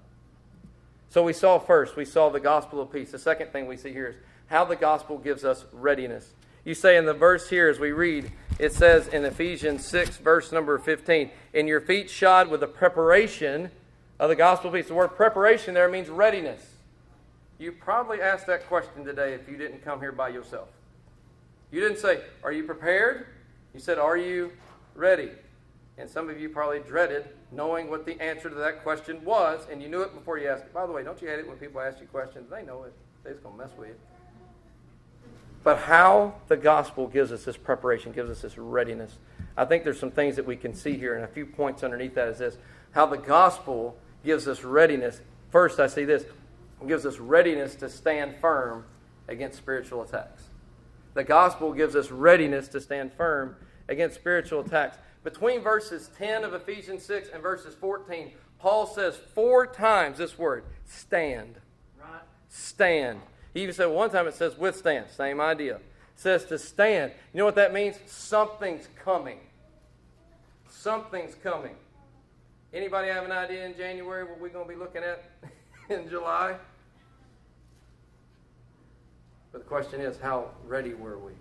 So 1.09 1.23
we 1.23 1.33
saw 1.33 1.59
first, 1.59 1.97
we 1.97 2.05
saw 2.05 2.29
the 2.29 2.39
gospel 2.39 2.83
of 2.83 2.93
peace. 2.93 3.13
The 3.13 3.19
second 3.19 3.51
thing 3.51 3.67
we 3.67 3.79
see 3.79 3.95
here 3.95 4.09
is 4.09 4.17
how 4.49 4.67
the 4.67 4.77
gospel 4.77 5.17
gives 5.17 5.43
us 5.43 5.65
readiness. 5.73 6.35
You 6.67 6.75
say 6.75 6.99
in 6.99 7.07
the 7.07 7.15
verse 7.15 7.49
here 7.49 7.71
as 7.71 7.79
we 7.79 7.93
read, 7.93 8.31
it 8.59 8.75
says 8.75 9.09
in 9.09 9.25
Ephesians 9.25 9.87
6, 9.87 10.19
verse 10.19 10.53
number 10.53 10.77
15, 10.77 11.31
in 11.55 11.67
your 11.67 11.81
feet 11.81 12.11
shod 12.11 12.51
with 12.51 12.61
the 12.61 12.67
preparation 12.67 13.71
of 14.21 14.29
the 14.29 14.37
gospel 14.37 14.69
of 14.69 14.75
peace. 14.75 14.89
The 14.89 14.95
word 14.95 15.17
preparation 15.17 15.73
there 15.73 15.89
means 15.89 16.11
readiness. 16.11 16.75
You 17.59 17.73
probably 17.73 18.21
asked 18.21 18.47
that 18.47 18.67
question 18.69 19.05
today 19.05 19.35
if 19.35 19.49
you 19.49 19.57
didn't 19.57 19.85
come 19.85 20.01
here 20.01 20.13
by 20.13 20.29
yourself. 20.29 20.69
You 21.71 21.81
didn't 21.81 21.99
say, 21.99 22.21
Are 22.43 22.53
you 22.53 22.65
prepared? 22.65 23.27
You 23.75 23.81
said, 23.81 23.99
Are 23.99 24.17
you 24.17 24.53
ready? 24.95 25.31
And 25.99 26.09
some 26.09 26.31
of 26.31 26.41
you 26.41 26.49
probably 26.49 26.79
dreaded 26.81 27.29
knowing 27.51 27.91
what 27.91 28.07
the 28.07 28.21
answer 28.21 28.49
to 28.49 28.55
that 28.55 28.83
question 28.83 29.25
was, 29.25 29.67
and 29.71 29.83
you 29.83 29.89
knew 29.89 30.03
it 30.03 30.15
before 30.15 30.39
you 30.39 30.49
asked 30.49 30.65
it. 30.65 30.75
By 30.75 30.87
the 30.87 30.93
way, 30.93 31.03
don't 31.03 31.21
you 31.21 31.29
hate 31.29 31.41
it 31.41 31.49
when 31.49 31.57
people 31.57 31.81
ask 31.81 32.01
you 32.01 32.07
questions? 32.07 32.49
They 32.51 32.63
know 32.63 32.85
it. 32.85 32.93
They're 33.23 33.33
just 33.33 33.43
going 33.43 33.57
to 33.57 33.65
mess 33.65 33.73
with 33.77 33.89
you. 33.89 33.95
But 35.65 35.79
how 35.79 36.35
the 36.47 36.57
gospel 36.57 37.09
gives 37.09 37.33
us 37.33 37.45
this 37.45 37.57
preparation, 37.57 38.13
gives 38.13 38.31
us 38.31 38.43
this 38.43 38.57
readiness. 38.57 39.19
I 39.57 39.65
think 39.65 39.83
there's 39.83 39.99
some 39.99 40.13
things 40.13 40.37
that 40.37 40.47
we 40.47 40.57
can 40.57 40.73
see 40.73 40.97
here, 40.97 41.17
and 41.17 41.25
a 41.25 41.29
few 41.29 41.47
points 41.47 41.83
underneath 41.83 42.15
that 42.15 42.29
is 42.29 42.39
this 42.39 42.59
how 42.93 43.07
the 43.07 43.19
gospel 43.19 43.97
gives 44.25 44.47
us 44.47 44.63
readiness. 44.63 45.21
First, 45.51 45.81
I 45.81 45.89
see 45.89 46.05
this 46.05 46.25
gives 46.87 47.05
us 47.05 47.19
readiness 47.19 47.75
to 47.77 47.89
stand 47.89 48.37
firm 48.41 48.85
against 49.27 49.59
spiritual 49.59 50.03
attacks. 50.03 50.45
The 51.15 51.25
gospel 51.25 51.73
gives 51.73 51.97
us 51.97 52.11
readiness 52.11 52.69
to 52.69 52.81
stand 52.81 53.13
firm 53.13 53.57
against 53.89 54.17
spiritual 54.17 54.61
attacks. 54.61 54.99
Between 55.25 55.61
verses 55.61 56.11
10 56.17 56.45
of 56.45 56.55
Ephesians 56.55 57.05
6 57.05 57.31
and 57.35 57.43
verses 57.43 57.75
14, 57.75 58.33
Paul 58.59 58.87
says 58.87 59.17
four 59.35 59.67
times 59.67 60.19
this 60.19 60.39
word 60.39 60.65
stand. 60.87 61.57
Right. 62.01 62.21
Stand. 62.49 63.21
He 63.55 63.63
even 63.63 63.75
said 63.75 63.87
one 63.87 64.11
time 64.11 64.27
it 64.27 64.35
says 64.35 64.57
withstand. 64.57 65.07
Same 65.11 65.41
idea. 65.41 65.77
It 65.77 65.83
says 66.15 66.45
to 66.47 66.59
stand. 66.59 67.13
You 67.33 67.39
know 67.39 67.45
what 67.45 67.57
that 67.57 67.73
means? 67.73 67.97
Something's 68.07 68.89
coming. 69.03 69.39
Something's 70.69 71.35
coming. 71.35 71.75
Anybody 72.73 73.09
have 73.09 73.25
an 73.25 73.33
idea 73.33 73.65
in 73.65 73.77
January 73.77 74.25
what 74.25 74.41
we're 74.41 74.51
going 74.51 74.67
to 74.67 74.73
be 74.73 74.79
looking 74.79 75.03
at 75.03 75.25
in 75.91 76.09
July? 76.09 76.57
But 79.53 79.63
the 79.63 79.69
question 79.69 80.01
is, 80.01 80.19
how 80.21 80.51
ready 80.67 80.95
were 80.95 81.19
we? 81.19 81.33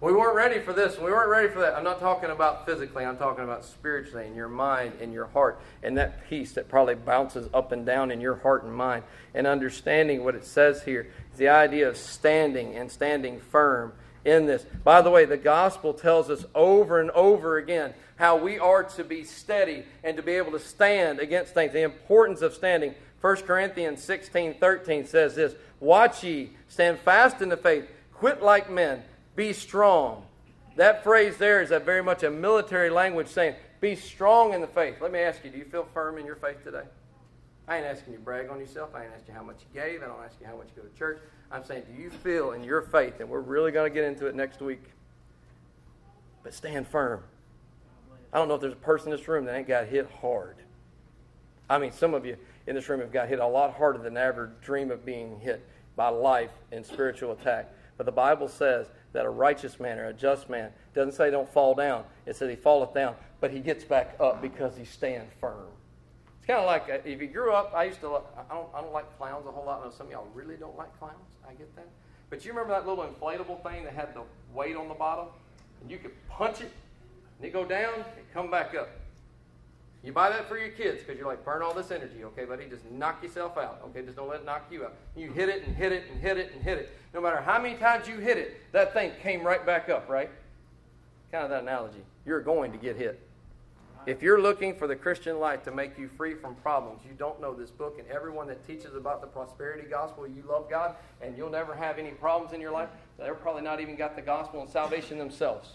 We 0.00 0.12
weren't 0.12 0.34
ready 0.34 0.58
for 0.58 0.72
this. 0.72 0.98
We 0.98 1.12
weren't 1.12 1.30
ready 1.30 1.48
for 1.48 1.60
that. 1.60 1.74
I'm 1.74 1.84
not 1.84 2.00
talking 2.00 2.30
about 2.30 2.66
physically. 2.66 3.04
I'm 3.04 3.16
talking 3.16 3.44
about 3.44 3.64
spiritually 3.64 4.26
in 4.26 4.34
your 4.34 4.48
mind 4.48 4.94
and 5.00 5.12
your 5.12 5.26
heart 5.26 5.60
and 5.84 5.96
that 5.96 6.28
peace 6.28 6.52
that 6.54 6.68
probably 6.68 6.96
bounces 6.96 7.48
up 7.54 7.70
and 7.70 7.86
down 7.86 8.10
in 8.10 8.20
your 8.20 8.34
heart 8.34 8.64
and 8.64 8.74
mind. 8.74 9.04
And 9.32 9.46
understanding 9.46 10.24
what 10.24 10.34
it 10.34 10.44
says 10.44 10.82
here 10.82 11.12
is 11.32 11.38
the 11.38 11.50
idea 11.50 11.88
of 11.88 11.96
standing 11.96 12.74
and 12.74 12.90
standing 12.90 13.38
firm 13.38 13.92
in 14.24 14.46
this. 14.46 14.66
By 14.82 15.02
the 15.02 15.10
way, 15.10 15.24
the 15.24 15.36
gospel 15.36 15.94
tells 15.94 16.30
us 16.30 16.44
over 16.52 17.00
and 17.00 17.12
over 17.12 17.56
again 17.56 17.94
how 18.16 18.36
we 18.36 18.58
are 18.58 18.82
to 18.82 19.04
be 19.04 19.22
steady 19.22 19.84
and 20.02 20.16
to 20.16 20.22
be 20.22 20.32
able 20.32 20.50
to 20.50 20.58
stand 20.58 21.20
against 21.20 21.54
things. 21.54 21.72
The 21.72 21.82
importance 21.82 22.42
of 22.42 22.54
standing. 22.54 22.96
1 23.22 23.36
Corinthians 23.42 24.02
16 24.02 24.54
13 24.54 25.06
says 25.06 25.34
this 25.34 25.54
Watch 25.80 26.22
ye, 26.22 26.50
stand 26.68 26.98
fast 26.98 27.40
in 27.40 27.48
the 27.48 27.56
faith, 27.56 27.88
quit 28.12 28.42
like 28.42 28.70
men 28.70 29.02
be 29.34 29.52
strong. 29.52 30.24
That 30.76 31.02
phrase 31.02 31.36
there 31.36 31.62
is 31.62 31.70
a 31.70 31.78
very 31.78 32.02
much 32.02 32.22
a 32.22 32.30
military 32.30 32.90
language 32.90 33.28
saying, 33.28 33.54
be 33.80 33.96
strong 33.96 34.54
in 34.54 34.60
the 34.60 34.66
faith. 34.66 34.96
Let 35.00 35.12
me 35.12 35.18
ask 35.18 35.44
you, 35.44 35.50
do 35.50 35.58
you 35.58 35.64
feel 35.64 35.86
firm 35.92 36.18
in 36.18 36.24
your 36.24 36.36
faith 36.36 36.62
today? 36.62 36.84
I 37.66 37.78
ain't 37.78 37.86
asking 37.86 38.12
you 38.12 38.18
to 38.18 38.24
brag 38.24 38.48
on 38.48 38.58
yourself. 38.58 38.90
I 38.94 39.04
ain't 39.04 39.12
asking 39.12 39.34
you 39.34 39.40
how 39.40 39.44
much 39.44 39.56
you 39.60 39.80
gave. 39.80 40.02
I 40.02 40.06
don't 40.06 40.22
ask 40.24 40.36
you 40.40 40.46
how 40.46 40.56
much 40.56 40.68
you 40.74 40.82
go 40.82 40.88
to 40.88 40.98
church. 40.98 41.18
I'm 41.50 41.64
saying, 41.64 41.84
do 41.92 42.00
you 42.00 42.10
feel 42.10 42.52
in 42.52 42.64
your 42.64 42.82
faith, 42.82 43.20
and 43.20 43.28
we're 43.28 43.40
really 43.40 43.72
going 43.72 43.90
to 43.90 43.94
get 43.94 44.04
into 44.04 44.26
it 44.26 44.34
next 44.34 44.60
week, 44.60 44.82
but 46.42 46.54
stand 46.54 46.86
firm. 46.88 47.22
I 48.32 48.38
don't 48.38 48.48
know 48.48 48.54
if 48.54 48.60
there's 48.60 48.72
a 48.72 48.76
person 48.76 49.12
in 49.12 49.18
this 49.18 49.28
room 49.28 49.44
that 49.44 49.54
ain't 49.54 49.68
got 49.68 49.86
hit 49.86 50.08
hard. 50.20 50.56
I 51.68 51.78
mean, 51.78 51.92
some 51.92 52.14
of 52.14 52.24
you 52.24 52.36
in 52.66 52.74
this 52.74 52.88
room 52.88 53.00
have 53.00 53.12
got 53.12 53.28
hit 53.28 53.38
a 53.38 53.46
lot 53.46 53.74
harder 53.74 53.98
than 53.98 54.16
ever 54.16 54.52
dream 54.62 54.90
of 54.90 55.04
being 55.04 55.40
hit 55.40 55.66
by 55.96 56.08
life 56.08 56.50
and 56.70 56.84
spiritual 56.84 57.32
attack. 57.32 57.72
But 57.96 58.06
the 58.06 58.12
Bible 58.12 58.48
says 58.48 58.88
that 59.12 59.26
a 59.26 59.30
righteous 59.30 59.78
man 59.78 59.98
or 59.98 60.06
a 60.06 60.12
just 60.12 60.48
man 60.48 60.70
doesn't 60.94 61.12
say 61.12 61.30
don't 61.30 61.52
fall 61.52 61.74
down. 61.74 62.04
It 62.26 62.36
says 62.36 62.50
he 62.50 62.56
falleth 62.56 62.94
down, 62.94 63.14
but 63.40 63.50
he 63.50 63.60
gets 63.60 63.84
back 63.84 64.16
up 64.20 64.40
because 64.40 64.76
he 64.76 64.84
stands 64.84 65.30
firm. 65.40 65.68
It's 66.38 66.46
kind 66.46 66.58
of 66.58 66.66
like 66.66 66.88
uh, 66.90 66.98
if 67.04 67.20
you 67.20 67.28
grew 67.28 67.52
up. 67.52 67.72
I 67.74 67.84
used 67.84 68.00
to. 68.00 68.16
I 68.16 68.52
don't. 68.52 68.68
I 68.74 68.80
don't 68.80 68.92
like 68.92 69.16
clowns 69.16 69.46
a 69.46 69.52
whole 69.52 69.64
lot. 69.64 69.80
I 69.80 69.84
know 69.84 69.92
some 69.92 70.06
of 70.06 70.12
y'all 70.12 70.26
really 70.34 70.56
don't 70.56 70.76
like 70.76 70.98
clowns. 70.98 71.14
I 71.48 71.52
get 71.52 71.74
that. 71.76 71.86
But 72.30 72.44
you 72.44 72.52
remember 72.52 72.72
that 72.72 72.84
little 72.86 73.04
inflatable 73.04 73.62
thing 73.62 73.84
that 73.84 73.92
had 73.92 74.14
the 74.14 74.22
weight 74.52 74.74
on 74.74 74.88
the 74.88 74.94
bottom, 74.94 75.26
and 75.80 75.90
you 75.90 75.98
could 75.98 76.12
punch 76.28 76.60
it, 76.60 76.72
and 77.38 77.46
it 77.46 77.52
go 77.52 77.64
down, 77.64 77.94
and 77.94 78.32
come 78.34 78.50
back 78.50 78.74
up. 78.74 78.88
You 80.04 80.12
buy 80.12 80.30
that 80.30 80.48
for 80.48 80.58
your 80.58 80.70
kids 80.70 80.98
because 80.98 81.16
you're 81.16 81.28
like, 81.28 81.44
burn 81.44 81.62
all 81.62 81.72
this 81.72 81.92
energy, 81.92 82.24
okay, 82.24 82.44
buddy? 82.44 82.66
Just 82.68 82.90
knock 82.90 83.22
yourself 83.22 83.56
out, 83.56 83.80
okay? 83.86 84.02
Just 84.02 84.16
don't 84.16 84.28
let 84.28 84.40
it 84.40 84.46
knock 84.46 84.66
you 84.70 84.84
out. 84.84 84.94
You 85.16 85.30
hit 85.30 85.48
it 85.48 85.64
and 85.64 85.76
hit 85.76 85.92
it 85.92 86.04
and 86.10 86.20
hit 86.20 86.38
it 86.38 86.52
and 86.52 86.62
hit 86.62 86.78
it. 86.78 86.90
No 87.14 87.20
matter 87.20 87.40
how 87.40 87.60
many 87.60 87.76
times 87.76 88.08
you 88.08 88.16
hit 88.16 88.36
it, 88.36 88.60
that 88.72 88.92
thing 88.92 89.12
came 89.22 89.44
right 89.44 89.64
back 89.64 89.88
up, 89.88 90.08
right? 90.08 90.28
Kind 91.30 91.44
of 91.44 91.50
that 91.50 91.62
analogy. 91.62 92.02
You're 92.26 92.40
going 92.40 92.72
to 92.72 92.78
get 92.78 92.96
hit. 92.96 93.20
If 94.04 94.20
you're 94.20 94.40
looking 94.40 94.74
for 94.74 94.88
the 94.88 94.96
Christian 94.96 95.38
life 95.38 95.62
to 95.62 95.70
make 95.70 95.96
you 95.96 96.08
free 96.16 96.34
from 96.34 96.56
problems, 96.56 97.02
you 97.08 97.14
don't 97.16 97.40
know 97.40 97.54
this 97.54 97.70
book, 97.70 98.00
and 98.00 98.08
everyone 98.08 98.48
that 98.48 98.66
teaches 98.66 98.96
about 98.96 99.20
the 99.20 99.28
prosperity 99.28 99.88
gospel, 99.88 100.26
you 100.26 100.42
love 100.48 100.68
God, 100.68 100.96
and 101.20 101.36
you'll 101.38 101.50
never 101.50 101.72
have 101.72 101.98
any 102.00 102.10
problems 102.10 102.52
in 102.52 102.60
your 102.60 102.72
life, 102.72 102.88
they're 103.16 103.34
probably 103.34 103.62
not 103.62 103.80
even 103.80 103.94
got 103.94 104.16
the 104.16 104.22
gospel 104.22 104.60
and 104.60 104.68
salvation 104.68 105.18
themselves. 105.18 105.74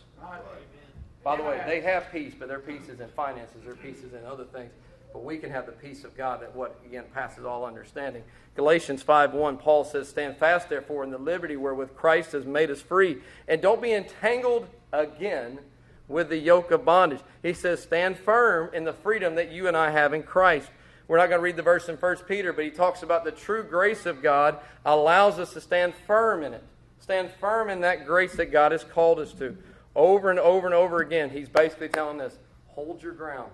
By 1.28 1.36
the 1.36 1.44
way, 1.44 1.62
they 1.68 1.82
have 1.82 2.10
peace, 2.10 2.34
but 2.40 2.48
their 2.48 2.62
peace 2.62 2.88
is 2.88 3.02
in 3.02 3.10
finances, 3.10 3.62
their 3.66 3.76
peace 3.76 4.02
is 4.02 4.14
in 4.14 4.24
other 4.24 4.46
things. 4.46 4.72
But 5.12 5.26
we 5.26 5.38
can 5.38 5.52
have 5.52 5.66
the 5.66 5.74
peace 5.74 6.06
of 6.06 6.16
God 6.16 6.42
that 6.42 6.56
what 6.56 6.80
again 6.86 7.04
passes 7.14 7.44
all 7.44 7.66
understanding. 7.66 8.24
Galatians 8.56 9.04
5:1, 9.04 9.60
Paul 9.60 9.84
says, 9.84 10.08
Stand 10.08 10.38
fast, 10.38 10.70
therefore, 10.70 11.04
in 11.04 11.12
the 11.12 11.18
liberty 11.18 11.58
wherewith 11.58 11.98
Christ 11.98 12.32
has 12.32 12.46
made 12.46 12.72
us 12.72 12.80
free, 12.80 13.18
and 13.46 13.62
don't 13.62 13.82
be 13.82 13.92
entangled 13.92 14.70
again 14.94 15.60
with 16.08 16.30
the 16.30 16.38
yoke 16.38 16.72
of 16.72 16.86
bondage. 16.86 17.20
He 17.44 17.52
says, 17.52 17.84
Stand 17.84 18.18
firm 18.18 18.70
in 18.74 18.86
the 18.86 18.94
freedom 18.94 19.36
that 19.36 19.52
you 19.52 19.68
and 19.68 19.76
I 19.76 19.92
have 19.92 20.14
in 20.14 20.24
Christ. 20.24 20.70
We're 21.10 21.18
not 21.18 21.28
going 21.28 21.40
to 21.40 21.44
read 21.44 21.58
the 21.58 21.62
verse 21.62 21.90
in 21.90 21.98
1 21.98 22.18
Peter, 22.30 22.54
but 22.54 22.64
he 22.64 22.72
talks 22.72 23.04
about 23.04 23.26
the 23.26 23.32
true 23.32 23.64
grace 23.64 24.06
of 24.06 24.24
God 24.24 24.60
allows 24.86 25.40
us 25.40 25.52
to 25.56 25.60
stand 25.60 25.94
firm 25.94 26.42
in 26.42 26.54
it. 26.54 26.64
Stand 27.02 27.32
firm 27.42 27.70
in 27.70 27.82
that 27.82 28.06
grace 28.06 28.38
that 28.38 28.46
God 28.46 28.72
has 28.72 28.86
called 28.86 29.20
us 29.20 29.34
to. 29.34 29.58
Over 29.98 30.30
and 30.30 30.40
over 30.40 30.68
and 30.68 30.76
over 30.76 31.02
again, 31.02 31.32
he's 31.32 31.50
basically 31.50 31.90
telling 31.90 32.22
us 32.22 32.38
hold 32.68 33.02
your 33.02 33.14
ground. 33.14 33.50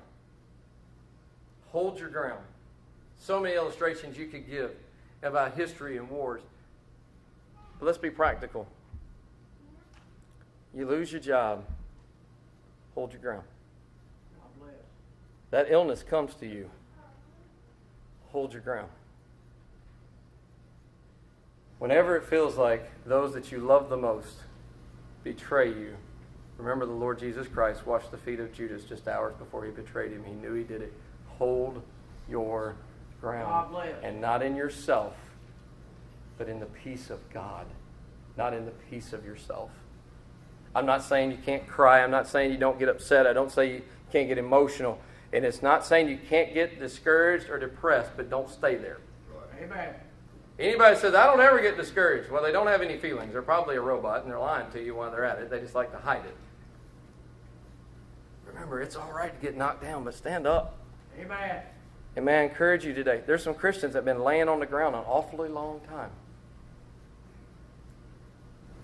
Hold 1.71 1.97
your 1.97 2.09
ground. 2.09 2.43
So 3.17 3.39
many 3.39 3.55
illustrations 3.55 4.17
you 4.17 4.27
could 4.27 4.45
give 4.49 4.71
about 5.23 5.55
history 5.55 5.95
and 5.95 6.09
wars. 6.09 6.41
But 7.79 7.85
let's 7.85 7.97
be 7.97 8.09
practical. 8.09 8.67
You 10.73 10.85
lose 10.85 11.13
your 11.13 11.21
job, 11.21 11.63
hold 12.93 13.13
your 13.13 13.21
ground. 13.21 13.43
That 15.51 15.67
illness 15.69 16.03
comes 16.03 16.35
to 16.35 16.45
you, 16.45 16.69
hold 18.31 18.51
your 18.51 18.61
ground. 18.61 18.89
Whenever 21.79 22.17
it 22.17 22.25
feels 22.25 22.57
like 22.57 22.89
those 23.05 23.33
that 23.33 23.49
you 23.51 23.59
love 23.59 23.89
the 23.89 23.97
most 23.97 24.39
betray 25.23 25.69
you, 25.69 25.95
Remember, 26.57 26.85
the 26.85 26.91
Lord 26.91 27.19
Jesus 27.19 27.47
Christ 27.47 27.85
washed 27.85 28.11
the 28.11 28.17
feet 28.17 28.39
of 28.39 28.53
Judas 28.53 28.83
just 28.83 29.07
hours 29.07 29.33
before 29.35 29.65
he 29.65 29.71
betrayed 29.71 30.11
him. 30.11 30.23
He 30.23 30.33
knew 30.33 30.53
he 30.53 30.63
did 30.63 30.81
it. 30.81 30.93
Hold 31.37 31.81
your 32.29 32.75
ground. 33.19 33.75
And 34.03 34.21
not 34.21 34.41
in 34.41 34.55
yourself, 34.55 35.15
but 36.37 36.47
in 36.47 36.59
the 36.59 36.67
peace 36.67 37.09
of 37.09 37.19
God, 37.33 37.65
not 38.37 38.53
in 38.53 38.65
the 38.65 38.71
peace 38.89 39.13
of 39.13 39.25
yourself. 39.25 39.71
I'm 40.75 40.85
not 40.85 41.03
saying 41.03 41.31
you 41.31 41.37
can't 41.37 41.67
cry. 41.67 42.03
I'm 42.03 42.11
not 42.11 42.27
saying 42.27 42.51
you 42.51 42.57
don't 42.57 42.79
get 42.79 42.89
upset. 42.89 43.27
I 43.27 43.33
don't 43.33 43.51
say 43.51 43.73
you 43.73 43.81
can't 44.11 44.27
get 44.27 44.37
emotional. 44.37 44.99
And 45.31 45.45
it's 45.45 45.61
not 45.61 45.85
saying 45.85 46.09
you 46.09 46.19
can't 46.29 46.53
get 46.53 46.79
discouraged 46.79 47.49
or 47.49 47.57
depressed, 47.57 48.11
but 48.15 48.29
don't 48.29 48.49
stay 48.49 48.75
there. 48.75 48.99
Amen. 49.61 49.95
Anybody 50.59 50.95
says, 50.97 51.15
I 51.15 51.25
don't 51.25 51.41
ever 51.41 51.59
get 51.59 51.77
discouraged. 51.77 52.29
Well, 52.29 52.43
they 52.43 52.51
don't 52.51 52.67
have 52.67 52.81
any 52.81 52.97
feelings. 52.97 53.33
They're 53.33 53.41
probably 53.41 53.75
a 53.75 53.81
robot 53.81 54.21
and 54.21 54.31
they're 54.31 54.39
lying 54.39 54.69
to 54.71 54.83
you 54.83 54.95
while 54.95 55.09
they're 55.09 55.25
at 55.25 55.39
it. 55.39 55.49
They 55.49 55.59
just 55.59 55.73
like 55.73 55.91
to 55.91 55.97
hide 55.97 56.25
it. 56.25 56.35
Remember, 58.45 58.81
it's 58.81 58.95
all 58.95 59.11
right 59.11 59.33
to 59.33 59.45
get 59.45 59.57
knocked 59.57 59.81
down, 59.81 60.03
but 60.03 60.13
stand 60.13 60.45
up. 60.45 60.77
Amen. 61.19 61.63
And 62.15 62.25
may 62.25 62.39
I 62.39 62.43
encourage 62.43 62.85
you 62.85 62.93
today, 62.93 63.21
there's 63.25 63.43
some 63.43 63.55
Christians 63.55 63.93
that 63.93 63.99
have 63.99 64.05
been 64.05 64.23
laying 64.23 64.47
on 64.47 64.59
the 64.59 64.67
ground 64.67 64.95
an 64.95 65.01
awfully 65.07 65.49
long 65.49 65.81
time. 65.89 66.11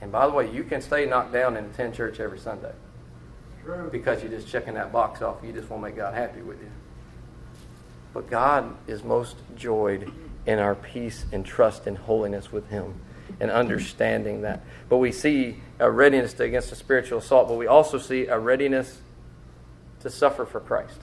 And 0.02 0.12
by 0.12 0.26
the 0.26 0.34
way, 0.34 0.50
you 0.50 0.64
can 0.64 0.82
stay 0.82 1.06
knocked 1.06 1.34
down 1.34 1.56
and 1.56 1.72
attend 1.72 1.94
church 1.94 2.20
every 2.20 2.40
Sunday. 2.40 2.72
True. 3.64 3.90
Because 3.92 4.24
you're 4.24 4.32
just 4.32 4.48
checking 4.48 4.74
that 4.74 4.92
box 4.92 5.22
off. 5.22 5.38
You 5.44 5.52
just 5.52 5.70
want 5.70 5.84
to 5.84 5.90
make 5.90 5.98
God 5.98 6.16
happy 6.16 6.42
with 6.42 6.60
you. 6.62 6.72
But 8.14 8.30
God 8.30 8.76
is 8.88 9.04
most 9.04 9.36
joyed 9.56 10.12
in 10.50 10.58
our 10.58 10.74
peace 10.74 11.28
and 11.32 11.46
trust 11.46 11.86
and 11.86 11.96
holiness 11.96 12.52
with 12.52 12.68
Him 12.70 13.00
and 13.40 13.52
understanding 13.52 14.42
that. 14.42 14.64
But 14.90 14.98
we 14.98 15.12
see 15.12 15.58
a 15.78 15.90
readiness 15.92 16.40
against 16.40 16.72
a 16.72 16.76
spiritual 16.76 17.20
assault, 17.20 17.48
but 17.48 17.54
we 17.54 17.68
also 17.68 18.00
see 18.00 18.26
a 18.26 18.40
readiness 18.40 19.00
to 20.00 20.10
suffer 20.10 20.48
for 20.48 20.60
Christ. 20.60 21.00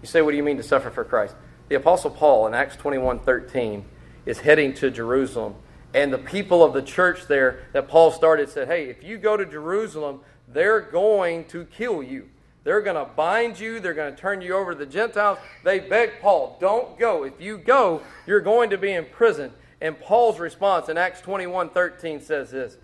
You 0.00 0.08
say, 0.08 0.22
what 0.22 0.30
do 0.30 0.38
you 0.38 0.42
mean 0.42 0.56
to 0.56 0.62
suffer 0.62 0.88
for 0.88 1.04
Christ? 1.04 1.34
The 1.68 1.74
Apostle 1.74 2.10
Paul 2.10 2.46
in 2.46 2.54
Acts 2.54 2.76
21 2.76 3.18
13 3.18 3.84
is 4.24 4.40
heading 4.40 4.72
to 4.74 4.90
Jerusalem. 4.90 5.56
And 5.92 6.10
the 6.10 6.18
people 6.18 6.64
of 6.64 6.72
the 6.72 6.82
church 6.82 7.26
there 7.28 7.66
that 7.74 7.88
Paul 7.88 8.10
started 8.10 8.48
said, 8.48 8.68
Hey, 8.68 8.88
if 8.88 9.04
you 9.04 9.18
go 9.18 9.36
to 9.36 9.44
Jerusalem, 9.44 10.20
they're 10.48 10.80
going 10.80 11.44
to 11.46 11.66
kill 11.66 12.02
you. 12.02 12.30
They're 12.64 12.80
going 12.80 12.96
to 12.96 13.12
bind 13.12 13.60
you. 13.60 13.78
They're 13.78 13.94
going 13.94 14.14
to 14.14 14.20
turn 14.20 14.40
you 14.40 14.56
over 14.56 14.72
to 14.72 14.78
the 14.78 14.86
Gentiles. 14.86 15.38
They 15.62 15.80
beg 15.80 16.20
Paul, 16.20 16.56
don't 16.60 16.98
go. 16.98 17.24
If 17.24 17.40
you 17.40 17.58
go, 17.58 18.02
you're 18.26 18.40
going 18.40 18.70
to 18.70 18.78
be 18.78 18.92
in 18.92 19.04
prison. 19.04 19.52
And 19.80 20.00
Paul's 20.00 20.40
response 20.40 20.88
in 20.88 20.96
Acts 20.96 21.20
21 21.20 21.70
13 21.70 22.20
says 22.20 22.50
this 22.50 22.78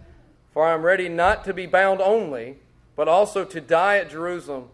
For 0.52 0.66
I 0.66 0.74
am 0.74 0.82
ready 0.82 1.08
not 1.08 1.44
to 1.44 1.54
be 1.54 1.64
bound 1.64 2.02
only, 2.02 2.58
but 2.94 3.08
also 3.08 3.44
to 3.44 3.60
die 3.60 3.96
at 3.96 4.10
Jerusalem 4.10 4.68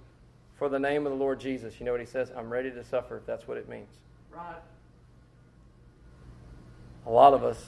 for 0.59 0.69
the 0.69 0.81
name 0.81 1.07
of 1.07 1.13
the 1.13 1.19
Lord 1.19 1.39
Jesus. 1.39 1.79
You 1.79 1.87
know 1.87 1.93
what 1.93 2.01
he 2.01 2.07
says? 2.07 2.33
I'm 2.37 2.51
ready 2.51 2.71
to 2.73 2.85
suffer 2.85 3.17
if 3.17 3.27
that's 3.27 3.47
what 3.47 3.59
it 3.59 3.69
means. 3.69 3.91
Right. 4.33 4.57
A 7.07 7.11
lot 7.11 7.33
of 7.33 7.45
us, 7.45 7.65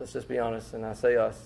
let's 0.00 0.14
just 0.14 0.28
be 0.28 0.38
honest, 0.38 0.72
and 0.72 0.86
I 0.86 0.94
say 0.94 1.16
us, 1.16 1.38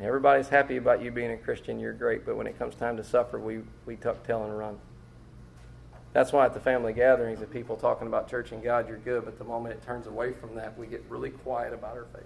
everybody's 0.00 0.48
happy 0.48 0.76
about 0.76 1.02
you 1.02 1.10
being 1.10 1.30
a 1.30 1.36
Christian, 1.36 1.78
you're 1.80 1.92
great, 1.92 2.26
but 2.26 2.36
when 2.36 2.46
it 2.46 2.58
comes 2.58 2.74
time 2.74 2.96
to 2.96 3.04
suffer, 3.04 3.38
we, 3.38 3.60
we 3.86 3.96
tuck 3.96 4.26
tail 4.26 4.44
and 4.44 4.56
run. 4.56 4.78
That's 6.12 6.32
why 6.32 6.46
at 6.46 6.54
the 6.54 6.60
family 6.60 6.92
gatherings, 6.92 7.42
if 7.42 7.50
people 7.50 7.76
talking 7.76 8.06
about 8.06 8.28
church 8.28 8.52
and 8.52 8.62
God, 8.62 8.88
you're 8.88 8.98
good, 8.98 9.24
but 9.24 9.38
the 9.38 9.44
moment 9.44 9.74
it 9.74 9.82
turns 9.84 10.06
away 10.06 10.32
from 10.32 10.54
that, 10.54 10.78
we 10.78 10.86
get 10.86 11.04
really 11.08 11.30
quiet 11.30 11.74
about 11.74 11.96
our 11.96 12.06
faith. 12.12 12.22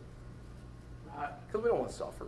Because 1.47 1.65
we 1.65 1.71
don't 1.71 1.81
want 1.81 1.91
to 1.91 1.97
suffer. 1.97 2.27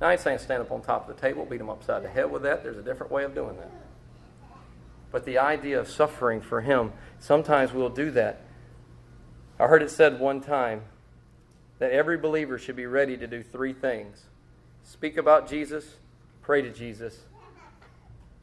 Now, 0.00 0.08
I 0.08 0.12
ain't 0.12 0.20
saying 0.20 0.38
stand 0.38 0.60
up 0.60 0.70
on 0.70 0.82
top 0.82 1.08
of 1.08 1.16
the 1.16 1.20
table, 1.20 1.46
beat 1.46 1.58
them 1.58 1.70
upside 1.70 2.02
the 2.02 2.10
head 2.10 2.30
with 2.30 2.42
that. 2.42 2.62
There's 2.62 2.76
a 2.76 2.82
different 2.82 3.12
way 3.12 3.24
of 3.24 3.34
doing 3.34 3.56
that. 3.56 3.70
But 5.10 5.24
the 5.24 5.38
idea 5.38 5.80
of 5.80 5.88
suffering 5.88 6.40
for 6.40 6.60
Him, 6.60 6.92
sometimes 7.18 7.72
we'll 7.72 7.88
do 7.88 8.10
that. 8.10 8.42
I 9.58 9.68
heard 9.68 9.82
it 9.82 9.90
said 9.90 10.20
one 10.20 10.40
time 10.40 10.82
that 11.78 11.92
every 11.92 12.18
believer 12.18 12.58
should 12.58 12.76
be 12.76 12.86
ready 12.86 13.16
to 13.16 13.26
do 13.26 13.42
three 13.42 13.72
things 13.72 14.26
speak 14.84 15.16
about 15.16 15.48
Jesus, 15.48 15.96
pray 16.42 16.62
to 16.62 16.70
Jesus, 16.70 17.18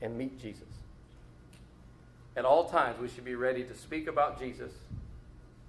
and 0.02 0.18
meet 0.18 0.40
Jesus. 0.40 0.64
At 2.36 2.46
all 2.46 2.66
times, 2.66 3.00
we 3.00 3.08
should 3.08 3.26
be 3.26 3.36
ready 3.36 3.64
to 3.64 3.74
speak 3.74 4.08
about 4.08 4.40
Jesus, 4.40 4.72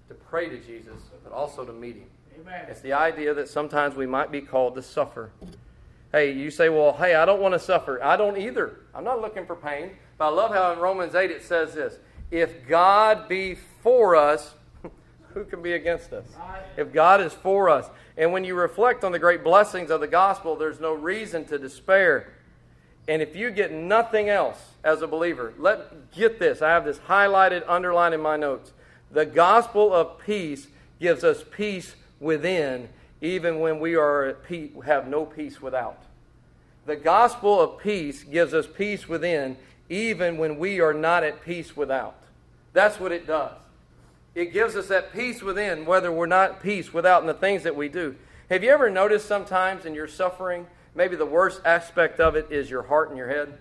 to 0.09 0.14
pray 0.14 0.49
to 0.49 0.59
Jesus, 0.59 1.01
but 1.23 1.33
also 1.33 1.64
to 1.64 1.73
meet 1.73 1.97
Him. 1.97 2.07
Amen. 2.41 2.66
It's 2.68 2.81
the 2.81 2.93
idea 2.93 3.35
that 3.35 3.49
sometimes 3.49 3.95
we 3.95 4.07
might 4.07 4.31
be 4.31 4.41
called 4.41 4.75
to 4.77 4.83
suffer. 4.83 5.31
Hey, 6.12 6.33
you 6.33 6.51
say, 6.51 6.68
well, 6.68 6.93
hey, 6.93 7.14
I 7.14 7.25
don't 7.25 7.41
want 7.41 7.55
to 7.55 7.59
suffer. 7.59 8.03
I 8.03 8.16
don't 8.16 8.37
either. 8.37 8.77
I'm 8.95 9.05
not 9.05 9.20
looking 9.20 9.47
for 9.47 9.57
pain. 9.57 9.91
But 10.18 10.27
I 10.27 10.29
love 10.29 10.53
how 10.53 10.73
in 10.73 10.79
Romans 10.79 11.14
8 11.14 11.31
it 11.31 11.43
says 11.43 11.75
this 11.75 11.99
If 12.31 12.68
God 12.68 13.29
be 13.29 13.57
for 13.83 14.14
us, 14.14 14.55
who 15.35 15.45
can 15.45 15.62
be 15.62 15.72
against 15.72 16.12
us? 16.12 16.24
If 16.76 16.93
God 16.93 17.20
is 17.20 17.33
for 17.33 17.68
us. 17.68 17.89
And 18.16 18.33
when 18.33 18.45
you 18.45 18.55
reflect 18.55 19.05
on 19.05 19.12
the 19.12 19.18
great 19.18 19.43
blessings 19.43 19.91
of 19.91 20.01
the 20.01 20.07
gospel, 20.07 20.57
there's 20.57 20.80
no 20.80 20.93
reason 20.93 21.45
to 21.47 21.59
despair. 21.59 22.33
And 23.09 23.20
if 23.20 23.35
you 23.35 23.51
get 23.51 23.72
nothing 23.72 24.28
else 24.28 24.59
as 24.85 25.03
a 25.03 25.07
believer, 25.07 25.55
let 25.59 26.12
get 26.12 26.39
this. 26.39 26.62
I 26.62 26.70
have 26.70 26.85
this 26.85 26.99
highlighted, 26.99 27.64
underlined 27.66 28.14
in 28.14 28.20
my 28.20 28.37
notes. 28.37 28.72
The 29.11 29.26
gospel 29.26 29.93
of 29.93 30.18
peace 30.18 30.68
gives 31.01 31.24
us 31.24 31.45
peace 31.51 31.95
within, 32.20 32.89
even 33.20 33.61
when 33.61 33.80
we 33.80 33.97
are 33.97 34.35
peace, 34.47 34.70
have 34.85 35.09
no 35.09 35.24
peace 35.24 35.61
without. 35.61 36.03
The 36.87 36.97
gospel 36.97 37.61
of 37.61 37.78
peace 37.78 38.24
gives 38.24 38.55
us 38.55 38.66
peace 38.66 39.09
within, 39.09 39.57
even 39.89 40.39
when 40.39 40.59
we 40.59 40.80
are 40.80 40.95
not 40.95 41.24
at 41.24 41.45
peace 41.45 41.76
without. 41.76 42.16
That's 42.72 42.99
what 42.99 43.12
it 43.12 43.26
does. 43.26 43.61
It 44.35 44.53
gives 44.53 44.76
us 44.76 44.89
that 44.89 45.12
peace 45.12 45.43
within, 45.43 45.85
whether 45.85 46.11
we're 46.11 46.26
not 46.26 46.62
peace 46.62 46.93
without 46.93 47.20
in 47.20 47.26
the 47.26 47.35
things 47.35 47.62
that 47.64 47.76
we 47.76 47.89
do. 47.89 48.16
Have 48.49 48.64
you 48.64 48.70
ever 48.70 48.89
noticed 48.91 49.26
sometimes 49.26 49.85
in 49.85 49.95
your 49.95 50.09
suffering, 50.09 50.66
maybe 50.95 51.16
the 51.16 51.26
worst 51.26 51.61
aspect 51.64 52.18
of 52.18 52.35
it 52.35 52.51
is 52.51 52.70
your 52.70 52.83
heart 52.83 53.11
and 53.11 53.18
your 53.18 53.28
head? 53.28 53.59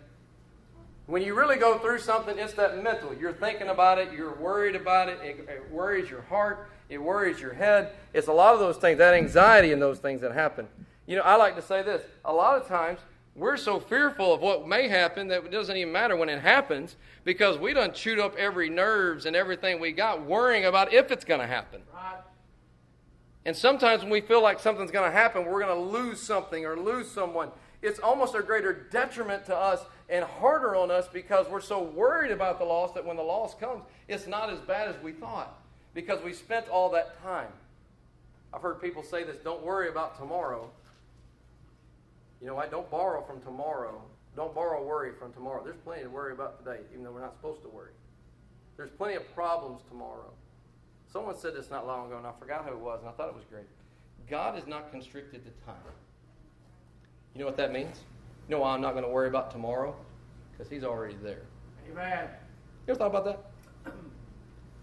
When 1.07 1.21
you 1.21 1.33
really 1.33 1.57
go 1.57 1.77
through 1.77 1.99
something, 1.99 2.37
it's 2.37 2.53
that 2.53 2.81
mental. 2.81 3.13
You're 3.13 3.33
thinking 3.33 3.67
about 3.67 3.97
it, 3.97 4.13
you're 4.13 4.35
worried 4.35 4.75
about 4.75 5.09
it, 5.09 5.19
it, 5.21 5.45
it 5.49 5.69
worries 5.69 6.09
your 6.09 6.21
heart, 6.21 6.69
it 6.87 6.97
worries 6.97 7.41
your 7.41 7.53
head. 7.53 7.91
It's 8.13 8.27
a 8.27 8.33
lot 8.33 8.53
of 8.53 8.61
those 8.61 8.77
things, 8.77 8.97
that 8.99 9.13
anxiety 9.13 9.73
and 9.73 9.81
those 9.81 9.99
things 9.99 10.21
that 10.21 10.31
happen. 10.31 10.67
You 11.05 11.17
know, 11.17 11.23
I 11.23 11.35
like 11.35 11.55
to 11.57 11.61
say 11.61 11.81
this 11.81 12.01
a 12.23 12.31
lot 12.31 12.61
of 12.61 12.67
times 12.67 12.99
we're 13.35 13.57
so 13.57 13.79
fearful 13.79 14.33
of 14.33 14.41
what 14.41 14.67
may 14.67 14.87
happen 14.87 15.27
that 15.29 15.45
it 15.45 15.51
doesn't 15.51 15.77
even 15.77 15.91
matter 15.91 16.15
when 16.15 16.29
it 16.29 16.41
happens 16.41 16.97
because 17.23 17.57
we 17.57 17.73
done 17.73 17.93
chewed 17.93 18.19
up 18.19 18.35
every 18.35 18.69
nerves 18.69 19.25
and 19.25 19.35
everything 19.35 19.79
we 19.79 19.91
got 19.91 20.25
worrying 20.25 20.65
about 20.65 20.93
if 20.93 21.11
it's 21.11 21.23
going 21.23 21.39
to 21.39 21.47
happen. 21.47 21.81
Right. 21.93 22.17
And 23.45 23.55
sometimes 23.55 24.03
when 24.03 24.11
we 24.11 24.21
feel 24.21 24.41
like 24.41 24.59
something's 24.59 24.91
going 24.91 25.09
to 25.09 25.15
happen, 25.15 25.45
we're 25.45 25.63
going 25.63 25.75
to 25.75 25.97
lose 25.97 26.19
something 26.19 26.65
or 26.65 26.77
lose 26.77 27.09
someone. 27.09 27.49
It's 27.81 27.99
almost 27.99 28.35
a 28.35 28.43
greater 28.43 28.73
detriment 28.91 29.45
to 29.45 29.55
us 29.55 29.81
and 30.09 30.23
harder 30.23 30.75
on 30.75 30.91
us 30.91 31.07
because 31.07 31.47
we're 31.49 31.61
so 31.61 31.81
worried 31.81 32.31
about 32.31 32.59
the 32.59 32.65
loss 32.65 32.93
that 32.93 33.05
when 33.05 33.15
the 33.15 33.23
loss 33.23 33.55
comes, 33.55 33.83
it's 34.07 34.27
not 34.27 34.51
as 34.51 34.59
bad 34.59 34.89
as 34.89 35.01
we 35.01 35.13
thought 35.13 35.59
because 35.93 36.21
we 36.23 36.33
spent 36.33 36.67
all 36.67 36.89
that 36.91 37.21
time. 37.23 37.47
I've 38.53 38.61
heard 38.61 38.81
people 38.81 39.03
say 39.03 39.23
this 39.23 39.37
don't 39.37 39.63
worry 39.63 39.89
about 39.89 40.19
tomorrow. 40.19 40.69
You 42.41 42.47
know 42.47 42.55
what? 42.55 42.71
Don't 42.71 42.89
borrow 42.89 43.21
from 43.21 43.39
tomorrow. 43.41 44.01
Don't 44.35 44.55
borrow 44.55 44.83
worry 44.83 45.11
from 45.13 45.31
tomorrow. 45.31 45.63
There's 45.63 45.77
plenty 45.77 46.03
to 46.03 46.09
worry 46.09 46.33
about 46.33 46.57
today, 46.63 46.81
even 46.91 47.03
though 47.03 47.11
we're 47.11 47.21
not 47.21 47.35
supposed 47.35 47.61
to 47.63 47.69
worry. 47.69 47.91
There's 48.77 48.89
plenty 48.89 49.15
of 49.15 49.35
problems 49.35 49.81
tomorrow. 49.87 50.31
Someone 51.11 51.37
said 51.37 51.55
this 51.55 51.69
not 51.69 51.85
long 51.85 52.07
ago, 52.07 52.17
and 52.17 52.25
I 52.25 52.31
forgot 52.39 52.65
who 52.65 52.71
it 52.71 52.79
was, 52.79 53.01
and 53.01 53.09
I 53.09 53.11
thought 53.11 53.27
it 53.27 53.35
was 53.35 53.43
great. 53.49 53.67
God 54.29 54.57
is 54.57 54.65
not 54.65 54.91
constricted 54.91 55.43
to 55.43 55.51
time. 55.65 55.75
You 57.35 57.41
know 57.41 57.45
what 57.45 57.57
that 57.57 57.71
means? 57.71 57.99
You 58.47 58.55
know 58.55 58.61
why 58.61 58.73
I'm 58.73 58.81
not 58.81 58.93
going 58.93 59.03
to 59.03 59.09
worry 59.09 59.27
about 59.27 59.51
tomorrow? 59.51 59.95
Because 60.51 60.71
He's 60.71 60.83
already 60.83 61.15
there. 61.21 61.43
Amen. 61.91 62.27
You 62.87 62.91
ever 62.91 62.97
thought 62.97 63.07
about 63.07 63.25
that? 63.25 63.51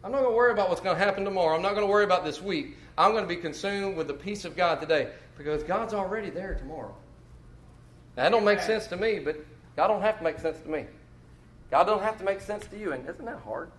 I'm 0.05 0.13
not 0.13 0.21
going 0.21 0.31
to 0.31 0.37
worry 0.37 0.53
about 0.53 0.69
what's 0.69 0.81
going 0.81 0.97
to 0.97 1.03
happen 1.03 1.25
tomorrow. 1.25 1.57
I'm 1.57 1.63
not 1.63 1.75
going 1.75 1.87
to 1.87 1.91
worry 1.91 2.05
about 2.05 2.25
this 2.25 2.41
week. 2.41 2.77
I'm 2.97 3.13
going 3.13 3.25
to 3.25 3.29
be 3.29 3.37
consumed 3.41 3.97
with 3.97 4.07
the 4.07 4.15
peace 4.15 4.45
of 4.45 4.55
God 4.57 4.81
today 4.81 5.09
because 5.37 5.63
God's 5.63 5.95
already 5.95 6.31
there 6.31 6.55
tomorrow. 6.55 6.95
Now, 8.19 8.25
that 8.25 8.31
don't 8.31 8.45
make 8.45 8.59
sense 8.59 8.89
to 8.89 8.97
me, 8.97 9.21
but 9.21 9.37
God 9.77 9.87
don't 9.87 10.03
have 10.03 10.19
to 10.19 10.25
make 10.25 10.41
sense 10.41 10.59
to 10.59 10.69
me. 10.69 10.87
God 11.71 11.85
don't 11.85 12.03
have 12.03 12.19
to 12.19 12.25
make 12.25 12.41
sense 12.41 12.67
to 12.67 12.77
you, 12.77 12.93
and 12.93 13.09
isn't 13.09 13.25
that 13.25 13.39
hard? 13.45 13.71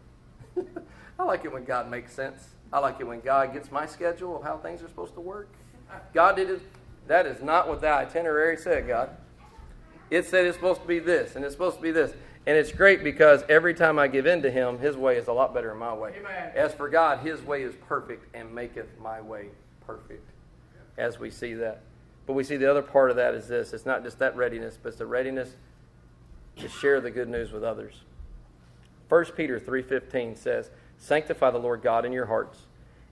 I 1.20 1.24
like 1.26 1.44
it 1.44 1.52
when 1.52 1.66
God 1.66 1.92
makes 1.92 2.14
sense. 2.14 2.48
I 2.72 2.80
like 2.80 3.02
it 3.02 3.04
when 3.04 3.20
God 3.20 3.52
gets 3.52 3.70
my 3.70 3.86
schedule 3.86 4.38
of 4.38 4.44
how 4.44 4.56
things 4.56 4.82
are 4.82 4.88
supposed 4.88 5.14
to 5.16 5.20
work. 5.20 5.50
God 6.14 6.38
did 6.38 6.50
it. 6.50 6.62
That 7.08 7.26
is 7.26 7.42
not 7.42 7.68
what 7.68 7.82
the 7.82 7.90
itinerary 7.90 8.56
said, 8.56 8.88
God. 8.88 9.10
It 10.10 10.26
said 10.26 10.46
it's 10.46 10.56
supposed 10.56 10.84
to 10.84 10.88
be 10.88 11.00
this, 11.00 11.36
and 11.36 11.44
it's 11.44 11.54
supposed 11.54 11.76
to 11.76 11.82
be 11.82 11.92
this. 11.92 12.14
And 12.48 12.56
it's 12.56 12.72
great 12.72 13.04
because 13.04 13.44
every 13.50 13.74
time 13.74 14.00
I 14.00 14.08
give 14.08 14.26
in 14.26 14.42
to 14.44 14.50
Him, 14.50 14.80
His 14.80 14.96
way 14.96 15.18
is 15.18 15.28
a 15.28 15.34
lot 15.34 15.54
better 15.54 15.72
than 15.72 15.80
my 15.80 15.94
way. 15.94 16.14
Amen. 16.18 16.54
As 16.56 16.74
for 16.74 16.88
God, 16.88 17.20
His 17.20 17.42
way 17.42 17.64
is 17.64 17.76
perfect 17.90 18.34
and 18.34 18.56
maketh 18.56 18.88
my 19.02 19.20
way 19.20 19.48
perfect. 19.86 20.30
As 20.98 21.20
we 21.20 21.30
see 21.30 21.56
that. 21.56 21.82
But 22.30 22.36
we 22.36 22.44
see 22.44 22.58
the 22.58 22.70
other 22.70 22.84
part 22.84 23.10
of 23.10 23.16
that 23.16 23.34
is 23.34 23.48
this 23.48 23.74
it's 23.74 23.88
not 23.88 24.04
just 24.04 24.20
that 24.20 24.36
readiness, 24.36 24.78
but 24.80 24.90
it's 24.90 25.00
the 25.00 25.08
readiness 25.08 25.56
to 26.58 26.70
share 26.70 27.02
the 27.02 27.10
good 27.10 27.28
news 27.28 27.52
with 27.52 27.64
others. 27.64 28.04
1 29.08 29.36
Peter 29.36 29.60
3:15 29.60 30.36
says, 30.36 30.70
"Sanctify 31.00 31.50
the 31.50 31.58
Lord 31.58 31.82
God 31.82 32.06
in 32.06 32.12
your 32.12 32.28
hearts, 32.28 32.68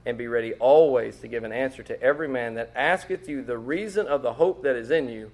and 0.06 0.20
be 0.20 0.28
ready 0.28 0.54
always 0.60 1.20
to 1.22 1.28
give 1.28 1.44
an 1.44 1.52
answer 1.52 1.82
to 1.82 2.00
every 2.00 2.28
man 2.28 2.54
that 2.54 2.70
asketh 2.76 3.28
you 3.28 3.42
the 3.42 3.58
reason 3.58 4.06
of 4.06 4.22
the 4.22 4.34
hope 4.34 4.62
that 4.62 4.76
is 4.76 4.92
in 4.92 5.10
you 5.10 5.32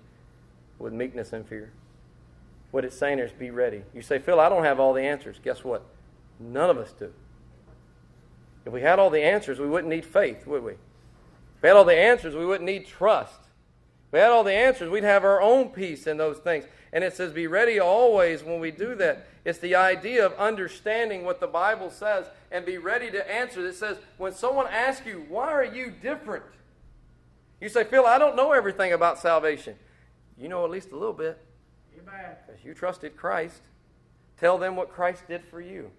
with 0.79 0.93
meekness 0.93 1.33
and 1.33 1.45
fear." 1.45 1.73
What 2.71 2.85
it's 2.85 2.97
saying 2.97 3.19
is 3.19 3.33
be 3.33 3.51
ready. 3.51 3.83
You 3.93 4.01
say, 4.01 4.17
"Phil, 4.17 4.39
I 4.39 4.47
don't 4.47 4.63
have 4.63 4.79
all 4.79 4.93
the 4.93 5.03
answers." 5.03 5.39
Guess 5.43 5.65
what? 5.65 5.83
None 6.39 6.69
of 6.69 6.77
us 6.77 6.93
do. 6.93 7.11
If 8.63 8.71
we 8.71 8.79
had 8.79 8.97
all 8.97 9.09
the 9.09 9.23
answers, 9.23 9.59
we 9.59 9.67
wouldn't 9.67 9.89
need 9.89 10.05
faith, 10.05 10.47
would 10.47 10.63
we? 10.63 10.71
If 10.71 11.63
we 11.63 11.67
had 11.67 11.75
all 11.75 11.83
the 11.83 11.97
answers, 11.97 12.33
we 12.33 12.45
wouldn't 12.45 12.65
need 12.65 12.87
trust. 12.87 13.49
We 14.13 14.19
had 14.19 14.29
all 14.29 14.43
the 14.43 14.53
answers, 14.53 14.91
we'd 14.91 15.03
have 15.03 15.23
our 15.23 15.41
own 15.41 15.69
peace 15.69 16.05
in 16.05 16.17
those 16.17 16.37
things. 16.37 16.65
And 16.93 17.03
it 17.03 17.15
says, 17.15 17.33
be 17.33 17.47
ready 17.47 17.79
always 17.79 18.43
when 18.43 18.59
we 18.59 18.69
do 18.69 18.93
that. 18.93 19.25
It's 19.43 19.57
the 19.57 19.73
idea 19.73 20.23
of 20.23 20.33
understanding 20.33 21.25
what 21.25 21.39
the 21.39 21.47
Bible 21.47 21.89
says 21.89 22.27
and 22.51 22.63
be 22.63 22.77
ready 22.77 23.09
to 23.09 23.31
answer. 23.31 23.67
It 23.67 23.73
says, 23.73 23.97
when 24.17 24.31
someone 24.35 24.67
asks 24.67 25.07
you, 25.07 25.25
why 25.29 25.51
are 25.51 25.65
you 25.65 25.91
different? 25.99 26.43
You 27.59 27.69
say, 27.69 27.85
Phil, 27.85 28.05
I 28.05 28.19
don't 28.19 28.35
know 28.35 28.51
everything 28.51 28.93
about 28.93 29.17
salvation. 29.17 29.77
You 30.37 30.47
know 30.47 30.63
at 30.63 30.69
least 30.69 30.91
a 30.91 30.95
little 30.95 31.11
bit 31.11 31.43
because 31.95 32.63
you 32.63 32.75
trusted 32.75 33.17
Christ. 33.17 33.61
Tell 34.39 34.59
them 34.59 34.75
what 34.75 34.91
Christ 34.91 35.23
did 35.27 35.43
for 35.43 35.59
you. 35.59 35.89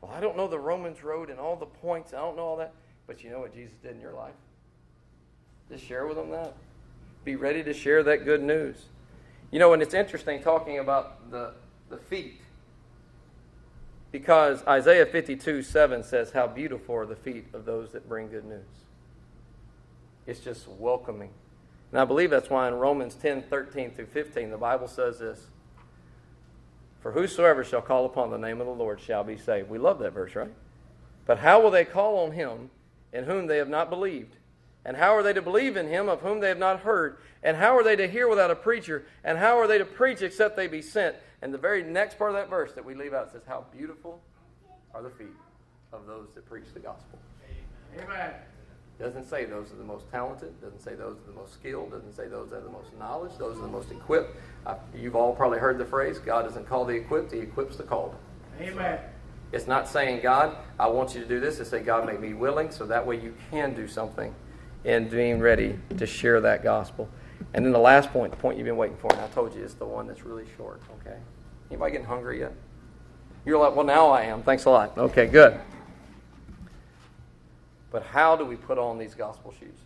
Well, 0.00 0.10
I 0.10 0.20
don't 0.20 0.38
know 0.38 0.48
the 0.48 0.58
Romans 0.58 1.04
road 1.04 1.28
and 1.28 1.38
all 1.38 1.54
the 1.54 1.66
points. 1.66 2.14
I 2.14 2.16
don't 2.16 2.36
know 2.36 2.44
all 2.44 2.56
that. 2.56 2.72
But 3.06 3.22
you 3.22 3.28
know 3.28 3.40
what 3.40 3.52
Jesus 3.52 3.74
did 3.82 3.90
in 3.90 4.00
your 4.00 4.14
life? 4.14 4.34
Just 5.70 5.84
share 5.84 6.06
with 6.06 6.16
them 6.16 6.30
that. 6.30 6.54
Be 7.28 7.36
ready 7.36 7.62
to 7.62 7.74
share 7.74 8.02
that 8.04 8.24
good 8.24 8.42
news. 8.42 8.86
You 9.50 9.58
know, 9.58 9.74
and 9.74 9.82
it's 9.82 9.92
interesting 9.92 10.42
talking 10.42 10.78
about 10.78 11.30
the, 11.30 11.52
the 11.90 11.98
feet. 11.98 12.40
Because 14.10 14.66
Isaiah 14.66 15.04
52 15.04 15.62
7 15.62 16.04
says, 16.04 16.30
How 16.30 16.46
beautiful 16.46 16.94
are 16.94 17.04
the 17.04 17.16
feet 17.16 17.44
of 17.52 17.66
those 17.66 17.92
that 17.92 18.08
bring 18.08 18.30
good 18.30 18.46
news. 18.46 18.64
It's 20.26 20.40
just 20.40 20.68
welcoming. 20.68 21.28
And 21.92 22.00
I 22.00 22.06
believe 22.06 22.30
that's 22.30 22.48
why 22.48 22.66
in 22.66 22.72
Romans 22.72 23.14
10 23.14 23.42
13 23.42 23.90
through 23.90 24.06
15, 24.06 24.50
the 24.50 24.56
Bible 24.56 24.88
says 24.88 25.18
this 25.18 25.48
For 27.02 27.12
whosoever 27.12 27.62
shall 27.62 27.82
call 27.82 28.06
upon 28.06 28.30
the 28.30 28.38
name 28.38 28.58
of 28.58 28.66
the 28.66 28.72
Lord 28.72 29.02
shall 29.02 29.22
be 29.22 29.36
saved. 29.36 29.68
We 29.68 29.76
love 29.76 29.98
that 29.98 30.14
verse, 30.14 30.34
right? 30.34 30.54
But 31.26 31.40
how 31.40 31.60
will 31.60 31.70
they 31.70 31.84
call 31.84 32.24
on 32.24 32.32
him 32.32 32.70
in 33.12 33.24
whom 33.24 33.48
they 33.48 33.58
have 33.58 33.68
not 33.68 33.90
believed? 33.90 34.36
And 34.88 34.96
how 34.96 35.14
are 35.14 35.22
they 35.22 35.34
to 35.34 35.42
believe 35.42 35.76
in 35.76 35.86
him 35.86 36.08
of 36.08 36.22
whom 36.22 36.40
they 36.40 36.48
have 36.48 36.56
not 36.56 36.80
heard? 36.80 37.18
And 37.42 37.58
how 37.58 37.76
are 37.76 37.84
they 37.84 37.94
to 37.94 38.08
hear 38.08 38.26
without 38.26 38.50
a 38.50 38.54
preacher? 38.54 39.04
And 39.22 39.36
how 39.36 39.58
are 39.58 39.66
they 39.66 39.76
to 39.76 39.84
preach 39.84 40.22
except 40.22 40.56
they 40.56 40.66
be 40.66 40.80
sent? 40.80 41.14
And 41.42 41.52
the 41.52 41.58
very 41.58 41.82
next 41.82 42.16
part 42.16 42.30
of 42.30 42.36
that 42.36 42.48
verse 42.48 42.72
that 42.72 42.86
we 42.86 42.94
leave 42.94 43.12
out 43.12 43.30
says, 43.30 43.42
How 43.46 43.66
beautiful 43.70 44.22
are 44.94 45.02
the 45.02 45.10
feet 45.10 45.36
of 45.92 46.06
those 46.06 46.28
that 46.34 46.48
preach 46.48 46.64
the 46.72 46.80
gospel. 46.80 47.18
Amen. 47.98 48.32
Doesn't 48.98 49.28
say 49.28 49.44
those 49.44 49.70
are 49.72 49.76
the 49.76 49.84
most 49.84 50.10
talented. 50.10 50.58
Doesn't 50.62 50.80
say 50.80 50.94
those 50.94 51.18
are 51.18 51.32
the 51.32 51.38
most 51.38 51.52
skilled. 51.52 51.90
Doesn't 51.90 52.14
say 52.14 52.26
those 52.26 52.50
are 52.54 52.62
the 52.62 52.70
most 52.70 52.98
knowledge. 52.98 53.32
Those 53.38 53.58
are 53.58 53.62
the 53.62 53.68
most 53.68 53.90
equipped. 53.90 54.38
Uh, 54.64 54.76
you've 54.96 55.16
all 55.16 55.34
probably 55.34 55.58
heard 55.58 55.76
the 55.76 55.84
phrase 55.84 56.18
God 56.18 56.44
doesn't 56.44 56.66
call 56.66 56.86
the 56.86 56.94
equipped, 56.94 57.30
He 57.30 57.40
equips 57.40 57.76
the 57.76 57.82
called. 57.82 58.14
Amen. 58.58 59.00
It's 59.52 59.66
not 59.66 59.86
saying, 59.86 60.22
God, 60.22 60.56
I 60.80 60.88
want 60.88 61.14
you 61.14 61.20
to 61.20 61.28
do 61.28 61.40
this. 61.40 61.60
It's 61.60 61.68
saying, 61.68 61.84
God, 61.84 62.06
make 62.06 62.20
me 62.20 62.32
willing 62.32 62.70
so 62.70 62.86
that 62.86 63.06
way 63.06 63.20
you 63.20 63.34
can 63.50 63.74
do 63.74 63.86
something 63.86 64.34
and 64.84 65.10
being 65.10 65.40
ready 65.40 65.78
to 65.96 66.06
share 66.06 66.40
that 66.40 66.62
gospel. 66.62 67.08
And 67.54 67.64
then 67.64 67.72
the 67.72 67.78
last 67.78 68.10
point, 68.12 68.30
the 68.30 68.36
point 68.36 68.58
you've 68.58 68.66
been 68.66 68.76
waiting 68.76 68.96
for, 68.96 69.12
and 69.12 69.20
I 69.20 69.28
told 69.28 69.54
you 69.54 69.62
it's 69.62 69.74
the 69.74 69.86
one 69.86 70.06
that's 70.06 70.24
really 70.24 70.46
short, 70.56 70.80
okay? 71.00 71.16
Anybody 71.70 71.92
getting 71.92 72.06
hungry 72.06 72.40
yet? 72.40 72.52
You're 73.44 73.58
like, 73.58 73.74
well, 73.74 73.86
now 73.86 74.08
I 74.08 74.22
am. 74.24 74.42
Thanks 74.42 74.64
a 74.64 74.70
lot. 74.70 74.96
Okay, 74.98 75.26
good. 75.26 75.58
But 77.90 78.02
how 78.02 78.36
do 78.36 78.44
we 78.44 78.56
put 78.56 78.78
on 78.78 78.98
these 78.98 79.14
gospel 79.14 79.54
shoes? 79.58 79.78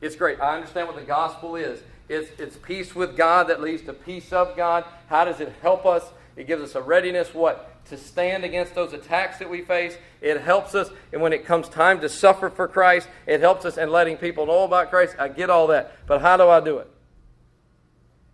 It's 0.00 0.16
great. 0.16 0.40
I 0.40 0.54
understand 0.54 0.86
what 0.86 0.96
the 0.96 1.02
gospel 1.02 1.56
is. 1.56 1.80
It's, 2.08 2.30
it's 2.40 2.56
peace 2.56 2.94
with 2.94 3.16
God 3.16 3.48
that 3.48 3.60
leads 3.60 3.82
to 3.82 3.92
peace 3.92 4.32
of 4.32 4.56
God. 4.56 4.84
How 5.08 5.24
does 5.24 5.40
it 5.40 5.52
help 5.60 5.84
us? 5.84 6.04
It 6.36 6.46
gives 6.46 6.62
us 6.62 6.74
a 6.74 6.80
readiness, 6.80 7.34
what? 7.34 7.77
To 7.88 7.96
stand 7.96 8.44
against 8.44 8.74
those 8.74 8.92
attacks 8.92 9.38
that 9.38 9.48
we 9.48 9.62
face. 9.62 9.96
It 10.20 10.40
helps 10.40 10.74
us, 10.74 10.90
and 11.12 11.22
when 11.22 11.32
it 11.32 11.46
comes 11.46 11.68
time 11.68 12.00
to 12.00 12.08
suffer 12.08 12.50
for 12.50 12.68
Christ, 12.68 13.08
it 13.26 13.40
helps 13.40 13.64
us 13.64 13.78
in 13.78 13.90
letting 13.90 14.18
people 14.18 14.44
know 14.46 14.64
about 14.64 14.90
Christ. 14.90 15.16
I 15.18 15.28
get 15.28 15.48
all 15.48 15.68
that. 15.68 15.96
But 16.06 16.20
how 16.20 16.36
do 16.36 16.48
I 16.48 16.60
do 16.60 16.78
it? 16.78 16.90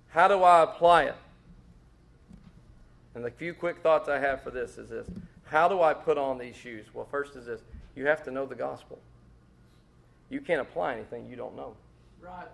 How 0.09 0.29
do 0.29 0.43
I 0.43 0.63
apply 0.63 1.05
it? 1.05 1.17
And 3.15 3.25
the 3.25 3.31
few 3.31 3.55
quick 3.55 3.79
thoughts 3.79 4.09
I 4.09 4.19
have 4.19 4.43
for 4.43 4.51
this 4.51 4.77
is 4.77 4.91
this 4.91 5.09
How 5.45 5.69
do 5.69 5.83
I 5.83 5.95
put 5.95 6.19
on 6.19 6.39
these 6.39 6.57
shoes? 6.57 6.87
Well, 6.93 7.07
first 7.11 7.37
is 7.37 7.47
this 7.47 7.61
you 7.95 8.07
have 8.07 8.25
to 8.25 8.31
know 8.31 8.47
the 8.47 8.55
gospel. 8.55 8.99
You 10.31 10.41
can't 10.41 10.61
apply 10.61 10.95
anything 10.95 11.27
you 11.29 11.37
don't 11.37 11.57
know. 11.57 11.75
Right. 12.21 12.49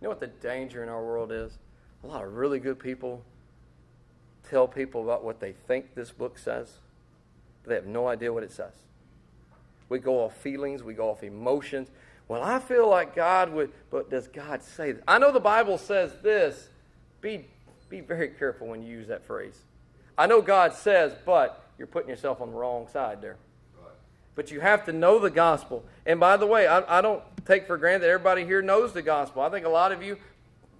You 0.00 0.04
know 0.04 0.08
what 0.08 0.20
the 0.20 0.28
danger 0.28 0.82
in 0.82 0.88
our 0.88 1.04
world 1.04 1.32
is? 1.32 1.52
A 2.02 2.06
lot 2.06 2.24
of 2.24 2.34
really 2.34 2.58
good 2.58 2.78
people 2.78 3.22
tell 4.50 4.66
people 4.66 5.02
about 5.04 5.24
what 5.24 5.40
they 5.40 5.52
think 5.52 5.94
this 5.94 6.10
book 6.10 6.38
says, 6.38 6.72
they 7.64 7.74
have 7.74 7.86
no 7.86 8.08
idea 8.08 8.32
what 8.32 8.42
it 8.42 8.50
says. 8.50 8.72
We 9.88 9.98
go 9.98 10.24
off 10.24 10.36
feelings, 10.36 10.82
we 10.82 10.94
go 10.94 11.10
off 11.10 11.22
emotions. 11.22 11.88
Well, 12.28 12.42
I 12.42 12.58
feel 12.58 12.88
like 12.88 13.14
God 13.14 13.52
would, 13.52 13.72
but 13.90 14.10
does 14.10 14.28
God 14.28 14.62
say 14.62 14.92
this? 14.92 15.02
I 15.06 15.18
know 15.18 15.32
the 15.32 15.40
Bible 15.40 15.78
says 15.78 16.12
this. 16.22 16.68
Be, 17.20 17.44
be 17.88 18.00
very 18.00 18.28
careful 18.28 18.68
when 18.68 18.82
you 18.82 18.88
use 18.88 19.08
that 19.08 19.26
phrase. 19.26 19.58
I 20.16 20.26
know 20.26 20.40
God 20.40 20.74
says, 20.74 21.12
but 21.24 21.64
you're 21.76 21.86
putting 21.86 22.08
yourself 22.08 22.40
on 22.40 22.50
the 22.50 22.56
wrong 22.56 22.86
side 22.88 23.20
there. 23.20 23.36
But 24.36 24.50
you 24.50 24.60
have 24.60 24.86
to 24.86 24.92
know 24.92 25.18
the 25.18 25.30
gospel. 25.30 25.84
And 26.06 26.20
by 26.20 26.36
the 26.36 26.46
way, 26.46 26.66
I, 26.66 26.98
I 26.98 27.00
don't 27.00 27.22
take 27.46 27.66
for 27.66 27.76
granted 27.76 28.02
that 28.02 28.10
everybody 28.10 28.44
here 28.44 28.62
knows 28.62 28.92
the 28.92 29.02
gospel. 29.02 29.42
I 29.42 29.48
think 29.50 29.66
a 29.66 29.70
lot 29.70 29.92
of 29.92 30.02
you 30.02 30.16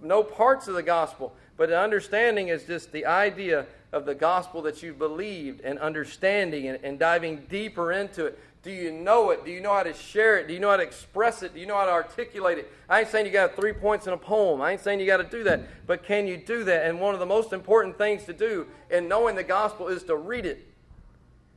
know 0.01 0.23
parts 0.23 0.67
of 0.67 0.75
the 0.75 0.83
gospel. 0.83 1.35
But 1.61 1.71
understanding 1.71 2.47
is 2.47 2.63
just 2.63 2.91
the 2.91 3.05
idea 3.05 3.67
of 3.91 4.07
the 4.07 4.15
gospel 4.15 4.63
that 4.63 4.81
you've 4.81 4.97
believed 4.97 5.61
and 5.61 5.77
understanding 5.77 6.67
and, 6.67 6.79
and 6.83 6.97
diving 6.97 7.45
deeper 7.51 7.91
into 7.91 8.25
it. 8.25 8.39
Do 8.63 8.71
you 8.71 8.91
know 8.91 9.29
it? 9.29 9.45
Do 9.45 9.51
you 9.51 9.61
know 9.61 9.75
how 9.75 9.83
to 9.83 9.93
share 9.93 10.39
it? 10.39 10.47
Do 10.47 10.55
you 10.55 10.59
know 10.59 10.71
how 10.71 10.77
to 10.77 10.81
express 10.81 11.43
it? 11.43 11.53
Do 11.53 11.59
you 11.59 11.67
know 11.67 11.77
how 11.77 11.85
to 11.85 11.91
articulate 11.91 12.57
it? 12.57 12.73
I 12.89 13.01
ain't 13.01 13.09
saying 13.09 13.27
you 13.27 13.31
got 13.31 13.55
three 13.55 13.73
points 13.73 14.07
in 14.07 14.13
a 14.13 14.17
poem. 14.17 14.59
I 14.59 14.71
ain't 14.71 14.81
saying 14.81 15.01
you 15.01 15.05
got 15.05 15.17
to 15.17 15.23
do 15.23 15.43
that. 15.43 15.85
But 15.85 16.03
can 16.03 16.25
you 16.25 16.37
do 16.37 16.63
that? 16.63 16.87
And 16.87 16.99
one 16.99 17.13
of 17.13 17.19
the 17.19 17.27
most 17.27 17.53
important 17.53 17.95
things 17.95 18.23
to 18.23 18.33
do 18.33 18.65
in 18.89 19.07
knowing 19.07 19.35
the 19.35 19.43
gospel 19.43 19.87
is 19.87 20.01
to 20.05 20.15
read 20.15 20.47
it. 20.47 20.67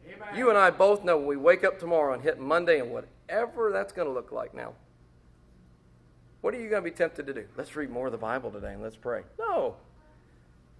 Amen. 0.07 0.36
You 0.36 0.50
and 0.50 0.59
I 0.59 0.68
both 0.68 1.02
know 1.02 1.16
when 1.16 1.28
we 1.28 1.38
wake 1.38 1.64
up 1.64 1.80
tomorrow 1.80 2.12
and 2.12 2.22
hit 2.22 2.38
Monday 2.38 2.78
and 2.78 2.90
whatever 2.90 3.72
that's 3.72 3.94
going 3.94 4.07
to 4.07 4.12
look 4.12 4.32
like 4.32 4.52
now. 4.52 4.74
What 6.42 6.52
are 6.52 6.61
you 6.61 6.68
going 6.68 6.84
to 6.84 6.90
be 6.90 6.94
tempted 6.94 7.26
to 7.26 7.32
do? 7.32 7.46
Let's 7.57 7.74
read 7.74 7.88
more 7.88 8.05
of 8.05 8.12
the 8.12 8.18
Bible 8.18 8.50
today 8.50 8.74
and 8.74 8.82
let's 8.82 8.96
pray. 8.96 9.22
No. 9.38 9.76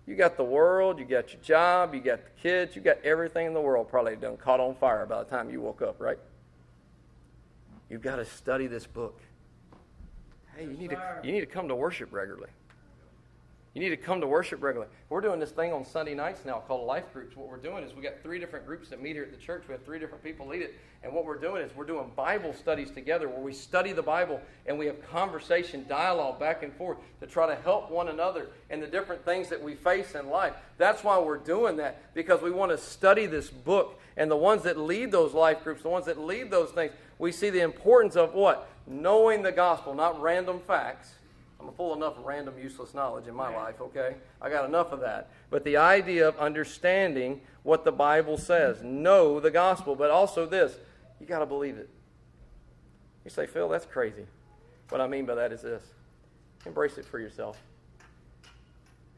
You 0.07 0.15
got 0.17 0.37
the 0.37 0.45
world, 0.45 0.99
you 0.99 1.05
got 1.05 1.33
your 1.33 1.41
job, 1.41 1.95
you 1.95 2.01
got 2.01 2.21
the 2.25 2.31
kids, 2.43 2.77
you 2.77 2.83
got 2.83 3.03
everything 3.05 3.47
in 3.47 3.55
the 3.55 3.61
world 3.61 3.89
probably 3.89 4.17
done 4.17 4.37
caught 4.37 4.61
on 4.61 4.75
fire 4.75 5.07
by 5.07 5.23
the 5.23 5.31
time 5.31 5.51
you 5.51 5.61
woke 5.61 5.81
up, 5.81 5.97
right? 5.99 6.19
You've 7.89 8.03
got 8.03 8.17
to 8.17 8.25
study 8.25 8.67
this 8.67 8.87
book. 8.87 9.21
Hey, 10.57 10.65
you 10.65 10.77
need 10.77 10.91
to 10.91 11.21
you 11.23 11.33
need 11.33 11.41
to 11.41 11.47
come 11.47 11.69
to 11.69 11.75
worship 11.75 12.13
regularly. 12.13 12.51
You 13.75 13.81
need 13.81 13.91
to 13.91 13.97
come 13.97 14.21
to 14.21 14.27
worship 14.29 14.63
regularly. 14.63 14.93
We're 15.09 15.21
doing 15.21 15.41
this 15.41 15.51
thing 15.51 15.73
on 15.73 15.85
Sunday 15.85 16.15
nights 16.15 16.45
now 16.45 16.63
called 16.69 16.87
life 16.87 17.13
groups. 17.13 17.37
What 17.37 17.49
we're 17.49 17.57
doing 17.57 17.83
is 17.83 17.93
we 17.93 18.03
got 18.03 18.23
three 18.23 18.39
different 18.39 18.67
groups 18.67 18.89
that 18.91 19.03
meet 19.03 19.17
here 19.17 19.25
at 19.25 19.33
the 19.33 19.37
church. 19.37 19.65
We 19.67 19.73
have 19.73 19.85
three 19.85 19.99
different 19.99 20.23
people 20.23 20.47
lead 20.47 20.63
it. 20.63 20.77
And 21.03 21.13
what 21.13 21.25
we're 21.25 21.41
doing 21.41 21.61
is 21.61 21.75
we're 21.75 21.85
doing 21.85 22.13
Bible 22.15 22.55
studies 22.55 22.93
together 22.93 23.29
where 23.29 23.41
we 23.41 23.53
study 23.53 23.93
the 23.93 24.01
Bible 24.01 24.41
and 24.67 24.79
we 24.79 24.87
have 24.87 25.05
conversation, 25.11 25.85
dialogue 25.89 26.39
back 26.39 26.63
and 26.63 26.73
forth 26.75 26.99
to 27.19 27.27
try 27.27 27.49
to 27.49 27.61
help 27.63 27.91
one 27.91 28.09
another 28.09 28.47
in 28.71 28.79
the 28.79 28.87
different 28.87 29.25
things 29.25 29.49
that 29.49 29.61
we 29.61 29.75
face 29.75 30.15
in 30.15 30.31
life. 30.31 30.55
That's 30.79 31.03
why 31.03 31.19
we're 31.19 31.37
doing 31.37 31.77
that 31.79 32.15
because 32.15 32.43
we 32.43 32.53
want 32.53 32.71
to 32.71 32.79
study 32.79 33.27
this 33.27 33.51
book. 33.51 34.01
And 34.17 34.31
the 34.31 34.37
ones 34.37 34.63
that 34.63 34.79
lead 34.79 35.11
those 35.11 35.35
life 35.35 35.65
groups, 35.65 35.83
the 35.83 35.89
ones 35.89 36.07
that 36.07 36.21
lead 36.21 36.49
those 36.49 36.71
things, 36.71 36.93
we 37.19 37.33
see 37.33 37.51
the 37.51 37.63
importance 37.63 38.15
of 38.15 38.35
what? 38.35 38.69
Knowing 38.87 39.43
the 39.43 39.51
gospel, 39.51 39.95
not 39.95 40.23
random 40.23 40.61
facts. 40.65 41.15
I'm 41.65 41.73
full 41.75 41.95
enough 41.95 42.19
of 42.19 42.25
random 42.25 42.55
useless 42.59 42.93
knowledge 42.93 43.27
in 43.27 43.35
my 43.35 43.55
life, 43.55 43.81
okay? 43.81 44.17
I 44.41 44.51
got 44.51 44.67
enough 44.67 44.93
of 44.93 45.01
that. 45.01 45.31
But 45.49 45.65
the 45.65 45.79
idea 45.79 46.29
of 46.29 46.39
understanding 46.39 47.41
what 47.63 47.85
the 47.85 47.93
Bible 47.93 48.37
says, 48.37 48.83
know 48.83 49.41
the 49.41 49.51
gospel, 49.51 49.97
but 49.97 50.11
also 50.11 50.45
this, 50.45 50.77
you 51.19 51.27
got 51.27 51.39
to 51.39 51.47
believe 51.47 51.79
it. 51.79 51.89
You 53.25 53.31
say, 53.31 53.47
Phil, 53.47 53.69
that's 53.69 53.87
crazy. 53.87 54.27
What 54.91 55.01
I 55.01 55.07
mean 55.07 55.25
by 55.25 55.35
that 55.37 55.53
is 55.53 55.63
this 55.63 55.83
embrace 56.67 56.99
it 56.99 57.07
for 57.07 57.19
yourself. 57.19 57.59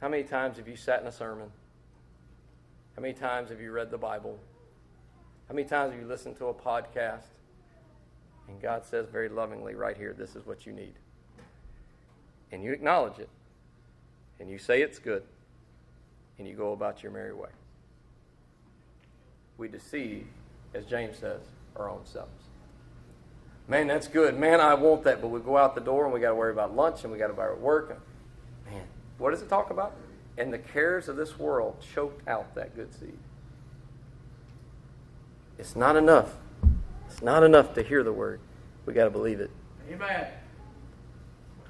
How 0.00 0.08
many 0.08 0.22
times 0.22 0.58
have 0.58 0.68
you 0.68 0.76
sat 0.76 1.00
in 1.00 1.08
a 1.08 1.12
sermon? 1.12 1.50
How 2.94 3.02
many 3.02 3.14
times 3.14 3.50
have 3.50 3.60
you 3.60 3.72
read 3.72 3.90
the 3.90 3.98
Bible? 3.98 4.38
How 5.48 5.54
many 5.54 5.66
times 5.66 5.92
have 5.92 6.00
you 6.00 6.06
listened 6.06 6.36
to 6.36 6.46
a 6.46 6.54
podcast? 6.54 7.26
And 8.48 8.60
God 8.60 8.84
says 8.84 9.08
very 9.10 9.28
lovingly 9.28 9.74
right 9.74 9.96
here, 9.96 10.14
this 10.16 10.36
is 10.36 10.46
what 10.46 10.64
you 10.64 10.72
need 10.72 10.94
and 12.52 12.62
you 12.62 12.72
acknowledge 12.72 13.18
it, 13.18 13.28
and 14.40 14.50
you 14.50 14.58
say 14.58 14.82
it's 14.82 14.98
good, 14.98 15.22
and 16.38 16.46
you 16.46 16.54
go 16.54 16.72
about 16.72 17.02
your 17.02 17.12
merry 17.12 17.34
way. 17.34 17.48
We 19.58 19.68
deceive, 19.68 20.26
as 20.74 20.84
James 20.84 21.18
says, 21.18 21.40
our 21.76 21.88
own 21.88 22.04
selves. 22.04 22.30
Man, 23.68 23.88
that's 23.88 24.06
good. 24.06 24.38
Man, 24.38 24.60
I 24.60 24.74
want 24.74 25.04
that. 25.04 25.20
But 25.20 25.28
we 25.28 25.40
go 25.40 25.56
out 25.56 25.74
the 25.74 25.80
door 25.80 26.04
and 26.04 26.14
we 26.14 26.20
got 26.20 26.28
to 26.28 26.34
worry 26.34 26.52
about 26.52 26.76
lunch 26.76 27.02
and 27.02 27.12
we 27.12 27.18
got 27.18 27.28
to 27.28 27.32
worry 27.32 27.52
about 27.52 27.60
work. 27.60 28.00
Man, 28.70 28.82
what 29.18 29.30
does 29.30 29.42
it 29.42 29.48
talk 29.48 29.70
about? 29.70 29.96
And 30.38 30.52
the 30.52 30.58
cares 30.58 31.08
of 31.08 31.16
this 31.16 31.38
world 31.38 31.82
choked 31.94 32.26
out 32.28 32.54
that 32.54 32.76
good 32.76 32.94
seed. 32.94 33.18
It's 35.58 35.74
not 35.74 35.96
enough. 35.96 36.36
It's 37.06 37.22
not 37.22 37.42
enough 37.42 37.74
to 37.74 37.82
hear 37.82 38.02
the 38.02 38.12
word. 38.12 38.40
We 38.84 38.92
got 38.92 39.04
to 39.04 39.10
believe 39.10 39.40
it. 39.40 39.50
Amen. 39.90 40.26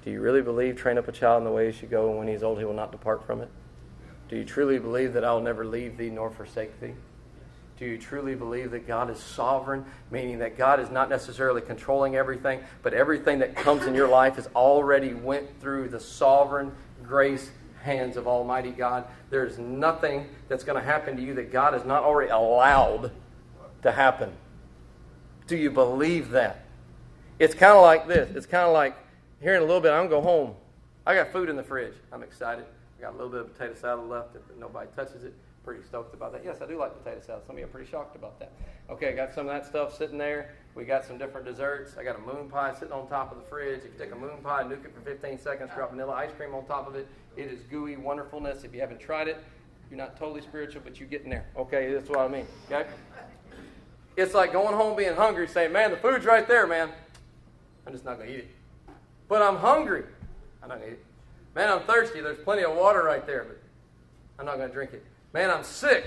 Do 0.06 0.12
you 0.12 0.20
really 0.20 0.40
believe 0.40 0.76
train 0.76 0.98
up 0.98 1.08
a 1.08 1.12
child 1.12 1.38
in 1.38 1.44
the 1.44 1.50
way 1.50 1.66
he 1.66 1.76
should 1.76 1.90
go, 1.90 2.08
and 2.10 2.16
when 2.16 2.28
he 2.28 2.34
is 2.34 2.44
old, 2.44 2.58
he 2.58 2.64
will 2.64 2.72
not 2.72 2.92
depart 2.92 3.26
from 3.26 3.40
it? 3.40 3.48
Do 4.28 4.36
you 4.36 4.44
truly 4.44 4.78
believe 4.78 5.12
that 5.14 5.24
I 5.24 5.32
will 5.32 5.40
never 5.40 5.66
leave 5.66 5.96
thee 5.96 6.10
nor 6.10 6.30
forsake 6.30 6.80
thee? 6.80 6.94
Do 7.76 7.86
you 7.86 7.98
truly 7.98 8.36
believe 8.36 8.70
that 8.70 8.86
God 8.86 9.10
is 9.10 9.18
sovereign, 9.18 9.84
meaning 10.12 10.38
that 10.38 10.56
God 10.56 10.78
is 10.78 10.92
not 10.92 11.10
necessarily 11.10 11.60
controlling 11.60 12.14
everything, 12.14 12.60
but 12.84 12.94
everything 12.94 13.40
that 13.40 13.56
comes 13.56 13.84
in 13.84 13.96
your 13.96 14.06
life 14.06 14.36
has 14.36 14.48
already 14.54 15.12
went 15.12 15.60
through 15.60 15.88
the 15.88 15.98
sovereign 15.98 16.70
grace 17.02 17.50
hands 17.82 18.16
of 18.16 18.28
Almighty 18.28 18.70
God? 18.70 19.06
There's 19.28 19.58
nothing 19.58 20.28
that's 20.46 20.62
going 20.62 20.78
to 20.80 20.84
happen 20.84 21.16
to 21.16 21.22
you 21.22 21.34
that 21.34 21.50
God 21.50 21.74
has 21.74 21.84
not 21.84 22.04
already 22.04 22.30
allowed 22.30 23.10
to 23.82 23.90
happen. 23.90 24.32
Do 25.48 25.56
you 25.56 25.72
believe 25.72 26.30
that? 26.30 26.64
It's 27.40 27.54
kind 27.54 27.76
of 27.76 27.82
like 27.82 28.06
this. 28.06 28.30
It's 28.36 28.46
kind 28.46 28.68
of 28.68 28.72
like 28.72 28.96
here 29.46 29.54
in 29.54 29.62
a 29.62 29.64
little 29.64 29.80
bit, 29.80 29.92
I'm 29.92 30.08
going 30.08 30.10
to 30.10 30.16
go 30.16 30.20
home. 30.22 30.54
I 31.06 31.14
got 31.14 31.32
food 31.32 31.48
in 31.48 31.54
the 31.54 31.62
fridge. 31.62 31.94
I'm 32.12 32.24
excited. 32.24 32.64
I 32.98 33.02
got 33.02 33.10
a 33.10 33.16
little 33.16 33.28
bit 33.28 33.42
of 33.42 33.54
potato 33.56 33.76
salad 33.76 34.10
left 34.10 34.34
nobody 34.58 34.88
touches 34.96 35.22
it. 35.22 35.34
Pretty 35.64 35.84
stoked 35.84 36.14
about 36.14 36.32
that. 36.32 36.44
Yes, 36.44 36.56
I 36.60 36.66
do 36.66 36.76
like 36.76 37.00
potato 37.00 37.20
salad. 37.24 37.46
Some 37.46 37.54
of 37.54 37.60
you 37.60 37.64
are 37.66 37.68
pretty 37.68 37.88
shocked 37.88 38.16
about 38.16 38.40
that. 38.40 38.50
Okay, 38.90 39.10
I 39.10 39.12
got 39.12 39.32
some 39.32 39.46
of 39.46 39.54
that 39.54 39.64
stuff 39.64 39.96
sitting 39.96 40.18
there. 40.18 40.56
We 40.74 40.84
got 40.84 41.04
some 41.04 41.16
different 41.16 41.46
desserts. 41.46 41.94
I 41.96 42.02
got 42.02 42.16
a 42.16 42.22
moon 42.22 42.48
pie 42.48 42.74
sitting 42.74 42.92
on 42.92 43.06
top 43.06 43.30
of 43.30 43.38
the 43.38 43.44
fridge. 43.44 43.84
If 43.84 43.92
you 43.92 43.98
take 43.98 44.10
a 44.10 44.16
moon 44.16 44.38
pie, 44.42 44.64
nuke 44.64 44.84
it 44.84 44.92
for 44.92 45.00
15 45.02 45.38
seconds, 45.38 45.70
drop 45.76 45.92
vanilla 45.92 46.14
ice 46.14 46.32
cream 46.36 46.52
on 46.52 46.66
top 46.66 46.88
of 46.88 46.96
it. 46.96 47.06
It 47.36 47.46
is 47.46 47.60
gooey 47.70 47.96
wonderfulness. 47.96 48.64
If 48.64 48.74
you 48.74 48.80
haven't 48.80 48.98
tried 48.98 49.28
it, 49.28 49.44
you're 49.90 49.98
not 49.98 50.16
totally 50.16 50.40
spiritual, 50.40 50.82
but 50.84 50.98
you're 50.98 51.08
getting 51.08 51.30
there. 51.30 51.46
Okay, 51.56 51.92
that's 51.92 52.08
what 52.08 52.18
I 52.18 52.26
mean. 52.26 52.46
Okay? 52.68 52.88
It's 54.16 54.34
like 54.34 54.52
going 54.52 54.74
home 54.74 54.96
being 54.96 55.14
hungry, 55.14 55.46
saying, 55.46 55.70
Man, 55.70 55.92
the 55.92 55.98
food's 55.98 56.24
right 56.24 56.48
there, 56.48 56.66
man. 56.66 56.90
I'm 57.86 57.92
just 57.92 58.04
not 58.04 58.16
going 58.16 58.28
to 58.28 58.34
eat 58.34 58.38
it. 58.40 58.55
But 59.28 59.42
I'm 59.42 59.56
hungry. 59.56 60.04
Going 60.66 60.80
to 60.80 60.86
eat 60.86 60.92
it. 60.92 61.04
Man, 61.54 61.70
I'm 61.70 61.80
thirsty. 61.80 62.20
There's 62.20 62.38
plenty 62.38 62.64
of 62.64 62.76
water 62.76 63.02
right 63.02 63.26
there, 63.26 63.44
but 63.44 63.58
I'm 64.38 64.46
not 64.46 64.56
going 64.56 64.68
to 64.68 64.74
drink 64.74 64.92
it. 64.92 65.04
Man, 65.32 65.50
I'm 65.50 65.64
sick. 65.64 66.04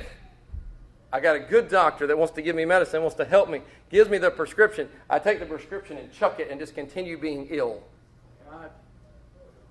I 1.12 1.20
got 1.20 1.36
a 1.36 1.40
good 1.40 1.70
doctor 1.70 2.06
that 2.08 2.18
wants 2.18 2.34
to 2.36 2.42
give 2.42 2.56
me 2.56 2.66
medicine, 2.66 3.02
wants 3.02 3.16
to 3.18 3.26
help 3.26 3.50
me, 3.50 3.62
gives 3.90 4.10
me 4.10 4.20
the 4.20 4.30
prescription. 4.30 4.90
I 5.10 5.18
take 5.18 5.40
the 5.40 5.46
prescription 5.46 5.98
and 5.98 6.12
chuck 6.12 6.40
it 6.40 6.50
and 6.52 6.60
just 6.60 6.76
continue 6.76 7.18
being 7.18 7.48
ill. 7.50 7.82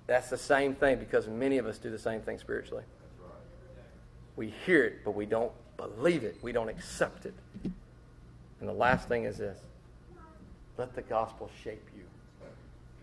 That's 0.09 0.31
the 0.31 0.39
same 0.39 0.75
thing 0.75 0.99
because 0.99 1.29
many 1.29 1.59
of 1.59 1.67
us 1.67 1.79
do 1.79 1.91
the 1.91 1.99
same 1.99 2.23
thing 2.23 2.39
spiritually. 2.39 2.83
We 4.37 4.55
hear 4.65 4.85
it, 4.85 5.05
but 5.05 5.15
we 5.15 5.27
don't 5.27 5.53
believe 5.77 6.25
it. 6.25 6.39
We 6.43 6.51
don't 6.51 6.69
accept 6.69 7.27
it. 7.27 7.35
And 7.65 8.69
the 8.69 8.73
last 8.73 9.07
thing 9.07 9.25
is 9.25 9.37
this 9.37 9.59
let 10.77 10.95
the 10.95 11.03
gospel 11.03 11.51
shape 11.63 11.87
you. 11.97 12.05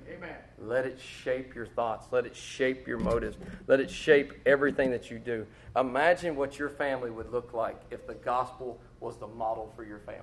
Amen. 0.08 0.36
Let 0.60 0.86
it 0.86 1.00
shape 1.00 1.56
your 1.56 1.66
thoughts. 1.66 2.08
Let 2.12 2.26
it 2.26 2.36
shape 2.36 2.88
your 2.88 3.00
motives. 3.00 3.38
Let 3.68 3.80
it 3.80 3.90
shape 3.90 4.34
everything 4.46 4.92
that 4.92 5.10
you 5.10 5.20
do. 5.20 5.46
Imagine 5.76 6.36
what 6.36 6.60
your 6.60 6.70
family 6.70 7.10
would 7.10 7.32
look 7.32 7.54
like 7.54 7.82
if 7.92 8.06
the 8.08 8.14
gospel 8.14 8.80
was 9.00 9.18
the 9.18 9.28
model 9.28 9.72
for 9.76 9.84
your 9.84 10.00
family. 10.00 10.22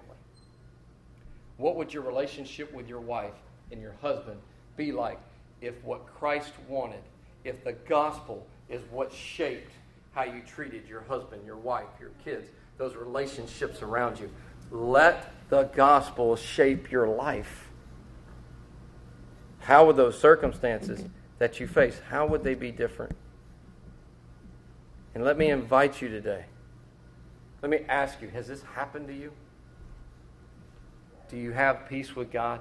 What 1.56 1.76
would 1.76 1.92
your 1.92 2.02
relationship 2.02 2.72
with 2.72 2.88
your 2.88 3.00
wife 3.00 3.34
and 3.70 3.80
your 3.80 3.94
husband 4.00 4.40
be 4.76 4.92
like 4.92 5.18
if 5.60 5.74
what 5.84 6.06
Christ 6.06 6.52
wanted, 6.68 7.02
if 7.44 7.62
the 7.64 7.72
gospel 7.72 8.46
is 8.68 8.82
what 8.90 9.12
shaped 9.12 9.72
how 10.12 10.24
you 10.24 10.42
treated 10.46 10.88
your 10.88 11.02
husband, 11.02 11.44
your 11.44 11.56
wife, 11.56 11.88
your 12.00 12.10
kids, 12.24 12.48
those 12.78 12.94
relationships 12.94 13.82
around 13.82 14.18
you? 14.18 14.30
Let 14.70 15.32
the 15.50 15.64
gospel 15.64 16.36
shape 16.36 16.90
your 16.90 17.06
life. 17.06 17.68
How 19.62 19.86
would 19.86 19.96
those 19.96 20.18
circumstances 20.18 21.04
that 21.38 21.60
you 21.60 21.66
face, 21.66 22.00
how 22.08 22.26
would 22.26 22.44
they 22.44 22.54
be 22.54 22.70
different? 22.70 23.14
And 25.14 25.24
let 25.24 25.38
me 25.38 25.50
invite 25.50 26.00
you 26.00 26.08
today. 26.08 26.44
Let 27.62 27.70
me 27.70 27.80
ask 27.88 28.20
you, 28.20 28.28
has 28.28 28.48
this 28.48 28.62
happened 28.74 29.06
to 29.06 29.14
you? 29.14 29.32
Do 31.28 31.36
you 31.36 31.52
have 31.52 31.88
peace 31.88 32.16
with 32.16 32.30
God? 32.32 32.60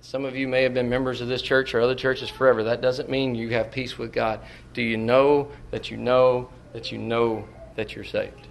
Some 0.00 0.24
of 0.24 0.34
you 0.34 0.48
may 0.48 0.64
have 0.64 0.74
been 0.74 0.88
members 0.88 1.20
of 1.20 1.28
this 1.28 1.42
church 1.42 1.74
or 1.74 1.80
other 1.80 1.94
churches 1.94 2.28
forever. 2.28 2.64
That 2.64 2.80
doesn't 2.80 3.08
mean 3.08 3.36
you 3.36 3.50
have 3.50 3.70
peace 3.70 3.96
with 3.96 4.12
God. 4.12 4.40
Do 4.74 4.82
you 4.82 4.96
know 4.96 5.48
that 5.70 5.90
you 5.90 5.96
know 5.96 6.50
that 6.72 6.90
you 6.90 6.98
know 6.98 7.46
that 7.76 7.94
you're 7.94 8.04
saved? 8.04 8.48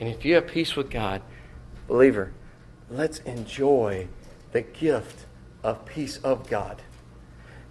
And 0.00 0.08
if 0.08 0.24
you 0.24 0.34
have 0.34 0.48
peace 0.48 0.74
with 0.74 0.90
God, 0.90 1.22
believer, 1.86 2.32
let's 2.90 3.18
enjoy 3.20 4.08
the 4.52 4.62
gift 4.62 5.26
of 5.62 5.86
peace 5.86 6.18
of 6.18 6.48
God. 6.48 6.82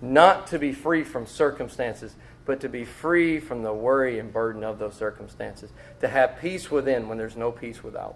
not 0.01 0.47
to 0.47 0.59
be 0.59 0.72
free 0.72 1.03
from 1.03 1.26
circumstances, 1.26 2.15
but 2.45 2.61
to 2.61 2.70
be 2.70 2.86
free 2.86 3.39
from 3.39 3.63
the 3.63 3.74
worry 3.74 4.17
and 4.17 4.32
burden 4.32 4.63
of 4.63 4.80
those 4.80 4.95
circumstances. 4.95 5.72
To 6.01 6.07
have 6.07 6.39
peace 6.39 6.72
within 6.72 7.07
when 7.07 7.17
there's 7.17 7.36
no 7.36 7.51
peace 7.51 7.84
without. 7.84 8.15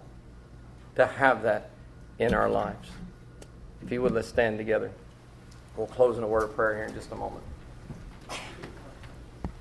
To 0.96 1.06
have 1.06 1.42
that 1.42 1.70
in 2.18 2.34
our 2.34 2.48
lives. 2.48 2.88
If 3.82 3.92
you 3.92 4.02
would, 4.02 4.12
let's 4.12 4.28
stand 4.28 4.58
together. 4.58 4.90
We'll 5.76 5.86
close 5.86 6.16
in 6.16 6.24
a 6.24 6.28
word 6.28 6.44
of 6.44 6.54
prayer 6.54 6.74
here 6.74 6.84
in 6.84 6.94
just 6.94 7.12
a 7.12 7.16
moment. 7.16 7.44